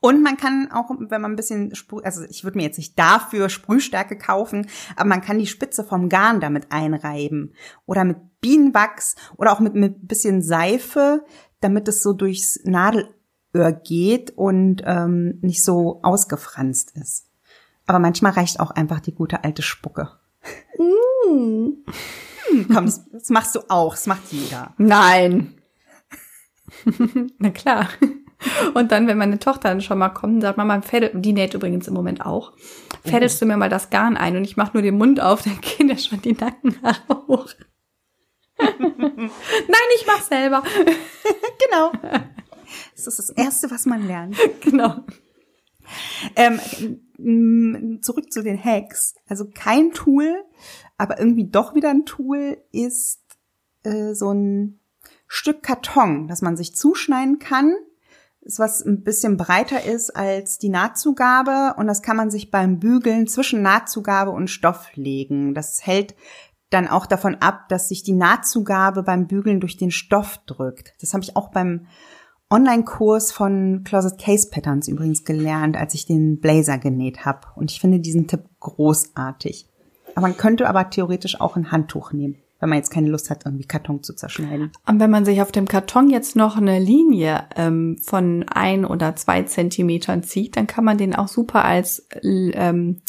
[0.00, 2.98] Und man kann auch, wenn man ein bisschen, Sprüh, also ich würde mir jetzt nicht
[2.98, 4.66] dafür Sprühstärke kaufen,
[4.96, 7.54] aber man kann die Spitze vom Garn damit einreiben
[7.84, 11.24] oder mit Bienenwachs oder auch mit mit ein bisschen Seife,
[11.60, 17.29] damit es so durchs Nadelöhr geht und ähm, nicht so ausgefranst ist.
[17.90, 20.12] Aber manchmal reicht auch einfach die gute alte Spucke.
[20.76, 21.84] Hm,
[22.72, 24.74] Komm, das, das machst du auch, das macht jeder.
[24.78, 25.60] Nein.
[27.38, 27.88] Na klar.
[28.74, 31.88] Und dann, wenn meine Tochter dann schon mal kommt, sagt Mama, fädel, die näht übrigens
[31.88, 32.52] im Moment auch,
[33.04, 35.60] fädelst du mir mal das Garn ein und ich mache nur den Mund auf, dann
[35.60, 37.48] gehen ja schon die Nackenhaare hoch.
[38.78, 40.62] Nein, ich mach selber.
[41.68, 41.90] Genau.
[42.94, 44.36] Das ist das Erste, was man lernt.
[44.60, 45.04] genau.
[46.36, 49.14] Ähm, zurück zu den Hacks.
[49.28, 50.44] Also kein Tool,
[50.96, 53.20] aber irgendwie doch wieder ein Tool ist
[53.82, 54.80] äh, so ein
[55.26, 57.74] Stück Karton, das man sich zuschneiden kann.
[58.42, 62.78] Ist was ein bisschen breiter ist als die Nahtzugabe und das kann man sich beim
[62.80, 65.54] Bügeln zwischen Nahtzugabe und Stoff legen.
[65.54, 66.14] Das hält
[66.70, 70.94] dann auch davon ab, dass sich die Nahtzugabe beim Bügeln durch den Stoff drückt.
[71.00, 71.86] Das habe ich auch beim
[72.50, 77.46] Online-Kurs von Closet Case Patterns übrigens gelernt, als ich den Blazer genäht habe.
[77.54, 79.66] Und ich finde diesen Tipp großartig.
[80.14, 83.46] Aber man könnte aber theoretisch auch ein Handtuch nehmen, wenn man jetzt keine Lust hat,
[83.46, 84.72] irgendwie Karton zu zerschneiden.
[84.84, 89.14] Und wenn man sich auf dem Karton jetzt noch eine Linie ähm, von ein oder
[89.14, 93.00] zwei Zentimetern zieht, dann kann man den auch super als ähm,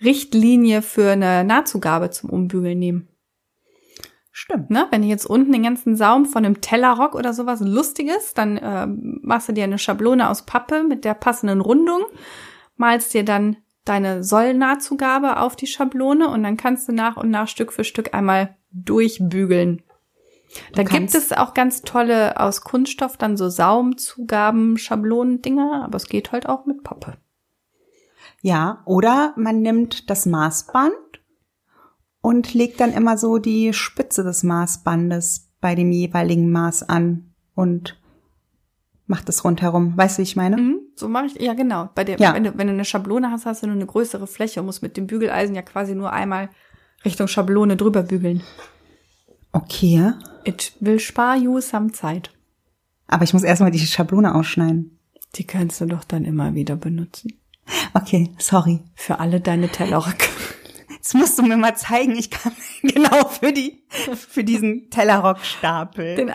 [0.00, 3.08] Richtlinie für eine Nahtzugabe zum Umbügeln nehmen.
[4.34, 4.70] Stimmt.
[4.70, 4.86] Ne?
[4.90, 9.20] Wenn du jetzt unten den ganzen Saum von einem Tellerrock oder sowas Lustiges, dann ähm,
[9.22, 12.00] machst du dir eine Schablone aus Pappe mit der passenden Rundung,
[12.76, 17.46] malst dir dann deine Sollnahtzugabe auf die Schablone und dann kannst du nach und nach
[17.46, 19.82] Stück für Stück einmal durchbügeln.
[20.74, 26.32] Da gibt es auch ganz tolle aus Kunststoff dann so Saumzugaben, Schablonendinger, aber es geht
[26.32, 27.18] halt auch mit Pappe.
[28.40, 30.94] Ja, oder man nimmt das Maßband
[32.22, 38.00] und legt dann immer so die Spitze des Maßbandes bei dem jeweiligen Maß an und
[39.06, 39.94] macht es rundherum.
[39.96, 40.56] Weißt du, wie ich meine?
[40.56, 41.90] Mhm, so mache ich, ja genau.
[41.94, 42.32] Bei der, Ja.
[42.34, 44.82] wenn, du, wenn du eine Schablone hast, hast du nur eine größere Fläche und musst
[44.82, 46.48] mit dem Bügeleisen ja quasi nur einmal
[47.04, 48.42] Richtung Schablone drüber bügeln.
[49.52, 50.12] Okay.
[50.44, 52.30] It will spare you some Zeit.
[53.06, 54.98] Aber ich muss erstmal die Schablone ausschneiden.
[55.34, 57.32] Die kannst du doch dann immer wieder benutzen.
[57.94, 58.80] Okay, sorry.
[58.94, 60.26] Für alle deine Tellerröcke.
[61.02, 62.52] Jetzt musst du mir mal zeigen, ich kann
[62.82, 63.82] genau für die,
[64.28, 66.28] für diesen Tellerrock-Stapel, Den,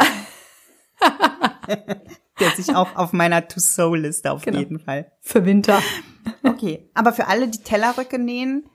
[2.39, 4.59] der sich auch auf meiner To-So-Liste auf Genau.
[4.59, 5.09] jeden Fall.
[5.21, 5.81] für Winter.
[6.43, 8.69] Okay, aber für alle, die Tellerröcke nähen,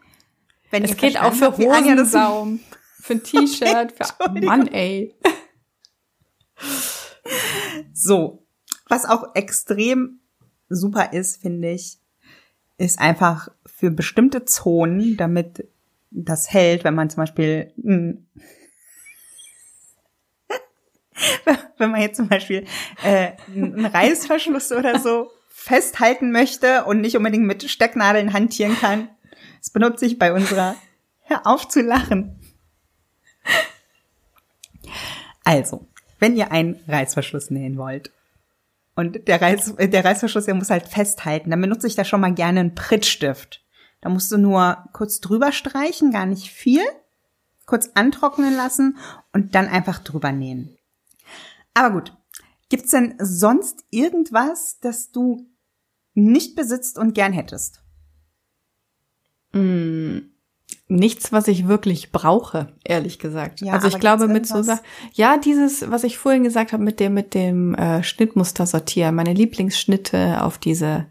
[0.70, 2.60] wenn Es geht auch für Hosensaum,
[3.02, 4.44] für ein T-Shirt, für Entschuldigung.
[4.48, 5.14] Mann, ey.
[7.92, 8.46] So,
[8.88, 10.20] was auch extrem
[10.70, 11.98] super ist, finde ich,
[12.78, 15.68] ist einfach für bestimmte Zonen, damit
[16.14, 18.14] das hält, wenn man zum Beispiel, mh,
[21.78, 22.66] wenn man jetzt zum Beispiel
[23.02, 29.08] äh, einen Reißverschluss oder so festhalten möchte und nicht unbedingt mit Stecknadeln hantieren kann.
[29.60, 30.74] Das benutze ich bei unserer
[31.22, 32.40] Hör auf zu lachen.
[35.44, 35.86] Also,
[36.18, 38.12] wenn ihr einen Reißverschluss nähen wollt
[38.94, 42.34] und der, Reiß, der Reißverschluss, der muss halt festhalten, dann benutze ich da schon mal
[42.34, 43.61] gerne einen Prittstift.
[44.02, 46.82] Da musst du nur kurz drüber streichen, gar nicht viel,
[47.64, 48.98] kurz antrocknen lassen
[49.32, 50.76] und dann einfach drüber nähen.
[51.72, 52.16] Aber gut,
[52.68, 55.46] gibt's denn sonst irgendwas, das du
[56.14, 57.80] nicht besitzt und gern hättest?
[59.52, 60.18] Mm,
[60.88, 63.60] nichts, was ich wirklich brauche, ehrlich gesagt.
[63.60, 64.62] Ja, also ich glaube mit so?
[64.62, 69.14] Sachen, ja, dieses, was ich vorhin gesagt habe mit dem mit dem äh, Schnittmuster sortieren,
[69.14, 71.06] meine Lieblingsschnitte auf diese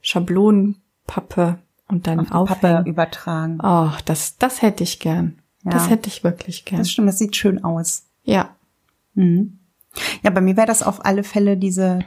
[0.00, 1.60] Schablonenpappe
[1.92, 3.58] und dann Auf Pappe übertragen.
[3.62, 5.40] Oh, das das hätte ich gern.
[5.62, 5.90] Das Ja.
[5.90, 6.78] hätte ich wirklich gern.
[6.78, 8.06] Das stimmt, das sieht schön aus.
[8.24, 8.56] Ja.
[9.14, 9.58] Mhm.
[10.22, 12.00] Ja, bei mir wäre das auf alle Fälle diese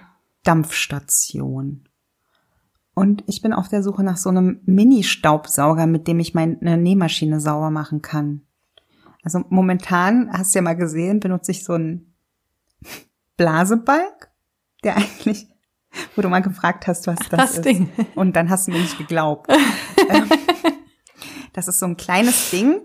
[0.44, 1.88] Dampfstation.
[2.96, 7.40] Und ich bin auf der Suche nach so einem Mini-Staubsauger, mit dem ich meine Nähmaschine
[7.40, 8.42] sauber machen kann.
[9.22, 12.14] Also momentan, hast du ja mal gesehen, benutze ich so einen
[13.38, 14.32] Blasebalg,
[14.84, 15.48] der eigentlich,
[16.16, 17.66] wo du mal gefragt hast, was das, das ist.
[17.66, 17.90] Ding.
[18.16, 19.52] Und dann hast du mir nicht geglaubt.
[21.54, 22.82] Das ist so ein kleines Ding.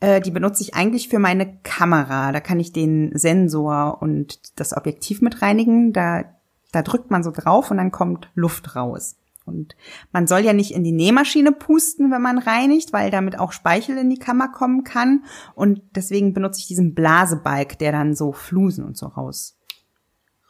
[0.00, 2.32] Äh, Die benutze ich eigentlich für meine Kamera.
[2.32, 5.92] Da kann ich den Sensor und das Objektiv mit reinigen.
[5.92, 6.24] Da,
[6.72, 9.16] da drückt man so drauf und dann kommt Luft raus.
[9.46, 9.76] Und
[10.10, 13.98] man soll ja nicht in die Nähmaschine pusten, wenn man reinigt, weil damit auch Speichel
[13.98, 15.24] in die Kammer kommen kann.
[15.54, 19.58] Und deswegen benutze ich diesen Blasebalg, der dann so Flusen und so raus,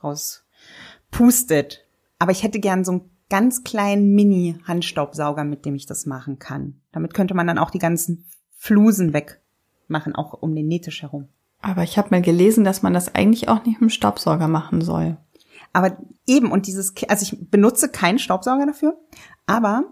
[0.01, 0.45] raus
[1.11, 1.84] pustet.
[2.19, 6.81] Aber ich hätte gern so einen ganz kleinen Mini-Handstaubsauger, mit dem ich das machen kann.
[6.93, 8.27] Damit könnte man dann auch die ganzen
[8.57, 11.29] Flusen wegmachen, auch um den Nähtisch herum.
[11.61, 14.81] Aber ich habe mal gelesen, dass man das eigentlich auch nicht mit dem Staubsauger machen
[14.83, 15.17] soll.
[15.73, 15.97] Aber
[16.27, 18.97] eben, und dieses, also ich benutze keinen Staubsauger dafür,
[19.47, 19.85] aber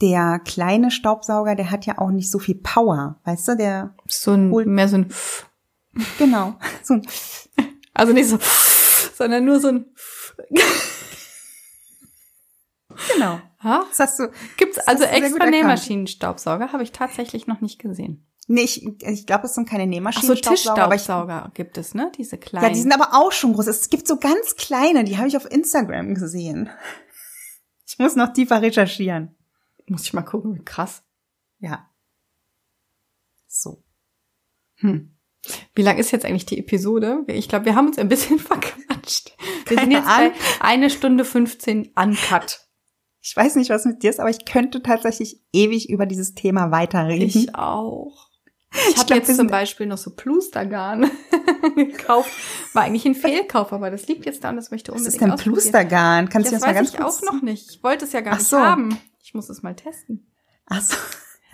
[0.00, 4.32] der kleine Staubsauger, der hat ja auch nicht so viel Power, weißt du, der, So
[4.32, 5.06] ein, Hol- mehr so ein,
[6.18, 7.02] genau, so ein,
[7.94, 8.38] also nicht so,
[9.14, 9.86] sondern nur so ein,
[13.14, 13.40] genau.
[13.58, 13.84] ha?
[13.88, 15.46] Das hast du, Gibt's Das also extra.
[15.46, 16.72] Nähmaschinenstaubsauger?
[16.72, 18.26] Habe ich tatsächlich noch nicht gesehen.
[18.46, 21.94] nee, ich, ich glaube, es sind keine Ach so, Nähmaschinen-Staubsauger, aber ich, Tischstaubsauger gibt es,
[21.94, 22.10] ne?
[22.16, 22.64] Diese kleinen.
[22.66, 23.66] ja, die sind aber auch schon groß.
[23.66, 26.70] Es gibt so ganz kleine, die habe ich auf Instagram gesehen.
[27.88, 29.36] Ich muss noch tiefer recherchieren.
[29.86, 31.04] Muss ich mal gucken, wie krass.
[31.60, 31.88] Ja.
[33.46, 33.84] So.
[34.78, 35.15] Hm.
[35.74, 37.24] Wie lang ist jetzt eigentlich die Episode?
[37.28, 39.32] Ich glaube, wir haben uns ein bisschen verquatscht.
[39.66, 42.60] Wir sind Keine jetzt bei eine Stunde 15 uncut.
[43.20, 46.70] Ich weiß nicht, was mit dir ist, aber ich könnte tatsächlich ewig über dieses Thema
[46.70, 47.26] weiterreden.
[47.26, 48.28] Ich auch.
[48.90, 51.10] Ich habe jetzt zum sind- Beispiel noch so Plustergarn
[51.76, 52.30] gekauft.
[52.72, 55.32] War eigentlich ein Fehlkauf, aber das liegt jetzt da und das möchte ich was unbedingt
[55.34, 55.52] ist denn.
[55.52, 56.28] Plustergarn?
[56.28, 57.70] Kannst du das das mal weiß ganz ich kurz auch noch nicht.
[57.70, 58.58] Ich wollte es ja gar Ach nicht so.
[58.58, 58.98] haben.
[59.22, 60.30] Ich muss es mal testen.
[60.66, 60.94] Ach so.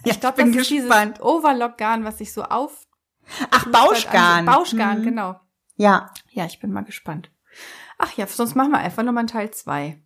[0.04, 1.18] Ja, ich glaube, das bin ist gespannt.
[1.18, 2.86] dieses Overlock-Garn, was sich so auf...
[3.50, 4.48] Ach, Bauschgarn.
[4.48, 5.04] Also Bauschgarn, Mhm.
[5.04, 5.40] genau.
[5.76, 6.10] Ja.
[6.30, 7.30] Ja, ich bin mal gespannt.
[7.98, 10.02] Ach ja, sonst machen wir einfach nochmal einen Teil zwei.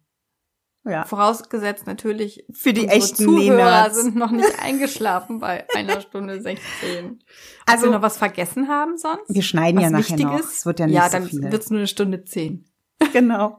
[0.85, 1.05] Ja.
[1.05, 4.01] Vorausgesetzt natürlich, Für die echten Zuhörer Nähnerds.
[4.03, 6.61] sind noch nicht eingeschlafen bei einer Stunde 16.
[6.95, 7.23] Also
[7.67, 9.25] Also- wir noch was vergessen haben sonst?
[9.35, 10.39] Wir schneiden was ja nachher noch.
[10.39, 11.51] Es wird ja nicht ja, so dann viel.
[11.51, 12.71] wird's nur eine Stunde zehn.
[13.13, 13.59] Genau.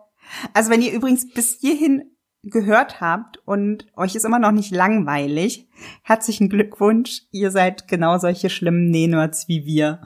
[0.53, 2.16] Also wenn ihr übrigens bis hierhin
[2.49, 5.67] gehört habt und euch ist immer noch nicht langweilig,
[6.03, 7.23] herzlichen Glückwunsch.
[7.31, 10.01] Ihr seid genau solche schlimmen Nähnerds wie wir.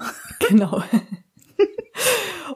[0.49, 0.83] Genau.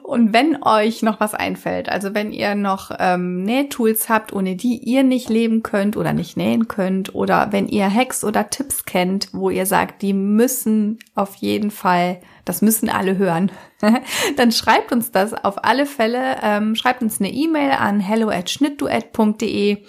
[0.02, 4.78] Und wenn euch noch was einfällt, also wenn ihr noch ähm, Nähtools habt, ohne die
[4.78, 9.28] ihr nicht leben könnt oder nicht nähen könnt, oder wenn ihr Hacks oder Tipps kennt,
[9.32, 13.50] wo ihr sagt, die müssen auf jeden Fall, das müssen alle hören,
[14.36, 16.36] dann schreibt uns das auf alle Fälle.
[16.42, 19.84] Ähm, schreibt uns eine E-Mail an hello at schnittduett.de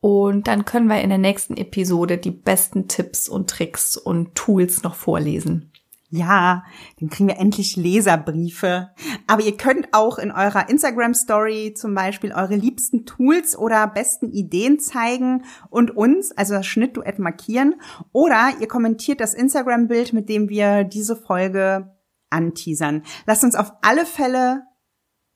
[0.00, 4.82] und dann können wir in der nächsten Episode die besten Tipps und Tricks und Tools
[4.82, 5.72] noch vorlesen.
[6.16, 6.62] Ja,
[7.00, 8.90] dann kriegen wir endlich Leserbriefe.
[9.26, 14.78] Aber ihr könnt auch in eurer Instagram-Story zum Beispiel eure liebsten Tools oder besten Ideen
[14.78, 17.74] zeigen und uns, also das Schnittduett markieren.
[18.12, 21.92] Oder ihr kommentiert das Instagram-Bild, mit dem wir diese Folge
[22.30, 23.02] anteasern.
[23.26, 24.62] Lasst uns auf alle Fälle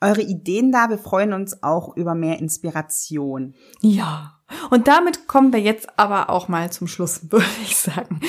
[0.01, 0.91] eure Ideen da.
[0.91, 3.57] Wir freuen uns auch über mehr Inspiration.
[3.81, 4.38] Ja.
[4.71, 8.21] Und damit kommen wir jetzt aber auch mal zum Schluss, würde ich sagen.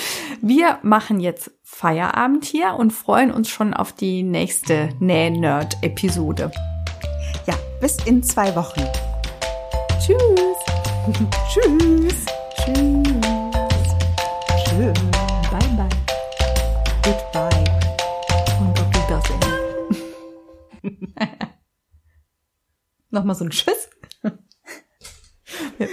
[0.41, 6.51] Wir machen jetzt Feierabend hier und freuen uns schon auf die nächste Näh-Nerd-Episode.
[7.45, 8.81] Ja, bis in zwei Wochen.
[9.99, 10.17] Tschüss.
[11.51, 12.25] Tschüss.
[12.55, 13.15] Tschüss.
[14.65, 14.99] Tschüss.
[15.49, 15.89] Bye, bye.
[17.03, 17.63] Goodbye.
[18.59, 19.39] Und auf Wiedersehen.
[23.09, 23.89] Nochmal so ein Tschüss.
[25.79, 25.89] yep.